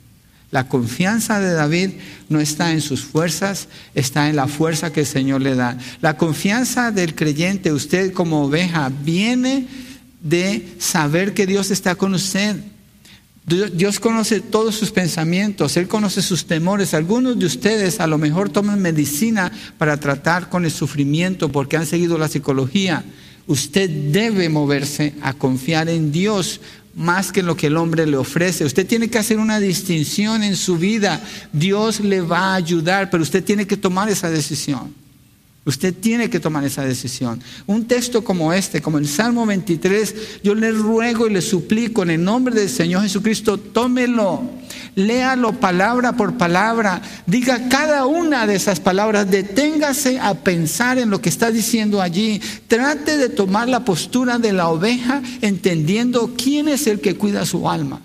La 0.50 0.66
confianza 0.66 1.40
de 1.40 1.52
David 1.52 1.90
no 2.28 2.40
está 2.40 2.72
en 2.72 2.80
sus 2.80 3.02
fuerzas, 3.02 3.68
está 3.94 4.30
en 4.30 4.36
la 4.36 4.46
fuerza 4.48 4.92
que 4.92 5.00
el 5.00 5.06
Señor 5.06 5.42
le 5.42 5.54
da. 5.54 5.76
La 6.00 6.16
confianza 6.16 6.90
del 6.90 7.14
creyente, 7.14 7.72
usted 7.72 8.12
como 8.12 8.44
oveja, 8.44 8.90
viene 9.04 9.66
de 10.22 10.66
saber 10.78 11.34
que 11.34 11.46
Dios 11.46 11.70
está 11.70 11.94
con 11.96 12.14
usted. 12.14 12.56
Dios 13.74 13.98
conoce 13.98 14.40
todos 14.40 14.74
sus 14.74 14.90
pensamientos, 14.90 15.76
Él 15.76 15.88
conoce 15.88 16.20
sus 16.20 16.46
temores. 16.46 16.92
Algunos 16.92 17.38
de 17.38 17.46
ustedes 17.46 18.00
a 18.00 18.06
lo 18.06 18.18
mejor 18.18 18.50
toman 18.50 18.80
medicina 18.80 19.50
para 19.78 19.98
tratar 19.98 20.50
con 20.50 20.64
el 20.64 20.70
sufrimiento 20.70 21.50
porque 21.50 21.76
han 21.76 21.86
seguido 21.86 22.18
la 22.18 22.28
psicología. 22.28 23.04
Usted 23.46 23.88
debe 23.88 24.50
moverse 24.50 25.14
a 25.22 25.32
confiar 25.32 25.88
en 25.88 26.12
Dios 26.12 26.60
más 26.98 27.30
que 27.30 27.40
en 27.40 27.46
lo 27.46 27.56
que 27.56 27.68
el 27.68 27.76
hombre 27.76 28.06
le 28.06 28.16
ofrece. 28.16 28.64
Usted 28.64 28.86
tiene 28.86 29.08
que 29.08 29.18
hacer 29.18 29.38
una 29.38 29.60
distinción 29.60 30.42
en 30.42 30.56
su 30.56 30.76
vida. 30.76 31.22
Dios 31.52 32.00
le 32.00 32.20
va 32.20 32.52
a 32.52 32.54
ayudar, 32.56 33.08
pero 33.08 33.22
usted 33.22 33.42
tiene 33.42 33.66
que 33.66 33.76
tomar 33.76 34.08
esa 34.08 34.28
decisión. 34.28 34.92
Usted 35.68 35.92
tiene 35.92 36.30
que 36.30 36.40
tomar 36.40 36.64
esa 36.64 36.82
decisión. 36.82 37.42
Un 37.66 37.84
texto 37.84 38.24
como 38.24 38.54
este, 38.54 38.80
como 38.80 38.96
el 38.96 39.06
Salmo 39.06 39.44
23, 39.44 40.14
yo 40.42 40.54
le 40.54 40.72
ruego 40.72 41.26
y 41.26 41.30
le 41.30 41.42
suplico 41.42 42.02
en 42.02 42.08
el 42.08 42.24
nombre 42.24 42.54
del 42.54 42.70
Señor 42.70 43.02
Jesucristo, 43.02 43.58
tómelo, 43.58 44.44
léalo 44.94 45.52
palabra 45.60 46.14
por 46.14 46.38
palabra, 46.38 47.02
diga 47.26 47.68
cada 47.68 48.06
una 48.06 48.46
de 48.46 48.54
esas 48.54 48.80
palabras, 48.80 49.30
deténgase 49.30 50.18
a 50.18 50.32
pensar 50.32 50.96
en 50.96 51.10
lo 51.10 51.20
que 51.20 51.28
está 51.28 51.50
diciendo 51.50 52.00
allí, 52.00 52.40
trate 52.66 53.18
de 53.18 53.28
tomar 53.28 53.68
la 53.68 53.84
postura 53.84 54.38
de 54.38 54.54
la 54.54 54.68
oveja 54.68 55.20
entendiendo 55.42 56.32
quién 56.34 56.68
es 56.68 56.86
el 56.86 57.02
que 57.02 57.16
cuida 57.16 57.44
su 57.44 57.68
alma. 57.68 58.00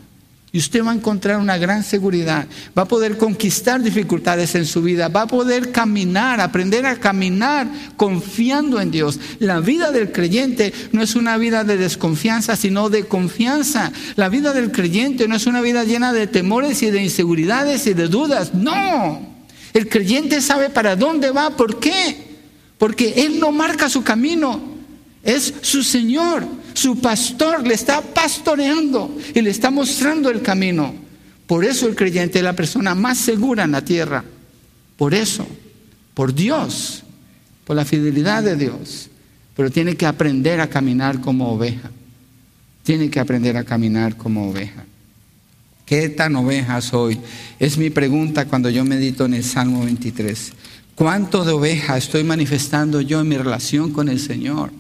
Y 0.56 0.60
usted 0.60 0.86
va 0.86 0.92
a 0.92 0.94
encontrar 0.94 1.40
una 1.40 1.58
gran 1.58 1.84
seguridad, 1.84 2.46
va 2.78 2.84
a 2.84 2.88
poder 2.88 3.18
conquistar 3.18 3.82
dificultades 3.82 4.54
en 4.54 4.68
su 4.68 4.84
vida, 4.84 5.08
va 5.08 5.24
a 5.24 5.28
poder 5.28 5.72
caminar, 5.72 6.40
aprender 6.40 6.86
a 6.86 7.00
caminar 7.00 7.68
confiando 7.98 8.80
en 8.80 8.92
Dios. 8.92 9.20
La 9.40 9.62
vida 9.62 9.92
del 9.92 10.12
creyente 10.12 10.72
no 10.92 11.02
es 11.02 11.16
una 11.16 11.38
vida 11.38 11.64
de 11.64 11.78
desconfianza, 11.78 12.56
sino 12.56 12.92
de 12.92 13.06
confianza. 13.06 13.92
La 14.16 14.30
vida 14.30 14.54
del 14.54 14.72
creyente 14.72 15.28
no 15.28 15.36
es 15.36 15.48
una 15.48 15.60
vida 15.60 15.86
llena 15.86 16.14
de 16.14 16.28
temores 16.28 16.84
y 16.84 16.92
de 16.92 17.02
inseguridades 17.02 17.88
y 17.88 17.96
de 17.96 18.08
dudas. 18.08 18.54
No, 18.54 19.28
el 19.74 19.90
creyente 19.90 20.40
sabe 20.40 20.70
para 20.70 20.96
dónde 20.96 21.32
va, 21.32 21.58
¿por 21.58 21.80
qué? 21.80 22.28
Porque 22.78 23.26
Él 23.26 23.40
no 23.40 23.52
marca 23.52 23.90
su 23.90 24.04
camino, 24.04 24.62
es 25.24 25.52
su 25.62 25.82
Señor. 25.82 26.46
Su 26.74 27.00
pastor 27.00 27.66
le 27.66 27.74
está 27.74 28.02
pastoreando 28.02 29.16
y 29.34 29.42
le 29.42 29.50
está 29.50 29.70
mostrando 29.70 30.30
el 30.30 30.42
camino. 30.42 30.94
Por 31.48 31.66
eso 31.66 31.88
el 31.88 31.96
creyente 31.96 32.40
es 32.40 32.44
la 32.44 32.54
persona 32.56 32.96
más 32.96 33.18
segura 33.18 33.64
en 33.64 33.72
la 33.72 33.84
tierra. 33.84 34.24
Por 34.98 35.14
eso, 35.14 35.46
por 36.14 36.34
Dios, 36.34 37.04
por 37.66 37.76
la 37.76 37.86
fidelidad 37.86 38.44
de 38.44 38.56
Dios. 38.56 39.10
Pero 39.56 39.70
tiene 39.70 39.96
que 39.96 40.06
aprender 40.06 40.62
a 40.62 40.70
caminar 40.70 41.22
como 41.22 41.52
oveja. 41.52 41.92
Tiene 42.84 43.10
que 43.10 43.20
aprender 43.20 43.56
a 43.58 43.64
caminar 43.64 44.18
como 44.18 44.50
oveja. 44.50 44.86
¿Qué 45.86 46.10
tan 46.10 46.36
oveja 46.36 46.82
soy? 46.82 47.20
Es 47.60 47.78
mi 47.78 47.90
pregunta 47.90 48.46
cuando 48.46 48.70
yo 48.70 48.84
medito 48.84 49.26
en 49.26 49.36
el 49.36 49.44
Salmo 49.44 49.84
23. 49.86 50.54
¿Cuánto 50.96 51.44
de 51.44 51.52
oveja 51.52 51.98
estoy 51.98 52.24
manifestando 52.24 53.02
yo 53.02 53.22
en 53.22 53.28
mi 53.28 53.38
relación 53.38 53.92
con 53.92 54.10
el 54.10 54.20
Señor? 54.20 54.72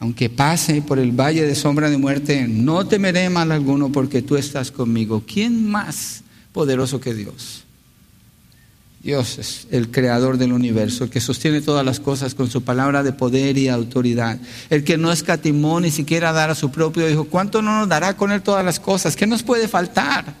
Aunque 0.00 0.30
pase 0.30 0.80
por 0.80 0.98
el 0.98 1.12
valle 1.12 1.46
de 1.46 1.54
sombra 1.54 1.90
de 1.90 1.98
muerte, 1.98 2.46
no 2.48 2.86
temeré 2.86 3.28
mal 3.28 3.52
alguno 3.52 3.92
porque 3.92 4.22
tú 4.22 4.36
estás 4.36 4.70
conmigo. 4.70 5.22
¿Quién 5.26 5.70
más 5.70 6.22
poderoso 6.52 7.00
que 7.00 7.14
Dios? 7.14 7.64
Dios 9.02 9.38
es 9.38 9.66
el 9.70 9.90
creador 9.90 10.36
del 10.36 10.52
universo, 10.52 11.04
el 11.04 11.10
que 11.10 11.20
sostiene 11.20 11.62
todas 11.62 11.84
las 11.84 12.00
cosas 12.00 12.34
con 12.34 12.50
su 12.50 12.62
palabra 12.62 13.02
de 13.02 13.12
poder 13.12 13.56
y 13.56 13.68
autoridad, 13.68 14.38
el 14.68 14.84
que 14.84 14.98
no 14.98 15.12
escatimó 15.12 15.80
ni 15.80 15.90
siquiera 15.90 16.32
dar 16.32 16.50
a 16.50 16.54
su 16.54 16.70
propio 16.70 17.08
hijo. 17.08 17.24
¿Cuánto 17.24 17.62
no 17.62 17.80
nos 17.80 17.88
dará 17.88 18.16
con 18.16 18.32
él 18.32 18.42
todas 18.42 18.64
las 18.64 18.80
cosas? 18.80 19.16
¿Qué 19.16 19.26
nos 19.26 19.42
puede 19.42 19.68
faltar? 19.68 20.34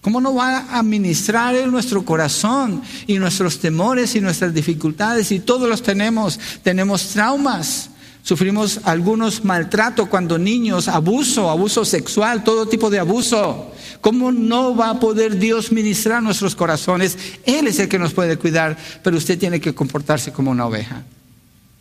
¿Cómo 0.00 0.20
no 0.20 0.34
va 0.34 0.58
a 0.58 0.78
administrar 0.80 1.54
en 1.54 1.70
nuestro 1.70 2.04
corazón 2.04 2.82
y 3.06 3.18
nuestros 3.18 3.60
temores 3.60 4.16
y 4.16 4.20
nuestras 4.20 4.52
dificultades? 4.52 5.30
Y 5.30 5.38
todos 5.38 5.68
los 5.68 5.80
tenemos. 5.80 6.40
Tenemos 6.64 7.10
traumas, 7.10 7.90
Sufrimos 8.22 8.80
algunos 8.84 9.44
maltratos 9.44 10.08
cuando 10.08 10.38
niños, 10.38 10.86
abuso, 10.86 11.50
abuso 11.50 11.84
sexual, 11.84 12.44
todo 12.44 12.66
tipo 12.66 12.88
de 12.88 13.00
abuso. 13.00 13.72
¿Cómo 14.00 14.30
no 14.30 14.76
va 14.76 14.90
a 14.90 15.00
poder 15.00 15.38
Dios 15.38 15.72
ministrar 15.72 16.22
nuestros 16.22 16.54
corazones? 16.54 17.18
Él 17.44 17.66
es 17.66 17.80
el 17.80 17.88
que 17.88 17.98
nos 17.98 18.12
puede 18.12 18.36
cuidar, 18.36 18.78
pero 19.02 19.16
usted 19.16 19.38
tiene 19.38 19.60
que 19.60 19.74
comportarse 19.74 20.32
como 20.32 20.52
una 20.52 20.66
oveja. 20.66 21.02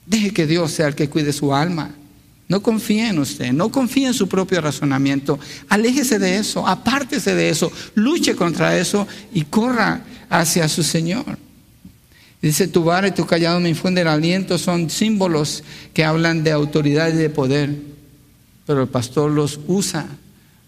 Deje 0.07 0.31
que 0.31 0.47
Dios 0.47 0.71
sea 0.71 0.87
el 0.87 0.95
que 0.95 1.09
cuide 1.09 1.31
su 1.31 1.53
alma. 1.53 1.91
No 2.47 2.61
confíe 2.61 3.07
en 3.07 3.19
usted, 3.19 3.53
no 3.53 3.69
confíe 3.69 4.07
en 4.07 4.13
su 4.13 4.27
propio 4.27 4.61
razonamiento. 4.61 5.39
Aléjese 5.69 6.19
de 6.19 6.37
eso, 6.37 6.67
apártese 6.67 7.33
de 7.35 7.49
eso, 7.49 7.71
luche 7.95 8.35
contra 8.35 8.77
eso 8.77 9.07
y 9.31 9.43
corra 9.43 10.01
hacia 10.29 10.67
su 10.67 10.83
Señor. 10.83 11.37
Dice, 12.41 12.67
tu 12.67 12.83
vara 12.83 13.07
y 13.07 13.11
tu 13.11 13.25
callado 13.25 13.59
me 13.59 13.69
infunden 13.69 14.07
aliento, 14.07 14.57
son 14.57 14.89
símbolos 14.89 15.63
que 15.93 16.03
hablan 16.03 16.43
de 16.43 16.51
autoridad 16.51 17.09
y 17.09 17.17
de 17.17 17.29
poder, 17.29 17.75
pero 18.65 18.81
el 18.81 18.87
pastor 18.89 19.31
los 19.31 19.59
usa 19.67 20.07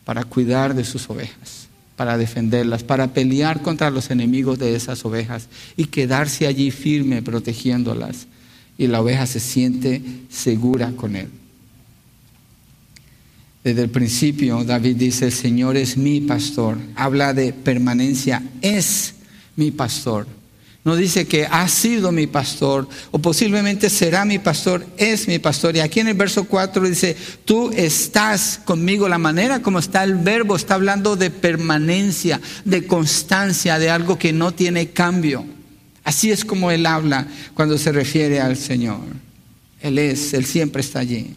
para 0.05 0.24
cuidar 0.24 0.76
de 0.76 0.86
sus 0.86 1.09
ovejas, 1.09 1.67
para 1.95 2.17
defenderlas, 2.17 2.84
para 2.84 3.13
pelear 3.13 3.61
contra 3.63 3.89
los 3.89 4.11
enemigos 4.11 4.59
de 4.59 4.76
esas 4.76 5.03
ovejas 5.03 5.47
y 5.76 5.86
quedarse 5.86 6.45
allí 6.45 6.69
firme 6.69 7.24
protegiéndolas. 7.24 8.28
Y 8.78 8.88
la 8.88 9.01
oveja 9.01 9.26
se 9.26 9.39
siente 9.39 10.01
segura 10.30 10.91
con 10.95 11.15
él. 11.15 11.30
Desde 13.63 13.84
el 13.84 13.89
principio 13.89 14.63
David 14.63 14.97
dice, 14.97 15.26
el 15.26 15.32
Señor 15.32 15.78
es 15.78 15.95
mi 15.95 16.21
pastor. 16.21 16.78
Habla 16.95 17.34
de 17.34 17.53
permanencia, 17.53 18.43
es 18.61 19.15
mi 19.55 19.71
pastor. 19.71 20.28
No 20.86 20.97
dice 20.97 21.25
que 21.25 21.45
ha 21.45 21.67
sido 21.69 22.11
mi 22.11 22.27
pastor 22.27 22.89
o 23.11 23.19
posiblemente 23.19 23.89
será 23.89 24.25
mi 24.25 24.38
pastor, 24.38 24.86
es 24.97 25.29
mi 25.29 25.39
pastor. 25.39 25.75
Y 25.77 25.79
aquí 25.79 26.01
en 26.01 26.09
el 26.09 26.13
verso 26.15 26.43
4 26.43 26.89
dice, 26.89 27.15
tú 27.45 27.71
estás 27.71 28.59
conmigo. 28.65 29.07
La 29.07 29.17
manera 29.17 29.61
como 29.61 29.79
está 29.79 30.03
el 30.03 30.15
verbo 30.15 30.57
está 30.57 30.73
hablando 30.73 31.15
de 31.15 31.29
permanencia, 31.29 32.41
de 32.65 32.86
constancia, 32.86 33.79
de 33.79 33.89
algo 33.89 34.19
que 34.19 34.34
no 34.34 34.53
tiene 34.53 34.89
cambio. 34.89 35.45
Así 36.03 36.31
es 36.31 36.43
como 36.43 36.69
él 36.69 36.86
habla 36.86 37.27
cuando 37.53 37.77
se 37.77 37.93
refiere 37.93 38.41
al 38.41 38.57
Señor. 38.57 38.99
Él 39.81 39.99
es, 39.99 40.34
Él 40.34 40.45
siempre 40.45 40.81
está 40.81 40.99
allí. 40.99 41.36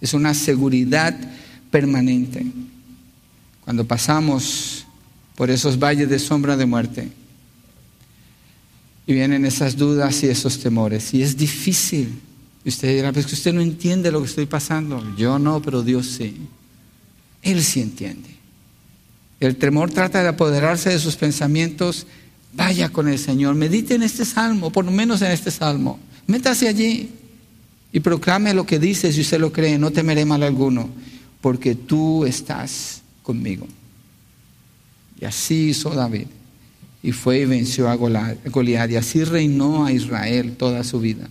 Es 0.00 0.14
una 0.14 0.32
seguridad 0.34 1.18
permanente. 1.70 2.46
Cuando 3.64 3.86
pasamos 3.86 4.86
por 5.34 5.50
esos 5.50 5.78
valles 5.78 6.08
de 6.08 6.18
sombra 6.18 6.56
de 6.56 6.66
muerte, 6.66 7.08
Y 9.06 9.14
vienen 9.14 9.44
esas 9.44 9.76
dudas 9.76 10.22
y 10.22 10.26
esos 10.26 10.58
temores. 10.58 11.12
Y 11.12 11.22
es 11.22 11.36
difícil. 11.36 12.20
Y 12.64 12.68
usted 12.68 12.94
dirá, 12.94 13.12
pues 13.12 13.26
que 13.26 13.34
usted 13.34 13.52
no 13.52 13.60
entiende 13.60 14.12
lo 14.12 14.20
que 14.20 14.28
estoy 14.28 14.46
pasando. 14.46 15.02
Yo 15.16 15.38
no, 15.38 15.60
pero 15.60 15.82
Dios 15.82 16.06
sí. 16.06 16.36
Él 17.42 17.62
sí 17.62 17.80
entiende. 17.80 18.30
El 19.40 19.56
temor 19.56 19.90
trata 19.90 20.22
de 20.22 20.28
apoderarse 20.28 20.90
de 20.90 21.00
sus 21.00 21.16
pensamientos. 21.16 22.06
Vaya 22.52 22.90
con 22.90 23.08
el 23.08 23.18
Señor. 23.18 23.56
Medite 23.56 23.96
en 23.96 24.04
este 24.04 24.24
salmo, 24.24 24.70
por 24.70 24.84
lo 24.84 24.92
menos 24.92 25.20
en 25.22 25.32
este 25.32 25.50
salmo. 25.50 25.98
Métase 26.28 26.68
allí 26.68 27.10
y 27.92 28.00
proclame 28.00 28.54
lo 28.54 28.64
que 28.64 28.78
dice 28.78 29.12
si 29.12 29.22
usted 29.22 29.40
lo 29.40 29.52
cree. 29.52 29.78
No 29.78 29.90
temeré 29.90 30.24
mal 30.24 30.44
alguno, 30.44 30.88
porque 31.40 31.74
tú 31.74 32.24
estás 32.24 33.02
conmigo. 33.24 33.66
Y 35.20 35.24
así 35.24 35.70
hizo 35.70 35.90
David. 35.90 36.26
Y 37.02 37.12
fue 37.12 37.40
y 37.40 37.44
venció 37.46 37.88
a 37.88 37.96
Goliat. 37.96 38.90
Y 38.90 38.96
así 38.96 39.24
reinó 39.24 39.84
a 39.84 39.92
Israel 39.92 40.56
toda 40.56 40.84
su 40.84 41.00
vida. 41.00 41.28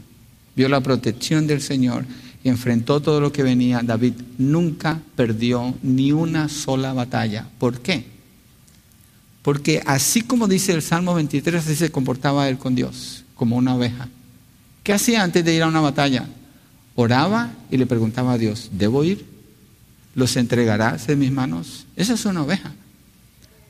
Vio 0.56 0.68
la 0.68 0.82
protección 0.82 1.48
del 1.48 1.62
Señor 1.62 2.06
y 2.44 2.50
enfrentó 2.50 3.00
todo 3.00 3.22
lo 3.22 3.32
que 3.32 3.44
venía. 3.44 3.82
David 3.84 4.14
nunca 4.38 5.00
perdió 5.16 5.74
ni 5.82 6.12
una 6.12 6.50
sola 6.50 6.94
batalla. 6.94 7.48
¿Por 7.58 7.80
qué? 7.80 8.06
Porque 9.42 9.82
así 9.86 10.22
como 10.22 10.48
dice 10.48 10.74
el 10.74 10.82
Salmo 10.82 11.14
23, 11.16 11.64
así 11.64 11.76
se 11.76 11.92
comportaba 11.92 12.50
él 12.50 12.58
con 12.58 12.76
Dios, 12.76 13.24
como 13.36 13.56
una 13.56 13.76
oveja. 13.76 14.08
¿Qué 14.84 14.94
hacía 14.94 15.24
antes 15.24 15.46
de 15.46 15.54
ir 15.56 15.64
a 15.64 15.68
una 15.68 15.82
batalla? 15.82 16.28
Oraba 16.96 17.52
y 17.72 17.78
le 17.78 17.86
preguntaba 17.86 18.34
a 18.34 18.38
Dios, 18.38 18.70
¿debo 18.74 19.04
ir? 19.04 19.26
¿Los 20.14 20.36
entregarás 20.36 21.08
en 21.10 21.20
mis 21.20 21.32
manos? 21.32 21.86
Esa 21.96 22.14
es 22.14 22.26
una 22.26 22.44
oveja. 22.44 22.74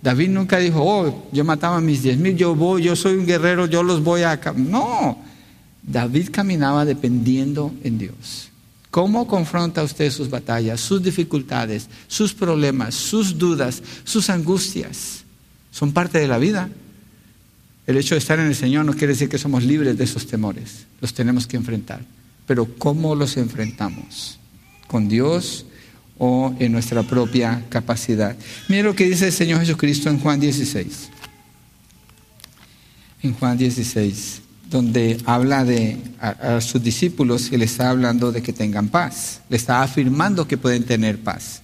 David 0.01 0.29
nunca 0.29 0.57
dijo, 0.57 0.81
oh, 0.83 1.29
yo 1.31 1.43
mataba 1.43 1.77
a 1.77 1.81
mis 1.81 2.01
diez 2.01 2.17
mil, 2.17 2.35
yo 2.35 2.55
voy, 2.55 2.83
yo 2.83 2.95
soy 2.95 3.15
un 3.15 3.25
guerrero, 3.25 3.67
yo 3.67 3.83
los 3.83 4.03
voy 4.03 4.23
a... 4.23 4.39
No, 4.55 5.17
David 5.83 6.29
caminaba 6.31 6.85
dependiendo 6.85 7.71
en 7.83 7.99
Dios. 7.99 8.49
¿Cómo 8.89 9.27
confronta 9.27 9.83
usted 9.83 10.11
sus 10.11 10.29
batallas, 10.29 10.81
sus 10.81 11.01
dificultades, 11.01 11.87
sus 12.07 12.33
problemas, 12.33 12.95
sus 12.95 13.37
dudas, 13.37 13.81
sus 14.03 14.29
angustias? 14.29 15.23
Son 15.71 15.93
parte 15.93 16.19
de 16.19 16.27
la 16.27 16.37
vida. 16.37 16.69
El 17.87 17.97
hecho 17.97 18.15
de 18.15 18.19
estar 18.19 18.39
en 18.39 18.47
el 18.47 18.55
Señor 18.55 18.85
no 18.85 18.93
quiere 18.93 19.13
decir 19.13 19.29
que 19.29 19.37
somos 19.37 19.63
libres 19.63 19.97
de 19.97 20.03
esos 20.03 20.27
temores. 20.27 20.85
Los 20.99 21.13
tenemos 21.13 21.47
que 21.47 21.57
enfrentar. 21.57 22.01
Pero 22.45 22.67
¿cómo 22.77 23.15
los 23.15 23.37
enfrentamos? 23.37 24.39
¿Con 24.87 25.07
Dios 25.07 25.65
o 26.23 26.53
en 26.59 26.71
nuestra 26.71 27.01
propia 27.01 27.65
capacidad? 27.67 28.35
Mire 28.69 28.83
lo 28.83 28.95
que 28.95 29.09
dice 29.09 29.25
el 29.25 29.33
Señor 29.33 29.59
Jesucristo 29.61 30.07
en 30.07 30.19
Juan 30.19 30.39
16. 30.39 31.09
En 33.23 33.33
Juan 33.33 33.57
16 33.57 34.41
donde 34.71 35.17
habla 35.25 35.65
de 35.65 35.97
a, 36.19 36.61
sus 36.61 36.81
discípulos 36.81 37.51
y 37.51 37.57
le 37.57 37.65
está 37.65 37.89
hablando 37.89 38.31
de 38.31 38.41
que 38.41 38.53
tengan 38.53 38.87
paz. 38.87 39.41
Le 39.49 39.57
está 39.57 39.83
afirmando 39.83 40.47
que 40.47 40.57
pueden 40.57 40.85
tener 40.85 41.19
paz. 41.19 41.61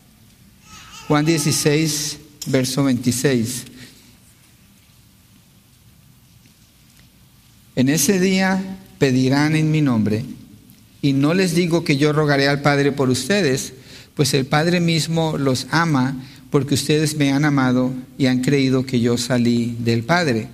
Juan 1.08 1.26
16, 1.26 2.20
verso 2.48 2.84
26. 2.84 3.64
En 7.78 7.88
ese 7.88 8.20
día 8.20 8.62
pedirán 9.00 9.56
en 9.56 9.72
mi 9.72 9.82
nombre, 9.82 10.26
y 11.02 11.14
no 11.14 11.34
les 11.34 11.56
digo 11.56 11.86
que 11.86 11.96
yo 11.96 12.12
rogaré 12.12 12.50
al 12.50 12.62
Padre 12.62 12.92
por 12.92 13.10
ustedes, 13.10 13.74
pues 14.18 14.34
el 14.34 14.48
Padre 14.48 14.82
mismo 14.82 15.38
los 15.38 15.68
ama 15.70 16.18
porque 16.50 16.74
ustedes 16.74 17.16
me 17.18 17.32
han 17.32 17.46
amado 17.46 17.94
y 18.18 18.26
han 18.26 18.42
creído 18.42 18.84
que 18.84 19.00
yo 19.00 19.16
salí 19.16 19.78
del 19.80 20.04
Padre. 20.04 20.50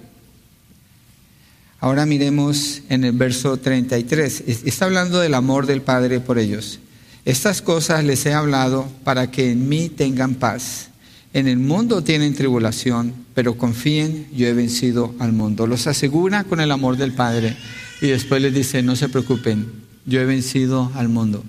Ahora 1.79 2.05
miremos 2.05 2.81
en 2.89 3.05
el 3.05 3.13
verso 3.13 3.55
33. 3.57 4.43
Está 4.65 4.85
hablando 4.85 5.19
del 5.19 5.33
amor 5.33 5.65
del 5.65 5.81
Padre 5.81 6.19
por 6.19 6.39
ellos. 6.39 6.79
Estas 7.23 7.61
cosas 7.61 8.03
les 8.03 8.25
he 8.25 8.33
hablado 8.33 8.85
para 9.05 9.31
que 9.31 9.51
en 9.51 9.69
mí 9.69 9.87
tengan 9.87 10.35
paz. 10.35 10.89
En 11.33 11.47
el 11.47 11.57
mundo 11.57 12.03
tienen 12.03 12.35
tribulación, 12.35 13.13
pero 13.33 13.57
confíen, 13.57 14.27
yo 14.35 14.45
he 14.45 14.53
vencido 14.53 15.15
al 15.19 15.31
mundo. 15.31 15.67
Los 15.67 15.87
asegura 15.87 16.43
con 16.43 16.59
el 16.59 16.71
amor 16.71 16.97
del 16.97 17.13
Padre 17.13 17.55
y 18.01 18.07
después 18.07 18.41
les 18.41 18.53
dice, 18.53 18.83
no 18.83 18.97
se 18.97 19.07
preocupen, 19.07 19.71
yo 20.05 20.19
he 20.19 20.25
vencido 20.25 20.91
al 20.95 21.07
mundo. 21.07 21.45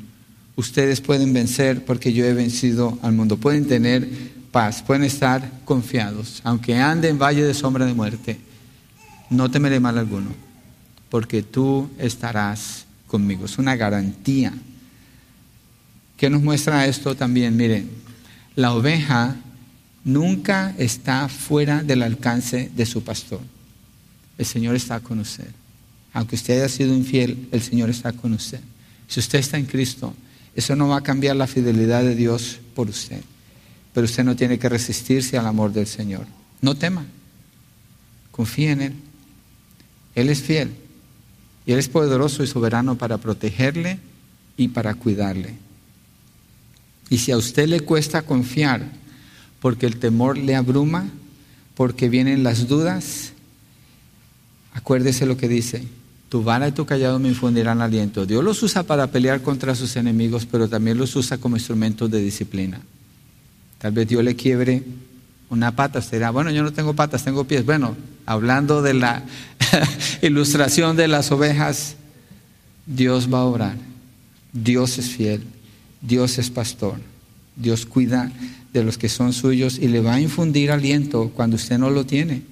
Ustedes 0.56 1.00
pueden 1.00 1.32
vencer 1.32 1.84
porque 1.84 2.12
yo 2.12 2.24
he 2.24 2.32
vencido 2.32 2.98
al 3.02 3.12
mundo. 3.12 3.36
Pueden 3.36 3.66
tener 3.66 4.08
paz, 4.52 4.82
pueden 4.82 5.02
estar 5.02 5.50
confiados, 5.64 6.40
aunque 6.44 6.76
anden 6.76 7.12
en 7.12 7.18
valle 7.18 7.42
de 7.42 7.54
sombra 7.54 7.86
de 7.86 7.94
muerte 7.94 8.38
no 9.30 9.50
temeré 9.50 9.80
mal 9.80 9.98
alguno, 9.98 10.30
porque 11.08 11.42
tú 11.42 11.90
estarás 11.98 12.86
conmigo. 13.06 13.46
Es 13.46 13.58
una 13.58 13.76
garantía. 13.76 14.52
¿Qué 16.16 16.30
nos 16.30 16.42
muestra 16.42 16.86
esto 16.86 17.14
también? 17.16 17.56
Miren, 17.56 17.90
la 18.54 18.72
oveja 18.74 19.36
nunca 20.04 20.74
está 20.78 21.28
fuera 21.28 21.82
del 21.82 22.02
alcance 22.02 22.70
de 22.74 22.86
su 22.86 23.02
pastor. 23.02 23.40
El 24.38 24.46
Señor 24.46 24.76
está 24.76 25.00
con 25.00 25.18
usted. 25.18 25.48
Aunque 26.12 26.36
usted 26.36 26.58
haya 26.58 26.68
sido 26.68 26.94
infiel, 26.94 27.48
el 27.50 27.60
Señor 27.60 27.90
está 27.90 28.12
con 28.12 28.32
usted. 28.32 28.60
Si 29.08 29.20
usted 29.20 29.40
está 29.40 29.58
en 29.58 29.66
Cristo, 29.66 30.14
eso 30.56 30.76
no 30.76 30.88
va 30.88 30.98
a 30.98 31.02
cambiar 31.02 31.36
la 31.36 31.46
fidelidad 31.46 32.02
de 32.02 32.14
Dios 32.14 32.60
por 32.74 32.88
usted. 32.88 33.20
Pero 33.92 34.04
usted 34.04 34.24
no 34.24 34.36
tiene 34.36 34.58
que 34.58 34.68
resistirse 34.68 35.38
al 35.38 35.46
amor 35.46 35.72
del 35.72 35.86
Señor. 35.86 36.26
No 36.60 36.74
tema. 36.74 37.04
Confíe 38.30 38.70
en 38.70 38.80
Él. 38.82 38.92
Él 40.14 40.28
es 40.28 40.42
fiel 40.42 40.72
y 41.66 41.72
Él 41.72 41.78
es 41.78 41.88
poderoso 41.88 42.42
y 42.42 42.46
soberano 42.46 42.96
para 42.96 43.18
protegerle 43.18 43.98
y 44.56 44.68
para 44.68 44.94
cuidarle. 44.94 45.54
Y 47.10 47.18
si 47.18 47.32
a 47.32 47.36
usted 47.36 47.68
le 47.68 47.80
cuesta 47.80 48.22
confiar 48.22 48.82
porque 49.60 49.86
el 49.86 49.96
temor 49.96 50.36
le 50.36 50.54
abruma, 50.54 51.08
porque 51.74 52.08
vienen 52.08 52.42
las 52.42 52.68
dudas, 52.68 53.32
acuérdese 54.72 55.26
lo 55.26 55.36
que 55.36 55.48
dice, 55.48 55.84
tu 56.34 56.42
vara 56.42 56.66
y 56.66 56.72
tu 56.72 56.84
callado 56.84 57.20
me 57.20 57.28
infundirán 57.28 57.80
aliento. 57.80 58.26
Dios 58.26 58.42
los 58.42 58.60
usa 58.60 58.82
para 58.82 59.06
pelear 59.06 59.40
contra 59.40 59.72
sus 59.76 59.94
enemigos, 59.94 60.48
pero 60.50 60.68
también 60.68 60.98
los 60.98 61.14
usa 61.14 61.38
como 61.38 61.54
instrumentos 61.54 62.10
de 62.10 62.20
disciplina. 62.20 62.80
Tal 63.78 63.92
vez 63.92 64.08
Dios 64.08 64.24
le 64.24 64.34
quiebre 64.34 64.82
una 65.48 65.76
pata, 65.76 66.00
usted 66.00 66.16
dirá, 66.16 66.30
bueno, 66.30 66.50
yo 66.50 66.64
no 66.64 66.72
tengo 66.72 66.92
patas, 66.92 67.22
tengo 67.22 67.44
pies. 67.44 67.64
Bueno, 67.64 67.94
hablando 68.26 68.82
de 68.82 68.94
la 68.94 69.22
ilustración 70.22 70.96
de 70.96 71.06
las 71.06 71.30
ovejas, 71.30 71.94
Dios 72.84 73.32
va 73.32 73.38
a 73.38 73.44
obrar. 73.44 73.76
Dios 74.52 74.98
es 74.98 75.10
fiel, 75.10 75.44
Dios 76.00 76.38
es 76.38 76.50
pastor, 76.50 76.96
Dios 77.54 77.86
cuida 77.86 78.32
de 78.72 78.82
los 78.82 78.98
que 78.98 79.08
son 79.08 79.32
suyos 79.32 79.78
y 79.78 79.86
le 79.86 80.00
va 80.00 80.14
a 80.14 80.20
infundir 80.20 80.72
aliento 80.72 81.30
cuando 81.32 81.54
usted 81.54 81.78
no 81.78 81.90
lo 81.90 82.04
tiene. 82.04 82.42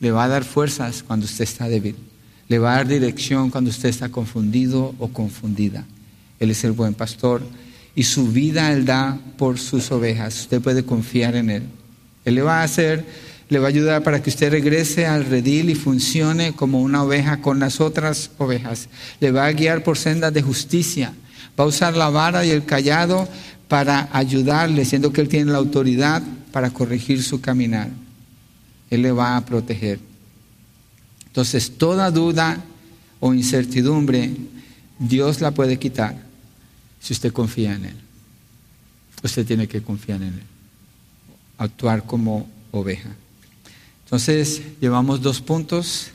Le 0.00 0.10
va 0.10 0.24
a 0.24 0.28
dar 0.28 0.42
fuerzas 0.42 1.04
cuando 1.04 1.26
usted 1.26 1.44
está 1.44 1.68
débil. 1.68 1.94
Le 2.50 2.58
va 2.58 2.74
a 2.74 2.76
dar 2.76 2.88
dirección 2.88 3.48
cuando 3.48 3.70
usted 3.70 3.88
está 3.88 4.10
confundido 4.10 4.94
o 4.98 5.08
confundida. 5.08 5.86
Él 6.38 6.50
es 6.50 6.62
el 6.64 6.72
buen 6.72 6.92
pastor 6.92 7.40
y 7.94 8.02
su 8.02 8.30
vida 8.30 8.72
Él 8.72 8.84
da 8.84 9.18
por 9.38 9.58
sus 9.58 9.90
ovejas. 9.90 10.40
Usted 10.40 10.60
puede 10.60 10.84
confiar 10.84 11.36
en 11.36 11.48
Él. 11.48 11.62
Él 12.26 12.34
le 12.34 12.42
va 12.42 12.60
a 12.60 12.64
hacer 12.64 13.06
le 13.50 13.58
va 13.58 13.66
a 13.66 13.70
ayudar 13.70 14.04
para 14.04 14.22
que 14.22 14.30
usted 14.30 14.52
regrese 14.52 15.06
al 15.06 15.24
redil 15.24 15.70
y 15.70 15.74
funcione 15.74 16.52
como 16.52 16.80
una 16.80 17.02
oveja 17.02 17.40
con 17.40 17.58
las 17.58 17.80
otras 17.80 18.30
ovejas. 18.38 18.88
Le 19.18 19.32
va 19.32 19.46
a 19.46 19.52
guiar 19.52 19.82
por 19.82 19.98
sendas 19.98 20.32
de 20.32 20.40
justicia. 20.40 21.12
Va 21.58 21.64
a 21.64 21.66
usar 21.66 21.96
la 21.96 22.10
vara 22.10 22.46
y 22.46 22.50
el 22.50 22.64
callado 22.64 23.28
para 23.66 24.08
ayudarle, 24.12 24.84
siendo 24.84 25.12
que 25.12 25.20
Él 25.20 25.28
tiene 25.28 25.50
la 25.50 25.58
autoridad 25.58 26.22
para 26.52 26.70
corregir 26.70 27.24
su 27.24 27.40
caminar. 27.40 27.88
Él 28.88 29.02
le 29.02 29.10
va 29.10 29.36
a 29.36 29.44
proteger. 29.44 29.98
Entonces, 31.30 31.78
toda 31.78 32.10
duda 32.10 32.62
o 33.20 33.32
incertidumbre, 33.32 34.34
Dios 34.98 35.40
la 35.40 35.52
puede 35.52 35.78
quitar 35.78 36.16
si 37.00 37.12
usted 37.12 37.32
confía 37.32 37.74
en 37.74 37.84
Él. 37.86 37.96
Usted 39.22 39.46
tiene 39.46 39.68
que 39.68 39.80
confiar 39.80 40.22
en 40.22 40.34
Él. 40.34 40.42
Actuar 41.56 42.04
como 42.04 42.48
oveja. 42.72 43.10
Entonces, 44.04 44.60
llevamos 44.80 45.22
dos 45.22 45.40
puntos 45.40 46.08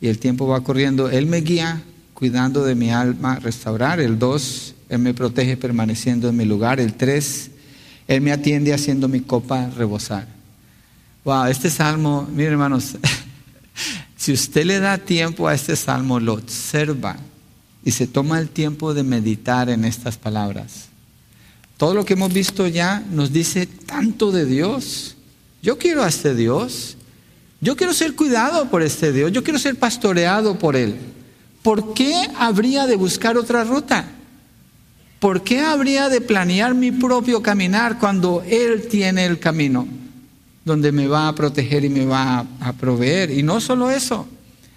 y 0.00 0.08
el 0.08 0.18
tiempo 0.18 0.48
va 0.48 0.62
corriendo. 0.62 1.08
Él 1.08 1.26
me 1.26 1.40
guía 1.40 1.80
cuidando 2.14 2.64
de 2.64 2.74
mi 2.74 2.90
alma, 2.90 3.36
restaurar. 3.36 4.00
El 4.00 4.18
dos, 4.18 4.74
Él 4.88 4.98
me 4.98 5.14
protege 5.14 5.56
permaneciendo 5.56 6.28
en 6.28 6.36
mi 6.36 6.44
lugar. 6.44 6.80
El 6.80 6.94
tres, 6.94 7.52
Él 8.08 8.22
me 8.22 8.32
atiende 8.32 8.74
haciendo 8.74 9.06
mi 9.06 9.20
copa 9.20 9.70
rebosar. 9.70 10.26
Wow, 11.24 11.44
este 11.44 11.70
salmo, 11.70 12.28
miren 12.32 12.54
hermanos, 12.54 12.96
si 14.18 14.32
usted 14.32 14.66
le 14.66 14.80
da 14.80 14.98
tiempo 14.98 15.46
a 15.46 15.54
este 15.54 15.76
salmo, 15.76 16.18
lo 16.18 16.34
observa 16.34 17.16
y 17.84 17.92
se 17.92 18.08
toma 18.08 18.40
el 18.40 18.48
tiempo 18.48 18.92
de 18.92 19.04
meditar 19.04 19.70
en 19.70 19.84
estas 19.84 20.16
palabras. 20.16 20.88
Todo 21.76 21.94
lo 21.94 22.04
que 22.04 22.14
hemos 22.14 22.32
visto 22.32 22.66
ya 22.66 23.00
nos 23.12 23.32
dice 23.32 23.66
tanto 23.66 24.32
de 24.32 24.44
Dios. 24.44 25.16
Yo 25.62 25.78
quiero 25.78 26.02
a 26.02 26.08
este 26.08 26.34
Dios. 26.34 26.96
Yo 27.60 27.76
quiero 27.76 27.94
ser 27.94 28.16
cuidado 28.16 28.68
por 28.68 28.82
este 28.82 29.12
Dios, 29.12 29.32
yo 29.32 29.42
quiero 29.42 29.58
ser 29.58 29.76
pastoreado 29.76 30.58
por 30.58 30.76
Él. 30.76 30.96
¿Por 31.62 31.94
qué 31.94 32.28
habría 32.36 32.86
de 32.86 32.96
buscar 32.96 33.36
otra 33.36 33.64
ruta? 33.64 34.08
¿Por 35.18 35.42
qué 35.42 35.60
habría 35.60 36.08
de 36.08 36.20
planear 36.20 36.74
mi 36.74 36.92
propio 36.92 37.42
caminar 37.42 37.98
cuando 37.98 38.44
Él 38.48 38.86
tiene 38.88 39.26
el 39.26 39.38
camino 39.38 39.88
donde 40.68 40.92
me 40.92 41.08
va 41.08 41.26
a 41.26 41.34
proteger 41.34 41.84
y 41.84 41.88
me 41.88 42.04
va 42.04 42.46
a, 42.60 42.72
proveer? 42.74 43.32
Y 43.32 43.42
no 43.42 43.60
solo 43.60 43.90
eso, 43.90 44.28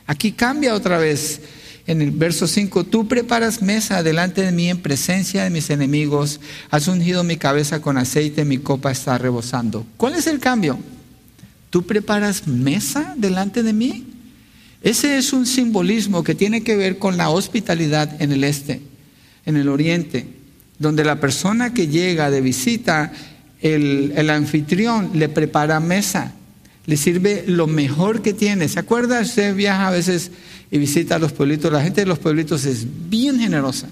aquí 0.07 0.31
cambia 0.31 0.73
otra 0.73 0.97
vez 0.97 1.41
en 1.85 2.01
el 2.01 2.09
verso 2.11 2.47
5, 2.47 2.85
tú 2.85 3.07
preparas 3.07 3.61
mesa 3.61 4.01
delante 4.01 4.41
de 4.41 4.51
mí 4.51 4.69
en 4.69 4.79
presencia 4.79 5.43
de 5.43 5.49
mis 5.49 5.69
enemigos, 5.69 6.39
has 6.69 6.87
ungido 6.87 7.23
mi 7.23 7.37
cabeza 7.37 7.81
con 7.81 7.97
aceite, 7.97 8.45
mi 8.45 8.57
copa 8.57 8.91
está 8.91 9.17
rebosando. 9.17 9.85
¿Cuál 9.97 10.15
es 10.15 10.25
el 10.25 10.39
cambio? 10.39 10.79
¿Tú 11.69 11.83
preparas 11.85 12.47
mesa 12.47 13.13
delante 13.17 13.61
de 13.61 13.73
mí? 13.73 14.05
Ese 14.81 15.17
es 15.17 15.31
un 15.31 15.45
simbolismo 15.45 16.23
que 16.23 16.33
tiene 16.33 16.63
que 16.63 16.75
ver 16.75 16.97
con 16.97 17.17
la 17.17 17.29
hospitalidad 17.29 18.21
en 18.21 18.31
el 18.31 18.43
este, 18.43 18.81
en 19.45 19.55
el 19.55 19.69
oriente, 19.69 20.27
donde 20.79 21.03
la 21.03 21.19
persona 21.19 21.73
que 21.73 21.87
llega 21.87 22.31
de 22.31 22.41
visita, 22.41 23.13
el, 23.61 24.29
anfitrión 24.29 25.11
le 25.13 25.29
prepara 25.29 25.79
mesa, 25.79 26.33
le 26.85 26.97
sirve 26.97 27.43
lo 27.47 27.67
mejor 27.67 28.21
que 28.21 28.33
tiene. 28.33 28.67
¿Se 28.67 28.79
acuerda? 28.79 29.21
Usted 29.21 29.55
viaja 29.55 29.87
a 29.87 29.91
veces 29.91 30.31
y 30.71 30.77
visita 30.77 31.15
a 31.15 31.19
los 31.19 31.33
pueblitos, 31.33 31.71
la 31.71 31.83
gente 31.83 32.01
de 32.01 32.07
los 32.07 32.19
pueblitos 32.19 32.65
es 32.65 32.85
bien 33.09 33.39
generosa. 33.39 33.87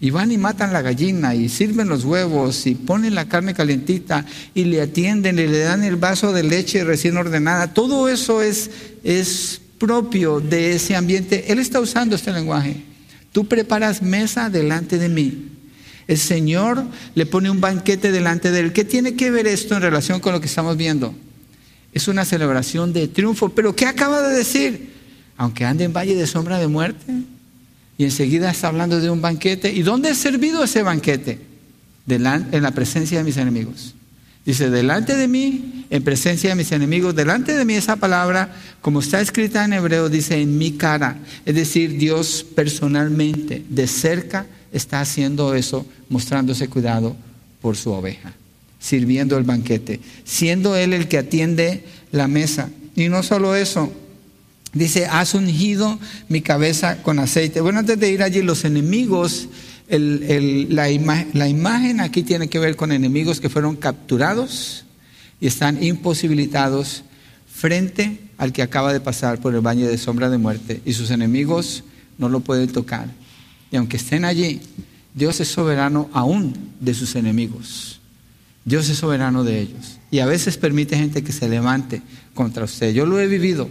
Y 0.00 0.10
van 0.10 0.32
y 0.32 0.38
matan 0.38 0.72
la 0.72 0.82
gallina 0.82 1.34
y 1.34 1.48
sirven 1.48 1.88
los 1.88 2.04
huevos 2.04 2.66
y 2.66 2.74
ponen 2.74 3.14
la 3.14 3.28
carne 3.28 3.54
calientita 3.54 4.26
y 4.52 4.64
le 4.64 4.82
atienden 4.82 5.38
y 5.38 5.46
le 5.46 5.60
dan 5.60 5.84
el 5.84 5.94
vaso 5.94 6.32
de 6.32 6.42
leche 6.42 6.82
recién 6.82 7.16
ordenada. 7.16 7.72
Todo 7.72 8.08
eso 8.08 8.42
es, 8.42 8.68
es 9.04 9.60
propio 9.78 10.40
de 10.40 10.72
ese 10.74 10.96
ambiente. 10.96 11.52
Él 11.52 11.60
está 11.60 11.78
usando 11.78 12.16
este 12.16 12.32
lenguaje. 12.32 12.82
Tú 13.30 13.46
preparas 13.46 14.02
mesa 14.02 14.50
delante 14.50 14.98
de 14.98 15.08
mí. 15.08 15.51
El 16.12 16.18
Señor 16.18 16.84
le 17.14 17.24
pone 17.24 17.48
un 17.48 17.62
banquete 17.62 18.12
delante 18.12 18.50
de 18.50 18.60
él. 18.60 18.72
¿Qué 18.74 18.84
tiene 18.84 19.14
que 19.14 19.30
ver 19.30 19.46
esto 19.46 19.74
en 19.74 19.80
relación 19.80 20.20
con 20.20 20.34
lo 20.34 20.40
que 20.42 20.46
estamos 20.46 20.76
viendo? 20.76 21.14
Es 21.94 22.06
una 22.06 22.26
celebración 22.26 22.92
de 22.92 23.08
triunfo. 23.08 23.48
Pero 23.48 23.74
¿qué 23.74 23.86
acaba 23.86 24.20
de 24.20 24.36
decir? 24.36 24.92
aunque 25.38 25.64
ande 25.64 25.84
en 25.84 25.92
valle 25.94 26.14
de 26.14 26.26
sombra 26.26 26.58
de 26.58 26.68
muerte. 26.68 27.12
Y 27.96 28.04
enseguida 28.04 28.50
está 28.50 28.68
hablando 28.68 29.00
de 29.00 29.08
un 29.08 29.22
banquete. 29.22 29.72
¿Y 29.72 29.80
dónde 29.80 30.10
ha 30.10 30.14
servido 30.14 30.62
ese 30.62 30.82
banquete? 30.82 31.38
en 32.06 32.62
la 32.62 32.72
presencia 32.72 33.18
de 33.18 33.24
mis 33.24 33.38
enemigos. 33.38 33.94
Dice, 34.44 34.68
delante 34.68 35.16
de 35.16 35.28
mí, 35.28 35.86
en 35.88 36.02
presencia 36.02 36.50
de 36.50 36.56
mis 36.56 36.72
enemigos, 36.72 37.14
delante 37.14 37.54
de 37.54 37.64
mí 37.64 37.74
esa 37.74 37.96
palabra, 37.96 38.54
como 38.82 39.00
está 39.00 39.20
escrita 39.20 39.64
en 39.64 39.72
hebreo, 39.72 40.10
dice 40.10 40.42
en 40.42 40.58
mi 40.58 40.72
cara. 40.72 41.16
Es 41.46 41.54
decir, 41.54 41.96
Dios 41.96 42.44
personalmente, 42.54 43.64
de 43.68 43.86
cerca, 43.86 44.46
está 44.72 45.00
haciendo 45.00 45.54
eso, 45.54 45.86
mostrándose 46.08 46.68
cuidado 46.68 47.16
por 47.60 47.76
su 47.76 47.92
oveja, 47.92 48.32
sirviendo 48.80 49.36
el 49.36 49.44
banquete, 49.44 50.00
siendo 50.24 50.76
Él 50.76 50.92
el 50.92 51.08
que 51.08 51.18
atiende 51.18 51.84
la 52.10 52.28
mesa. 52.28 52.70
Y 52.96 53.08
no 53.08 53.22
solo 53.22 53.54
eso, 53.54 53.92
Dice, 54.72 55.04
has 55.04 55.34
ungido 55.34 55.98
mi 56.28 56.40
cabeza 56.40 57.02
con 57.02 57.18
aceite. 57.18 57.60
Bueno, 57.60 57.80
antes 57.80 58.00
de 58.00 58.10
ir 58.10 58.22
allí, 58.22 58.40
los 58.40 58.64
enemigos, 58.64 59.48
la, 59.88 60.88
la 61.34 61.48
imagen 61.48 62.00
aquí 62.00 62.22
tiene 62.22 62.48
que 62.48 62.58
ver 62.58 62.74
con 62.74 62.90
enemigos 62.90 63.38
que 63.38 63.50
fueron 63.50 63.76
capturados 63.76 64.86
y 65.40 65.46
están 65.46 65.82
imposibilitados 65.82 67.04
frente 67.52 68.18
al 68.38 68.52
que 68.52 68.62
acaba 68.62 68.94
de 68.94 69.00
pasar 69.00 69.40
por 69.40 69.54
el 69.54 69.60
baño 69.60 69.86
de 69.86 69.98
sombra 69.98 70.30
de 70.30 70.38
muerte 70.38 70.80
y 70.86 70.94
sus 70.94 71.10
enemigos 71.10 71.84
no 72.16 72.30
lo 72.30 72.40
pueden 72.40 72.72
tocar. 72.72 73.08
Y 73.72 73.76
aunque 73.76 73.96
estén 73.96 74.24
allí, 74.24 74.60
Dios 75.14 75.40
es 75.40 75.48
soberano 75.48 76.08
aún 76.12 76.54
de 76.78 76.94
sus 76.94 77.16
enemigos. 77.16 78.00
Dios 78.64 78.88
es 78.88 78.98
soberano 78.98 79.42
de 79.42 79.60
ellos. 79.60 79.98
Y 80.10 80.20
a 80.20 80.26
veces 80.26 80.56
permite 80.56 80.96
gente 80.96 81.24
que 81.24 81.32
se 81.32 81.48
levante 81.48 82.02
contra 82.34 82.64
usted. 82.64 82.94
Yo 82.94 83.06
lo 83.06 83.18
he 83.18 83.26
vivido. 83.26 83.68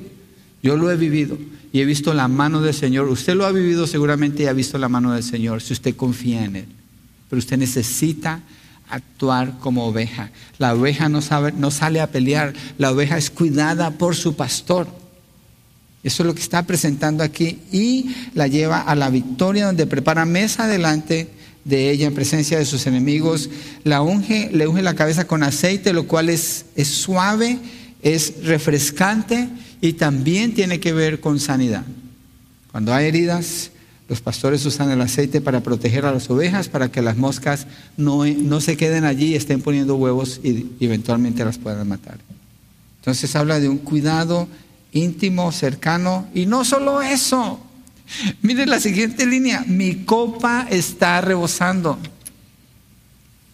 Yo 0.61 0.75
lo 0.75 0.91
he 0.91 0.97
vivido 0.97 1.37
y 1.71 1.79
he 1.81 1.85
visto 1.85 2.13
la 2.13 2.27
mano 2.27 2.61
del 2.61 2.73
Señor. 2.73 3.07
Usted 3.07 3.35
lo 3.35 3.45
ha 3.45 3.51
vivido 3.51 3.87
seguramente 3.87 4.43
y 4.43 4.47
ha 4.47 4.53
visto 4.53 4.77
la 4.77 4.89
mano 4.89 5.13
del 5.13 5.23
Señor 5.23 5.61
si 5.61 5.73
usted 5.73 5.95
confía 5.95 6.43
en 6.43 6.55
Él. 6.57 6.65
Pero 7.29 7.39
usted 7.39 7.57
necesita 7.57 8.41
actuar 8.89 9.57
como 9.59 9.85
oveja. 9.85 10.31
La 10.57 10.75
oveja 10.75 11.09
no, 11.09 11.21
sabe, 11.21 11.53
no 11.53 11.71
sale 11.71 12.01
a 12.01 12.11
pelear, 12.11 12.53
la 12.77 12.91
oveja 12.91 13.17
es 13.17 13.29
cuidada 13.29 13.91
por 13.91 14.15
su 14.15 14.35
pastor. 14.35 14.87
Eso 16.03 16.23
es 16.23 16.27
lo 16.27 16.33
que 16.33 16.41
está 16.41 16.63
presentando 16.63 17.23
aquí 17.23 17.59
y 17.71 18.15
la 18.33 18.47
lleva 18.47 18.81
a 18.81 18.95
la 18.95 19.09
victoria 19.09 19.67
donde 19.67 19.85
prepara 19.85 20.25
mesa 20.25 20.67
delante 20.67 21.29
de 21.63 21.91
ella 21.91 22.07
en 22.07 22.15
presencia 22.15 22.57
de 22.57 22.65
sus 22.65 22.87
enemigos. 22.87 23.49
La 23.83 24.01
unge, 24.01 24.49
le 24.51 24.67
unge 24.67 24.81
la 24.81 24.95
cabeza 24.95 25.27
con 25.27 25.43
aceite, 25.43 25.93
lo 25.93 26.07
cual 26.07 26.29
es, 26.29 26.65
es 26.75 26.87
suave, 26.87 27.59
es 28.01 28.45
refrescante 28.45 29.47
y 29.79 29.93
también 29.93 30.53
tiene 30.55 30.79
que 30.79 30.91
ver 30.91 31.19
con 31.19 31.39
sanidad. 31.39 31.83
Cuando 32.71 32.93
hay 32.93 33.07
heridas, 33.07 33.69
los 34.09 34.21
pastores 34.21 34.65
usan 34.65 34.89
el 34.89 35.01
aceite 35.01 35.39
para 35.39 35.61
proteger 35.61 36.05
a 36.05 36.11
las 36.11 36.29
ovejas, 36.29 36.67
para 36.67 36.91
que 36.91 37.01
las 37.01 37.15
moscas 37.15 37.67
no, 37.95 38.25
no 38.25 38.59
se 38.59 38.75
queden 38.75 39.05
allí 39.05 39.27
y 39.27 39.35
estén 39.35 39.61
poniendo 39.61 39.95
huevos 39.95 40.41
y 40.43 40.67
eventualmente 40.79 41.45
las 41.45 41.59
puedan 41.59 41.87
matar. 41.87 42.17
Entonces 43.01 43.35
habla 43.35 43.59
de 43.59 43.69
un 43.69 43.77
cuidado 43.77 44.47
íntimo, 44.91 45.51
cercano, 45.51 46.27
y 46.33 46.45
no 46.45 46.65
solo 46.65 47.01
eso. 47.01 47.59
Mire 48.41 48.65
la 48.65 48.79
siguiente 48.79 49.25
línea, 49.25 49.63
mi 49.67 50.03
copa 50.05 50.67
está 50.69 51.21
rebosando. 51.21 51.97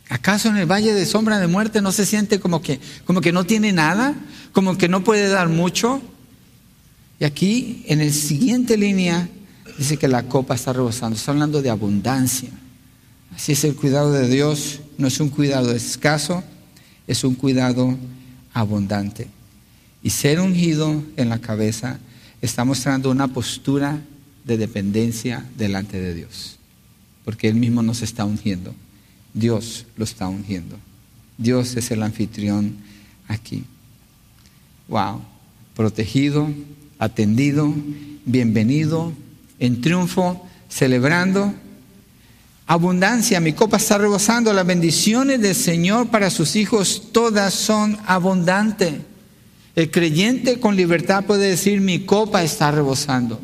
¿Acaso 0.09 0.49
en 0.49 0.57
el 0.57 0.65
valle 0.65 0.93
de 0.93 1.05
sombra 1.05 1.37
de 1.37 1.47
muerte 1.47 1.81
no 1.81 1.91
se 1.91 2.05
siente 2.05 2.39
como 2.39 2.61
que, 2.61 2.79
como 3.05 3.21
que 3.21 3.33
no 3.33 3.45
tiene 3.45 3.73
nada? 3.73 4.15
¿Como 4.53 4.77
que 4.77 4.87
no 4.87 5.03
puede 5.03 5.27
dar 5.27 5.49
mucho? 5.49 6.01
Y 7.19 7.25
aquí, 7.25 7.83
en 7.87 7.99
la 7.99 8.11
siguiente 8.11 8.77
línea, 8.77 9.27
dice 9.77 9.97
que 9.97 10.07
la 10.07 10.23
copa 10.23 10.55
está 10.55 10.71
rebosando. 10.71 11.17
Está 11.17 11.31
hablando 11.31 11.61
de 11.61 11.69
abundancia. 11.69 12.49
Así 13.35 13.51
es 13.51 13.63
el 13.65 13.75
cuidado 13.75 14.13
de 14.13 14.29
Dios. 14.29 14.79
No 14.97 15.07
es 15.07 15.19
un 15.19 15.29
cuidado 15.29 15.71
escaso, 15.73 16.43
es 17.05 17.23
un 17.23 17.35
cuidado 17.35 17.97
abundante. 18.53 19.27
Y 20.07 20.09
ser 20.09 20.39
ungido 20.39 21.03
en 21.17 21.27
la 21.27 21.39
cabeza 21.39 21.99
está 22.41 22.63
mostrando 22.63 23.11
una 23.11 23.27
postura 23.27 23.99
de 24.45 24.57
dependencia 24.57 25.45
delante 25.57 25.99
de 25.99 26.13
Dios. 26.13 26.59
Porque 27.25 27.49
Él 27.49 27.55
mismo 27.55 27.83
nos 27.83 28.01
está 28.01 28.23
ungiendo. 28.23 28.73
Dios 29.33 29.85
lo 29.97 30.05
está 30.05 30.29
ungiendo. 30.29 30.77
Dios 31.37 31.75
es 31.75 31.91
el 31.91 32.03
anfitrión 32.03 32.77
aquí. 33.27 33.65
Wow. 34.87 35.23
Protegido, 35.75 36.53
atendido, 36.99 37.73
bienvenido, 38.23 39.11
en 39.59 39.81
triunfo, 39.81 40.47
celebrando. 40.69 41.53
Abundancia, 42.65 43.41
mi 43.41 43.51
copa 43.51 43.75
está 43.75 43.97
rebosando, 43.97 44.53
las 44.53 44.65
bendiciones 44.65 45.41
del 45.41 45.53
Señor 45.53 46.07
para 46.07 46.29
sus 46.29 46.55
hijos 46.55 47.09
todas 47.11 47.53
son 47.53 47.97
abundantes. 48.05 48.93
El 49.77 49.91
creyente 49.91 50.59
con 50.59 50.75
libertad 50.75 51.23
puede 51.23 51.51
decir, 51.51 51.79
mi 51.79 51.99
copa 51.99 52.41
está 52.41 52.71
rebosando. 52.71 53.39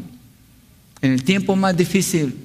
En 1.00 1.12
el 1.12 1.24
tiempo 1.24 1.56
más 1.56 1.78
difícil, 1.78 2.36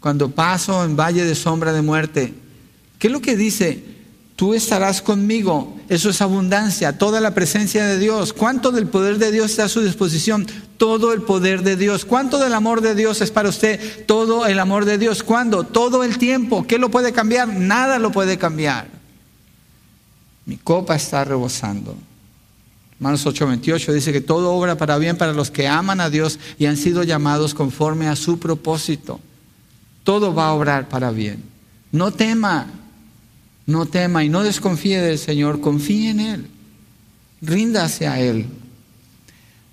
cuando 0.00 0.30
paso 0.30 0.84
en 0.84 0.96
valle 0.96 1.24
de 1.24 1.34
sombra 1.36 1.72
de 1.72 1.82
muerte, 1.82 2.34
¿qué 2.98 3.06
es 3.06 3.12
lo 3.12 3.22
que 3.22 3.36
dice? 3.36 3.92
tú 4.42 4.54
estarás 4.54 5.00
conmigo. 5.00 5.76
Eso 5.88 6.10
es 6.10 6.20
abundancia, 6.20 6.98
toda 6.98 7.20
la 7.20 7.32
presencia 7.32 7.86
de 7.86 7.96
Dios. 7.96 8.32
¿Cuánto 8.32 8.72
del 8.72 8.88
poder 8.88 9.18
de 9.18 9.30
Dios 9.30 9.52
está 9.52 9.66
a 9.66 9.68
su 9.68 9.82
disposición? 9.82 10.48
Todo 10.78 11.12
el 11.12 11.22
poder 11.22 11.62
de 11.62 11.76
Dios. 11.76 12.04
¿Cuánto 12.04 12.40
del 12.40 12.52
amor 12.52 12.80
de 12.80 12.96
Dios 12.96 13.20
es 13.20 13.30
para 13.30 13.50
usted? 13.50 14.04
Todo 14.04 14.46
el 14.46 14.58
amor 14.58 14.84
de 14.84 14.98
Dios. 14.98 15.22
¿Cuándo? 15.22 15.62
Todo 15.62 16.02
el 16.02 16.18
tiempo. 16.18 16.66
¿Qué 16.66 16.78
lo 16.78 16.90
puede 16.90 17.12
cambiar? 17.12 17.46
Nada 17.46 18.00
lo 18.00 18.10
puede 18.10 18.36
cambiar. 18.36 18.88
Mi 20.44 20.56
copa 20.56 20.96
está 20.96 21.22
rebosando. 21.22 21.96
Hermanos 23.02 23.26
8:28 23.26 23.92
dice 23.92 24.12
que 24.12 24.20
todo 24.20 24.52
obra 24.52 24.76
para 24.76 24.96
bien 24.96 25.16
para 25.16 25.32
los 25.32 25.50
que 25.50 25.66
aman 25.66 26.00
a 26.00 26.08
Dios 26.08 26.38
y 26.56 26.66
han 26.66 26.76
sido 26.76 27.02
llamados 27.02 27.52
conforme 27.52 28.06
a 28.06 28.14
su 28.14 28.38
propósito. 28.38 29.18
Todo 30.04 30.32
va 30.32 30.46
a 30.46 30.52
obrar 30.52 30.88
para 30.88 31.10
bien. 31.10 31.42
No 31.90 32.12
tema, 32.12 32.68
no 33.66 33.86
tema 33.86 34.22
y 34.22 34.28
no 34.28 34.44
desconfíe 34.44 35.00
del 35.00 35.18
Señor, 35.18 35.60
confíe 35.60 36.10
en 36.10 36.20
Él, 36.20 36.46
ríndase 37.40 38.06
a 38.06 38.20
Él. 38.20 38.46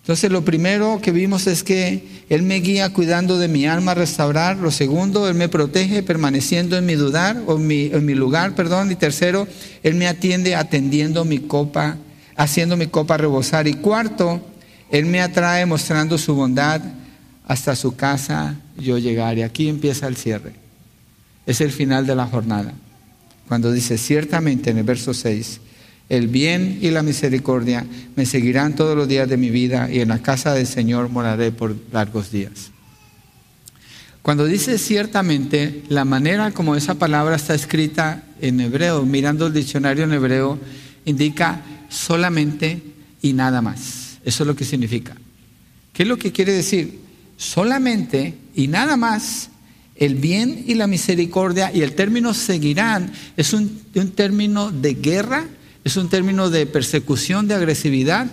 Entonces 0.02 0.32
lo 0.32 0.44
primero 0.44 1.00
que 1.00 1.12
vimos 1.12 1.46
es 1.46 1.64
que 1.64 2.24
Él 2.30 2.42
me 2.42 2.56
guía 2.56 2.92
cuidando 2.94 3.38
de 3.38 3.48
mi 3.48 3.68
alma 3.68 3.94
restaurar. 3.94 4.58
Lo 4.58 4.72
segundo, 4.72 5.30
Él 5.30 5.36
me 5.36 5.50
protege 5.50 6.02
permaneciendo 6.02 6.78
en 6.78 6.88
mi 6.88 6.96
dudar 6.96 7.44
o 7.46 7.60
en 7.60 8.06
mi 8.08 8.16
lugar, 8.16 8.56
perdón. 8.56 8.92
Y 8.92 8.96
tercero, 8.96 9.48
Él 9.84 9.94
me 9.94 10.08
atiende 10.08 10.56
atendiendo 10.56 11.26
mi 11.26 11.38
copa, 11.38 12.00
haciendo 12.40 12.78
mi 12.78 12.88
copa 12.88 13.18
rebosar. 13.18 13.68
Y 13.68 13.74
cuarto, 13.74 14.42
Él 14.90 15.06
me 15.06 15.22
atrae 15.22 15.66
mostrando 15.66 16.18
su 16.18 16.34
bondad. 16.34 16.82
Hasta 17.46 17.76
su 17.76 17.96
casa 17.96 18.56
yo 18.78 18.98
llegaré. 18.98 19.44
Aquí 19.44 19.68
empieza 19.68 20.08
el 20.08 20.16
cierre. 20.16 20.54
Es 21.46 21.60
el 21.60 21.72
final 21.72 22.08
de 22.08 22.16
la 22.16 22.28
jornada. 22.28 22.74
Cuando 23.48 23.72
dice, 23.72 23.98
ciertamente 23.98 24.70
en 24.70 24.78
el 24.78 24.84
verso 24.84 25.14
6, 25.14 25.60
el 26.08 26.28
bien 26.28 26.80
y 26.82 26.92
la 26.92 27.04
misericordia 27.04 27.86
me 28.16 28.26
seguirán 28.26 28.76
todos 28.76 28.96
los 28.96 29.08
días 29.08 29.28
de 29.28 29.38
mi 29.38 29.50
vida 29.50 29.90
y 29.92 30.00
en 30.00 30.08
la 30.10 30.20
casa 30.20 30.54
del 30.54 30.66
Señor 30.66 31.10
moraré 31.10 31.52
por 31.52 31.76
largos 31.92 32.32
días. 32.32 32.72
Cuando 34.22 34.46
dice 34.46 34.78
ciertamente, 34.78 35.84
la 35.90 36.06
manera 36.06 36.52
como 36.52 36.76
esa 36.76 36.96
palabra 36.96 37.36
está 37.36 37.54
escrita 37.54 38.24
en 38.40 38.62
hebreo, 38.62 39.04
mirando 39.04 39.48
el 39.48 39.54
diccionario 39.54 40.04
en 40.04 40.14
hebreo, 40.14 40.60
indica 41.06 41.62
solamente 41.90 42.82
y 43.22 43.34
nada 43.34 43.62
más. 43.62 44.20
Eso 44.24 44.44
es 44.44 44.48
lo 44.48 44.56
que 44.56 44.66
significa. 44.66 45.16
¿Qué 45.94 46.04
es 46.04 46.10
lo 46.10 46.18
que 46.18 46.32
quiere 46.32 46.54
decir? 46.54 47.00
Solamente 47.38 48.36
y 48.56 48.68
nada 48.68 48.96
más 48.96 49.50
el 49.96 50.16
bien 50.16 50.64
y 50.66 50.76
la 50.76 50.88
misericordia, 50.88 51.72
y 51.74 51.82
el 51.82 51.94
término 51.94 52.34
seguirán, 52.34 53.12
es 53.36 53.52
un, 53.52 53.82
un, 53.96 54.12
término 54.12 54.72
de 54.72 54.94
guerra, 54.94 55.46
es 55.84 55.98
un 55.98 56.08
término 56.08 56.50
de 56.50 56.66
persecución, 56.66 57.50
de 57.50 57.56
agresividad. 57.56 58.28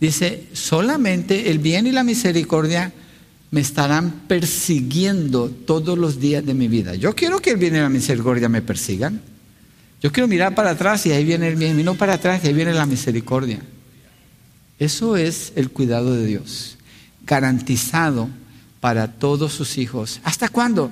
Dice, 0.00 0.48
solamente 0.52 1.52
el 1.52 1.60
bien 1.60 1.86
y 1.86 1.92
la 1.92 2.02
misericordia 2.02 2.92
me 3.52 3.60
estarán 3.60 4.22
persiguiendo 4.26 5.48
todos 5.48 5.96
los 5.96 6.18
días 6.18 6.44
de 6.44 6.54
mi 6.54 6.66
vida. 6.66 6.96
Yo 6.96 7.14
quiero 7.14 7.38
que 7.38 7.50
el 7.50 7.58
bien 7.58 7.76
y 7.76 7.78
la 7.78 7.88
misericordia 7.88 8.48
me 8.48 8.62
persigan. 8.62 9.20
Yo 10.02 10.10
quiero 10.10 10.26
mirar 10.26 10.54
para 10.54 10.70
atrás 10.70 11.06
y 11.06 11.12
ahí 11.12 11.24
viene 11.24 11.48
el 11.48 11.56
bien, 11.56 11.82
no 11.84 11.94
para 11.94 12.14
atrás 12.14 12.40
y 12.42 12.48
ahí 12.48 12.52
viene 12.52 12.72
la 12.72 12.86
misericordia. 12.86 13.60
Eso 14.78 15.16
es 15.16 15.52
el 15.54 15.70
cuidado 15.70 16.14
de 16.14 16.26
Dios, 16.26 16.76
garantizado 17.24 18.28
para 18.80 19.12
todos 19.12 19.52
sus 19.52 19.78
hijos. 19.78 20.20
¿Hasta 20.24 20.48
cuándo? 20.48 20.90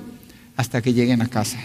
Hasta 0.55 0.81
que 0.81 0.93
lleguen 0.93 1.21
a 1.21 1.27
casa. 1.27 1.59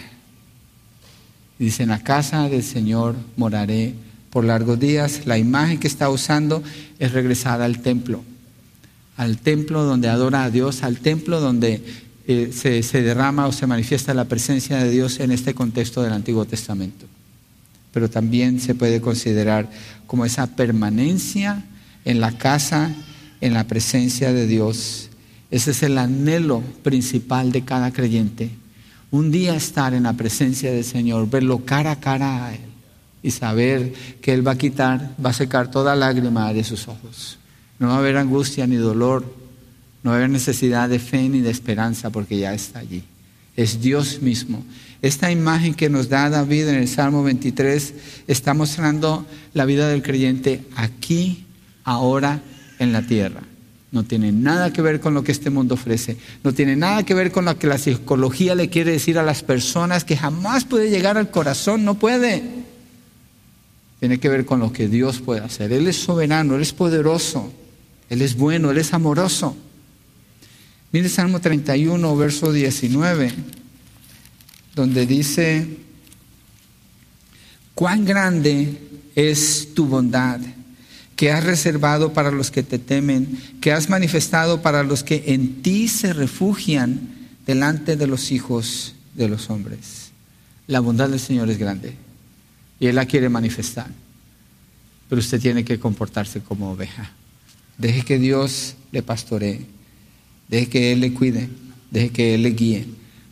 Dice, 1.57 1.83
en 1.83 1.89
la 1.89 2.03
casa 2.03 2.49
del 2.49 2.63
Señor 2.63 3.15
moraré 3.37 3.93
por 4.29 4.43
largos 4.43 4.79
días. 4.79 5.25
La 5.25 5.37
imagen 5.37 5.79
que 5.79 5.87
está 5.87 6.09
usando 6.09 6.61
es 6.99 7.13
regresada 7.13 7.65
al 7.65 7.79
templo 7.79 8.23
al 9.17 9.39
templo 9.39 9.83
donde 9.83 10.07
adora 10.07 10.43
a 10.43 10.51
Dios, 10.51 10.83
al 10.83 10.99
templo 10.99 11.41
donde 11.41 11.81
eh, 12.27 12.51
se 12.53 13.01
derrama 13.01 13.47
o 13.47 13.51
se 13.51 13.67
manifiesta 13.67 14.13
la 14.13 14.25
presencia 14.25 14.77
de 14.77 14.91
Dios 14.91 15.19
en 15.19 15.31
este 15.31 15.55
contexto 15.55 16.03
del 16.03 16.13
Antiguo 16.13 16.45
Testamento. 16.45 17.07
Pero 17.97 18.11
también 18.11 18.59
se 18.59 18.75
puede 18.75 19.01
considerar 19.01 19.67
como 20.05 20.23
esa 20.23 20.45
permanencia 20.45 21.65
en 22.05 22.19
la 22.19 22.37
casa, 22.37 22.93
en 23.41 23.55
la 23.55 23.63
presencia 23.63 24.31
de 24.31 24.45
Dios. 24.45 25.09
Ese 25.49 25.71
es 25.71 25.81
el 25.81 25.97
anhelo 25.97 26.61
principal 26.83 27.51
de 27.51 27.63
cada 27.63 27.91
creyente. 27.91 28.51
Un 29.09 29.31
día 29.31 29.55
estar 29.55 29.95
en 29.95 30.03
la 30.03 30.13
presencia 30.13 30.71
del 30.71 30.83
Señor, 30.83 31.27
verlo 31.27 31.65
cara 31.65 31.93
a 31.93 31.99
cara 31.99 32.45
a 32.45 32.53
Él 32.53 32.61
y 33.23 33.31
saber 33.31 33.91
que 34.21 34.31
Él 34.31 34.45
va 34.45 34.51
a 34.51 34.57
quitar, 34.59 35.15
va 35.25 35.31
a 35.31 35.33
secar 35.33 35.71
toda 35.71 35.95
lágrima 35.95 36.53
de 36.53 36.63
sus 36.63 36.87
ojos. 36.87 37.39
No 37.79 37.87
va 37.87 37.95
a 37.95 37.97
haber 37.97 38.17
angustia 38.17 38.67
ni 38.67 38.75
dolor, 38.75 39.25
no 40.03 40.11
va 40.11 40.17
a 40.17 40.19
haber 40.19 40.29
necesidad 40.29 40.87
de 40.87 40.99
fe 40.99 41.29
ni 41.29 41.41
de 41.41 41.49
esperanza 41.49 42.11
porque 42.11 42.37
ya 42.37 42.53
está 42.53 42.77
allí. 42.77 43.03
Es 43.55 43.81
Dios 43.81 44.21
mismo. 44.21 44.63
Esta 45.01 45.31
imagen 45.31 45.73
que 45.73 45.89
nos 45.89 46.09
da 46.09 46.29
David 46.29 46.69
en 46.69 46.75
el 46.75 46.87
Salmo 46.87 47.23
23 47.23 47.93
está 48.27 48.53
mostrando 48.53 49.25
la 49.53 49.65
vida 49.65 49.87
del 49.89 50.01
creyente 50.01 50.63
aquí, 50.75 51.45
ahora, 51.83 52.41
en 52.79 52.93
la 52.93 53.03
tierra. 53.03 53.43
No 53.91 54.03
tiene 54.03 54.31
nada 54.31 54.73
que 54.73 54.81
ver 54.81 54.99
con 54.99 55.13
lo 55.13 55.23
que 55.23 55.31
este 55.31 55.49
mundo 55.49 55.75
ofrece. 55.75 56.17
No 56.43 56.53
tiene 56.53 56.75
nada 56.75 57.03
que 57.03 57.13
ver 57.13 57.31
con 57.31 57.45
lo 57.45 57.57
que 57.57 57.67
la 57.67 57.77
psicología 57.77 58.53
le 58.53 58.69
quiere 58.69 58.91
decir 58.91 59.17
a 59.17 59.23
las 59.23 59.43
personas 59.43 60.03
que 60.03 60.17
jamás 60.17 60.65
puede 60.65 60.89
llegar 60.89 61.17
al 61.17 61.31
corazón. 61.31 61.85
No 61.85 61.95
puede. 61.95 62.43
Tiene 63.99 64.19
que 64.19 64.29
ver 64.29 64.45
con 64.45 64.59
lo 64.59 64.73
que 64.73 64.87
Dios 64.87 65.19
puede 65.21 65.41
hacer. 65.41 65.71
Él 65.71 65.87
es 65.87 65.95
soberano, 65.95 66.55
Él 66.55 66.61
es 66.61 66.73
poderoso. 66.73 67.51
Él 68.09 68.21
es 68.21 68.35
bueno, 68.35 68.71
Él 68.71 68.77
es 68.77 68.93
amoroso. 68.93 69.55
Mire 70.91 71.09
Salmo 71.09 71.39
31, 71.39 72.15
verso 72.15 72.51
19, 72.51 73.31
donde 74.77 75.05
dice, 75.05 75.67
cuán 77.73 78.05
grande 78.05 78.77
es 79.15 79.73
tu 79.73 79.87
bondad 79.87 80.39
que 81.17 81.31
has 81.31 81.43
reservado 81.43 82.13
para 82.13 82.29
los 82.31 82.51
que 82.51 82.61
te 82.61 82.77
temen, 82.77 83.39
que 83.59 83.71
has 83.71 83.89
manifestado 83.89 84.61
para 84.61 84.83
los 84.83 85.03
que 85.03 85.23
en 85.27 85.63
ti 85.63 85.87
se 85.87 86.13
refugian 86.13 87.09
delante 87.47 87.97
de 87.97 88.05
los 88.05 88.31
hijos 88.31 88.93
de 89.15 89.27
los 89.27 89.49
hombres. 89.49 90.11
La 90.67 90.79
bondad 90.79 91.09
del 91.09 91.19
Señor 91.19 91.49
es 91.49 91.57
grande 91.57 91.95
y 92.79 92.85
Él 92.85 92.95
la 92.95 93.07
quiere 93.07 93.29
manifestar, 93.29 93.89
pero 95.09 95.19
usted 95.19 95.41
tiene 95.41 95.65
que 95.65 95.79
comportarse 95.79 96.41
como 96.41 96.71
oveja. 96.71 97.11
Deje 97.79 98.03
que 98.03 98.19
Dios 98.19 98.75
le 98.91 99.01
pastoree. 99.01 99.65
Deje 100.47 100.69
que 100.69 100.93
Él 100.93 100.99
le 100.99 101.13
cuide. 101.13 101.49
Deje 101.89 102.09
que 102.09 102.35
Él 102.35 102.43
le 102.43 102.49
guíe. 102.51 102.85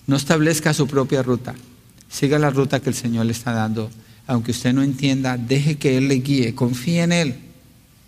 No 0.08 0.16
establezca 0.16 0.74
su 0.74 0.88
propia 0.88 1.24
ruta. 1.24 1.56
Siga 2.10 2.40
la 2.40 2.50
ruta 2.50 2.80
que 2.80 2.90
el 2.90 2.96
Señor 2.96 3.26
le 3.26 3.32
está 3.32 3.52
dando. 3.52 3.90
Aunque 4.28 4.52
usted 4.52 4.74
no 4.74 4.84
entienda, 4.84 5.38
deje 5.38 5.78
que 5.78 5.98
Él 5.98 6.08
le 6.08 6.16
guíe. 6.16 6.56
Confíe 6.56 7.04
en 7.04 7.12
Él. 7.12 7.36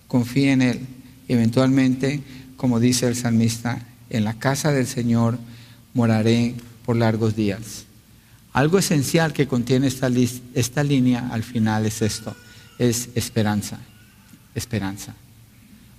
Confíe 0.07 0.51
en 0.51 0.61
Él. 0.61 0.79
eventualmente, 1.27 2.21
como 2.55 2.79
dice 2.79 3.07
el 3.07 3.15
salmista, 3.15 3.85
en 4.09 4.23
la 4.23 4.33
casa 4.35 4.71
del 4.71 4.87
Señor 4.87 5.37
moraré 5.93 6.55
por 6.85 6.95
largos 6.95 7.35
días. 7.35 7.85
Algo 8.53 8.79
esencial 8.79 9.33
que 9.33 9.47
contiene 9.47 9.87
esta, 9.87 10.09
esta 10.53 10.83
línea 10.83 11.29
al 11.31 11.43
final 11.43 11.85
es 11.85 12.01
esto, 12.01 12.35
es 12.79 13.09
esperanza, 13.13 13.79
esperanza. 14.55 15.13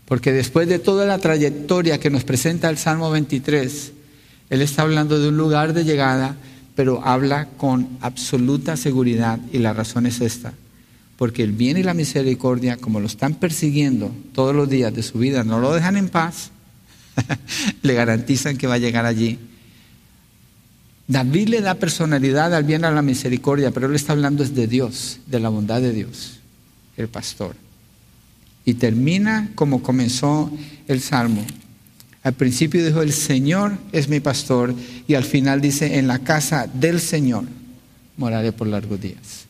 Porque 0.06 0.32
después 0.32 0.66
de 0.68 0.78
toda 0.78 1.04
la 1.04 1.18
trayectoria 1.18 2.00
que 2.00 2.10
nos 2.10 2.24
presenta 2.24 2.70
el 2.70 2.78
Salmo 2.78 3.10
23, 3.10 3.92
Él 4.50 4.62
está 4.62 4.82
hablando 4.82 5.18
de 5.18 5.28
un 5.28 5.36
lugar 5.36 5.72
de 5.72 5.84
llegada, 5.84 6.36
pero 6.74 7.04
habla 7.04 7.48
con 7.56 7.88
absoluta 8.00 8.76
seguridad 8.76 9.38
y 9.52 9.58
la 9.58 9.72
razón 9.72 10.06
es 10.06 10.20
esta. 10.20 10.52
Porque 11.16 11.42
el 11.42 11.52
bien 11.52 11.76
y 11.76 11.82
la 11.82 11.94
misericordia, 11.94 12.76
como 12.76 13.00
lo 13.00 13.06
están 13.06 13.34
persiguiendo 13.34 14.14
todos 14.32 14.54
los 14.54 14.68
días 14.68 14.94
de 14.94 15.02
su 15.02 15.18
vida, 15.18 15.44
no 15.44 15.58
lo 15.58 15.74
dejan 15.74 15.96
en 15.96 16.08
paz, 16.08 16.50
le 17.82 17.94
garantizan 17.94 18.56
que 18.56 18.66
va 18.66 18.74
a 18.74 18.78
llegar 18.78 19.04
allí. 19.04 19.38
David 21.08 21.48
le 21.48 21.60
da 21.60 21.74
personalidad 21.74 22.54
al 22.54 22.64
bien 22.64 22.82
y 22.82 22.84
a 22.84 22.90
la 22.90 23.02
misericordia, 23.02 23.70
pero 23.70 23.86
él 23.86 23.94
está 23.94 24.12
hablando 24.12 24.44
es 24.44 24.54
de 24.54 24.66
Dios, 24.66 25.18
de 25.26 25.40
la 25.40 25.48
bondad 25.48 25.80
de 25.80 25.92
Dios, 25.92 26.38
el 26.96 27.08
pastor 27.08 27.56
y 28.68 28.74
termina 28.74 29.50
como 29.54 29.82
comenzó 29.82 30.52
el 30.88 31.00
Salmo. 31.00 31.42
Al 32.22 32.34
principio 32.34 32.84
dijo, 32.84 33.02
el 33.02 33.12
Señor 33.12 33.78
es 33.92 34.08
mi 34.08 34.20
pastor 34.20 34.74
y 35.06 35.14
al 35.14 35.24
final 35.24 35.60
dice, 35.60 35.98
en 35.98 36.06
la 36.06 36.18
casa 36.18 36.68
del 36.72 37.00
Señor 37.00 37.44
moraré 38.16 38.52
por 38.52 38.66
largos 38.66 39.00
días. 39.00 39.46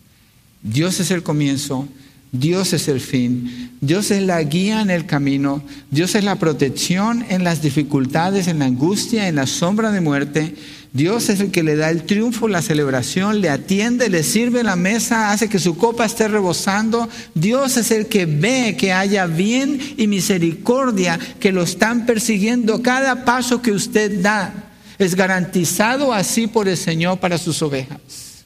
Dios 0.63 1.01
es 1.01 1.11
el 1.11 1.23
comienzo, 1.23 1.89
Dios 2.31 2.75
es 2.75 2.89
el 2.89 3.01
fin, 3.01 3.71
Dios 3.81 4.11
es 4.11 4.23
la 4.23 4.43
guía 4.43 4.83
en 4.83 4.91
el 4.91 5.07
camino, 5.07 5.63
Dios 5.91 6.15
es 6.15 6.25
la 6.25 6.37
protección 6.37 7.25
en 7.31 7.43
las 7.43 7.63
dificultades, 7.63 8.49
en 8.49 8.59
la 8.59 8.67
angustia, 8.67 9.29
en 9.29 9.37
la 9.37 9.47
sombra 9.47 9.91
de 9.91 10.03
muerte, 10.03 10.55
Dios 10.93 11.29
es 11.29 11.41
el 11.41 11.51
que 11.51 11.63
le 11.63 11.77
da 11.77 11.91
el 11.91 12.05
triunfo, 12.05 12.49
la 12.49 12.63
celebración, 12.63 13.41
le 13.41 13.51
atiende, 13.51 14.09
le 14.09 14.23
sirve 14.23 14.63
la 14.63 14.77
mesa, 14.77 15.31
hace 15.31 15.49
que 15.49 15.59
su 15.59 15.77
copa 15.77 16.07
esté 16.07 16.29
rebosando. 16.29 17.09
Dios 17.35 17.77
es 17.77 17.91
el 17.91 18.07
que 18.07 18.27
ve 18.27 18.77
que 18.79 18.93
haya 18.93 19.27
bien 19.27 19.79
y 19.97 20.07
misericordia, 20.07 21.19
que 21.39 21.53
lo 21.53 21.63
están 21.63 22.07
persiguiendo. 22.07 22.83
Cada 22.83 23.25
paso 23.25 23.61
que 23.61 23.73
usted 23.73 24.23
da 24.23 24.71
es 24.99 25.15
garantizado 25.15 26.13
así 26.13 26.47
por 26.47 26.69
el 26.69 26.77
Señor 26.77 27.21
para 27.21 27.39
sus 27.39 27.61
ovejas. 27.63 28.45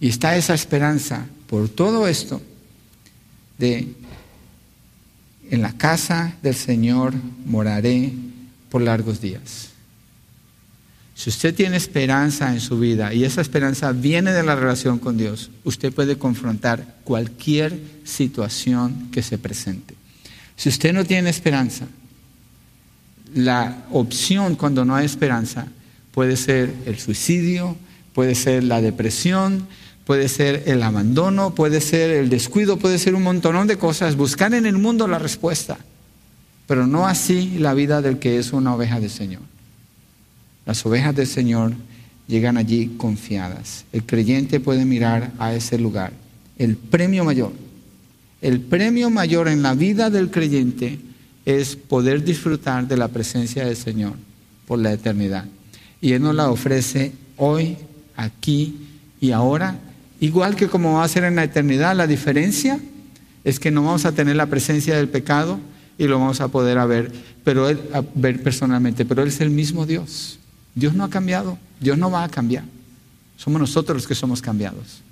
Y 0.00 0.08
está 0.08 0.36
esa 0.36 0.54
esperanza 0.54 1.26
por 1.46 1.68
todo 1.68 2.06
esto 2.06 2.40
de 3.58 3.88
en 5.50 5.62
la 5.62 5.72
casa 5.72 6.36
del 6.42 6.54
Señor 6.54 7.12
moraré 7.44 8.12
por 8.70 8.82
largos 8.82 9.20
días. 9.20 9.69
Si 11.20 11.28
usted 11.28 11.54
tiene 11.54 11.76
esperanza 11.76 12.50
en 12.50 12.62
su 12.62 12.78
vida 12.78 13.12
y 13.12 13.24
esa 13.24 13.42
esperanza 13.42 13.92
viene 13.92 14.32
de 14.32 14.42
la 14.42 14.56
relación 14.56 14.98
con 14.98 15.18
Dios, 15.18 15.50
usted 15.64 15.92
puede 15.92 16.16
confrontar 16.16 16.96
cualquier 17.04 17.78
situación 18.04 19.10
que 19.12 19.20
se 19.20 19.36
presente. 19.36 19.94
Si 20.56 20.70
usted 20.70 20.94
no 20.94 21.04
tiene 21.04 21.28
esperanza, 21.28 21.84
la 23.34 23.84
opción 23.90 24.56
cuando 24.56 24.86
no 24.86 24.96
hay 24.96 25.04
esperanza 25.04 25.66
puede 26.12 26.38
ser 26.38 26.72
el 26.86 26.98
suicidio, 26.98 27.76
puede 28.14 28.34
ser 28.34 28.64
la 28.64 28.80
depresión, 28.80 29.66
puede 30.06 30.26
ser 30.26 30.62
el 30.68 30.82
abandono, 30.82 31.54
puede 31.54 31.82
ser 31.82 32.12
el 32.12 32.30
descuido, 32.30 32.78
puede 32.78 32.98
ser 32.98 33.14
un 33.14 33.24
montonón 33.24 33.66
de 33.66 33.76
cosas. 33.76 34.16
Buscar 34.16 34.54
en 34.54 34.64
el 34.64 34.78
mundo 34.78 35.06
la 35.06 35.18
respuesta. 35.18 35.76
pero 36.66 36.86
no 36.86 37.06
así 37.06 37.58
la 37.58 37.74
vida 37.74 38.00
del 38.00 38.18
que 38.18 38.38
es 38.38 38.54
una 38.54 38.74
oveja 38.74 39.00
del 39.00 39.10
Señor. 39.10 39.49
Las 40.70 40.86
ovejas 40.86 41.16
del 41.16 41.26
Señor 41.26 41.72
llegan 42.28 42.56
allí 42.56 42.94
confiadas. 42.96 43.86
El 43.92 44.04
creyente 44.04 44.60
puede 44.60 44.84
mirar 44.84 45.32
a 45.40 45.52
ese 45.52 45.80
lugar. 45.80 46.12
El 46.58 46.76
premio 46.76 47.24
mayor, 47.24 47.50
el 48.40 48.60
premio 48.60 49.10
mayor 49.10 49.48
en 49.48 49.62
la 49.62 49.74
vida 49.74 50.10
del 50.10 50.30
creyente 50.30 51.00
es 51.44 51.74
poder 51.74 52.22
disfrutar 52.22 52.86
de 52.86 52.96
la 52.96 53.08
presencia 53.08 53.64
del 53.64 53.74
Señor 53.74 54.12
por 54.68 54.78
la 54.78 54.92
eternidad. 54.92 55.44
Y 56.00 56.12
Él 56.12 56.22
nos 56.22 56.36
la 56.36 56.48
ofrece 56.48 57.14
hoy, 57.36 57.76
aquí 58.14 58.76
y 59.20 59.32
ahora, 59.32 59.76
igual 60.20 60.54
que 60.54 60.68
como 60.68 60.98
va 60.98 61.02
a 61.02 61.08
ser 61.08 61.24
en 61.24 61.34
la 61.34 61.42
eternidad. 61.42 61.96
La 61.96 62.06
diferencia 62.06 62.78
es 63.42 63.58
que 63.58 63.72
no 63.72 63.82
vamos 63.82 64.04
a 64.04 64.12
tener 64.12 64.36
la 64.36 64.46
presencia 64.46 64.96
del 64.96 65.08
pecado 65.08 65.58
y 65.98 66.06
lo 66.06 66.20
vamos 66.20 66.40
a 66.40 66.46
poder 66.46 66.78
ver, 66.86 67.10
pero 67.42 67.68
él, 67.68 67.80
a 67.92 68.04
ver 68.14 68.40
personalmente, 68.40 69.04
pero 69.04 69.22
Él 69.22 69.30
es 69.30 69.40
el 69.40 69.50
mismo 69.50 69.84
Dios. 69.84 70.39
Dios 70.74 70.94
no 70.94 71.04
ha 71.04 71.10
cambiado, 71.10 71.58
Dios 71.80 71.98
no 71.98 72.10
va 72.10 72.24
a 72.24 72.28
cambiar. 72.28 72.64
Somos 73.36 73.60
nosotros 73.60 73.96
los 73.96 74.06
que 74.06 74.14
somos 74.14 74.42
cambiados. 74.42 75.02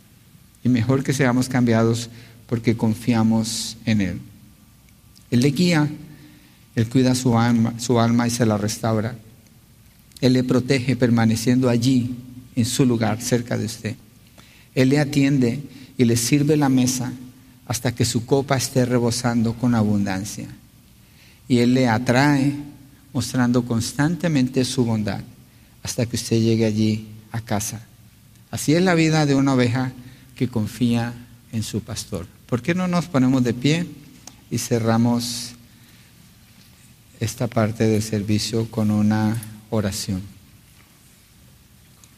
Y 0.63 0.69
mejor 0.69 1.03
que 1.03 1.13
seamos 1.13 1.49
cambiados 1.49 2.11
porque 2.47 2.77
confiamos 2.77 3.77
en 3.85 4.01
Él. 4.01 4.21
Él 5.31 5.41
le 5.41 5.51
guía, 5.51 5.89
Él 6.75 6.89
cuida 6.89 7.15
su 7.15 7.39
alma, 7.39 7.75
su 7.79 7.99
alma 7.99 8.27
y 8.27 8.31
se 8.31 8.47
la 8.47 8.59
restaura. 8.59 9.17
Él 10.21 10.33
le 10.33 10.45
protege 10.45 10.97
permaneciendo 10.97 11.69
allí, 11.69 12.17
en 12.57 12.65
su 12.65 12.85
lugar, 12.85 13.21
cerca 13.21 13.57
de 13.57 13.67
usted. 13.67 13.97
Él 14.75 14.89
le 14.89 14.99
atiende 14.99 15.63
y 15.97 16.05
le 16.05 16.17
sirve 16.17 16.57
la 16.57 16.69
mesa 16.69 17.13
hasta 17.67 17.95
que 17.95 18.05
su 18.05 18.27
copa 18.27 18.57
esté 18.57 18.85
rebosando 18.85 19.55
con 19.55 19.75
abundancia. 19.75 20.49
Y 21.47 21.59
Él 21.59 21.75
le 21.75 21.89
atrae 21.89 22.55
mostrando 23.13 23.65
constantemente 23.65 24.65
su 24.65 24.85
bondad 24.85 25.23
hasta 25.83 26.07
que 26.07 26.17
usted 26.17 26.41
llegue 26.41 26.65
allí 26.65 27.09
a 27.33 27.41
casa. 27.41 27.81
Así 28.51 28.75
es 28.75 28.83
la 28.83 28.95
vida 28.95 29.27
de 29.27 29.35
una 29.35 29.55
oveja 29.55 29.93
que 30.35 30.49
confía 30.49 31.13
en 31.53 31.63
su 31.63 31.81
pastor. 31.81 32.27
¿Por 32.47 32.63
qué 32.63 32.75
no 32.75 32.89
nos 32.89 33.07
ponemos 33.07 33.45
de 33.45 33.55
pie 33.55 33.87
y 34.51 34.59
cerramos 34.59 35.53
esta 37.21 37.47
parte 37.47 37.85
del 37.85 38.03
servicio 38.03 38.71
con 38.71 38.91
una 38.91 39.37
oración? 39.71 40.23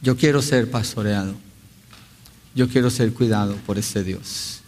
Yo 0.02 0.16
quiero 0.16 0.40
ser 0.40 0.70
pastoreado. 0.70 1.34
Yo 2.54 2.68
quiero 2.68 2.90
ser 2.90 3.12
cuidado 3.12 3.56
por 3.66 3.78
este 3.78 4.02
Dios. 4.02 4.60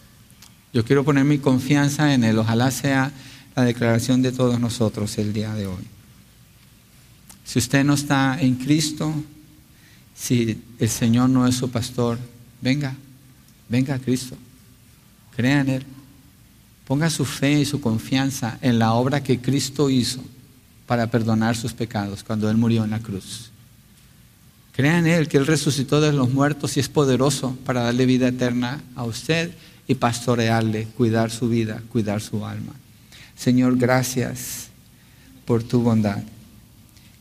Yo 0.73 0.85
quiero 0.85 1.03
poner 1.03 1.25
mi 1.25 1.37
confianza 1.37 2.13
en 2.13 2.23
Él. 2.23 2.39
Ojalá 2.39 2.71
sea 2.71 3.11
la 3.55 3.63
declaración 3.63 4.21
de 4.21 4.31
todos 4.31 4.59
nosotros 4.59 5.17
el 5.17 5.33
día 5.33 5.53
de 5.53 5.67
hoy. 5.67 5.92
Si 7.45 7.59
usted 7.59 7.83
no 7.83 7.93
está 7.93 8.37
en 8.39 8.55
Cristo, 8.55 9.13
si 10.15 10.61
el 10.79 10.89
Señor 10.89 11.29
no 11.29 11.47
es 11.47 11.55
su 11.55 11.69
pastor, 11.69 12.17
venga, 12.61 12.95
venga 13.69 13.95
a 13.95 13.99
Cristo. 13.99 14.37
Crea 15.35 15.61
en 15.61 15.69
Él. 15.69 15.83
Ponga 16.87 17.09
su 17.09 17.25
fe 17.25 17.61
y 17.61 17.65
su 17.65 17.81
confianza 17.81 18.57
en 18.61 18.77
la 18.77 18.93
obra 18.93 19.23
que 19.23 19.39
Cristo 19.39 19.89
hizo 19.89 20.23
para 20.85 21.07
perdonar 21.07 21.55
sus 21.55 21.73
pecados 21.73 22.23
cuando 22.23 22.49
Él 22.49 22.57
murió 22.57 22.83
en 22.83 22.91
la 22.91 22.99
cruz. 22.99 23.51
Crea 24.73 24.97
en 24.99 25.07
Él 25.07 25.27
que 25.27 25.37
Él 25.37 25.47
resucitó 25.47 26.01
de 26.01 26.11
los 26.11 26.31
muertos 26.31 26.77
y 26.77 26.79
es 26.79 26.89
poderoso 26.89 27.57
para 27.65 27.83
darle 27.83 28.05
vida 28.05 28.27
eterna 28.27 28.81
a 28.95 29.03
usted 29.03 29.51
y 29.87 29.95
pastorearle, 29.95 30.87
cuidar 30.97 31.31
su 31.31 31.47
vida, 31.47 31.81
cuidar 31.91 32.21
su 32.21 32.45
alma. 32.45 32.73
Señor, 33.35 33.77
gracias 33.77 34.67
por 35.45 35.63
tu 35.63 35.81
bondad. 35.81 36.23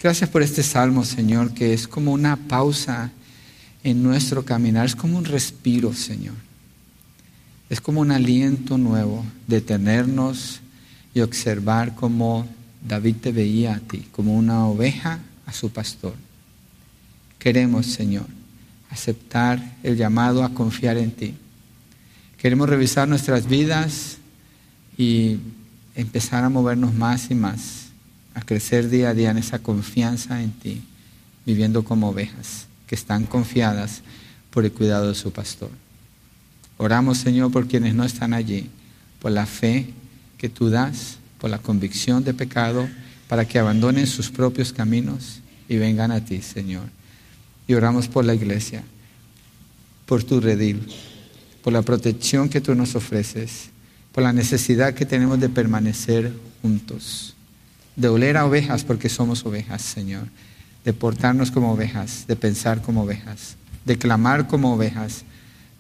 Gracias 0.03 0.29
por 0.29 0.43
este 0.43 0.65
salmo, 0.65 1.05
Señor, 1.05 1.55
que 1.55 1.73
es 1.73 1.87
como 1.87 2.13
una 2.13 2.35
pausa 2.35 3.13
en 3.85 4.03
nuestro 4.03 4.45
caminar, 4.45 4.85
es 4.85 4.97
como 4.97 5.17
un 5.17 5.25
respiro, 5.25 5.95
Señor. 5.95 6.35
Es 7.71 7.81
como 7.81 8.01
un 8.01 8.11
aliento 8.11 8.79
nuevo, 8.79 9.25
detenernos 9.47 10.61
y 11.15 11.21
observar 11.21 11.95
cómo 11.95 12.49
David 12.85 13.15
te 13.23 13.31
veía 13.31 13.77
a 13.77 13.79
ti, 13.79 14.09
como 14.11 14.35
una 14.35 14.67
oveja 14.67 15.21
a 15.47 15.53
su 15.53 15.71
pastor. 15.71 16.15
Queremos, 17.39 17.87
Señor, 17.87 18.27
aceptar 18.91 19.77
el 19.85 19.97
llamado 19.97 20.43
a 20.43 20.53
confiar 20.53 20.97
en 20.97 21.13
ti. 21.13 21.35
Queremos 22.39 22.69
revisar 22.69 23.07
nuestras 23.07 23.47
vidas 23.47 24.19
y 24.99 25.39
empezar 25.95 26.43
a 26.43 26.49
movernos 26.49 26.93
más 26.93 27.31
y 27.31 27.37
más 27.37 27.82
a 28.35 28.43
crecer 28.43 28.89
día 28.89 29.11
a 29.11 29.15
día 29.15 29.31
en 29.31 29.39
esa 29.39 29.59
confianza 29.59 30.43
en 30.43 30.53
ti, 30.53 30.83
viviendo 31.45 31.85
como 31.85 32.09
ovejas 32.09 32.67
que 32.87 32.95
están 32.95 33.25
confiadas 33.25 34.03
por 34.51 34.65
el 34.65 34.73
cuidado 34.73 35.09
de 35.09 35.15
su 35.15 35.33
pastor. 35.33 35.71
Oramos, 36.79 37.19
Señor, 37.19 37.51
por 37.51 37.67
quienes 37.67 37.95
no 37.95 38.05
están 38.05 38.35
allí, 38.35 38.69
por 39.21 39.33
la 39.33 39.47
fe 39.47 39.91
que 40.39 40.49
tú 40.49 40.71
das, 40.71 41.19
por 41.39 41.51
la 41.51 41.59
convicción 41.59 42.25
de 42.25 42.35
pecado, 42.35 42.89
para 43.29 43.47
que 43.47 43.59
abandonen 43.59 44.07
sus 44.07 44.31
propios 44.31 44.73
caminos 44.73 45.41
y 45.69 45.77
vengan 45.77 46.11
a 46.11 46.25
ti, 46.25 46.43
Señor. 46.43 46.85
Y 47.67 47.75
oramos 47.75 48.09
por 48.09 48.25
la 48.25 48.35
iglesia, 48.35 48.83
por 50.07 50.25
tu 50.25 50.41
redil, 50.41 50.87
por 51.63 51.73
la 51.73 51.83
protección 51.83 52.49
que 52.49 52.61
tú 52.61 52.75
nos 52.75 52.95
ofreces, 52.95 53.71
por 54.13 54.23
la 54.23 54.33
necesidad 54.33 54.95
que 54.95 55.07
tenemos 55.07 55.41
de 55.41 55.49
permanecer 55.49 56.33
juntos 56.61 57.35
de 57.97 58.09
oler 58.09 58.37
a 58.37 58.47
ovejas 58.47 58.85
porque 58.85 59.09
somos 59.09 59.45
ovejas, 59.45 59.83
Señor, 59.83 60.29
de 60.85 60.93
portarnos 60.93 61.51
como 61.51 61.73
ovejas, 61.73 62.27
de 62.27 62.37
pensar 62.37 62.83
como 62.83 63.03
ovejas, 63.03 63.57
de 63.85 63.99
clamar 63.99 64.47
como 64.47 64.75
ovejas, 64.75 65.25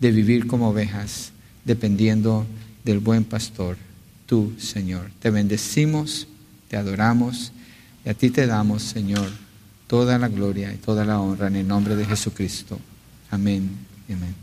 de 0.01 0.11
vivir 0.11 0.47
como 0.47 0.69
ovejas, 0.71 1.33
dependiendo 1.65 2.47
del 2.85 2.99
buen 2.99 3.25
pastor, 3.25 3.77
tú, 4.27 4.53
Señor. 4.59 5.11
Te 5.21 5.31
bendecimos, 5.31 6.27
te 6.69 6.77
adoramos 6.77 7.53
y 8.05 8.09
a 8.09 8.15
ti 8.15 8.31
te 8.31 8.47
damos, 8.47 8.83
Señor, 8.83 9.31
toda 9.87 10.19
la 10.19 10.29
gloria 10.29 10.73
y 10.73 10.77
toda 10.77 11.05
la 11.05 11.21
honra 11.21 11.49
en 11.49 11.57
el 11.57 11.69
nombre 11.69 11.97
de 11.97 12.05
Jesucristo. 12.05 12.79
Amén. 13.31 13.71
Amén. 14.09 14.42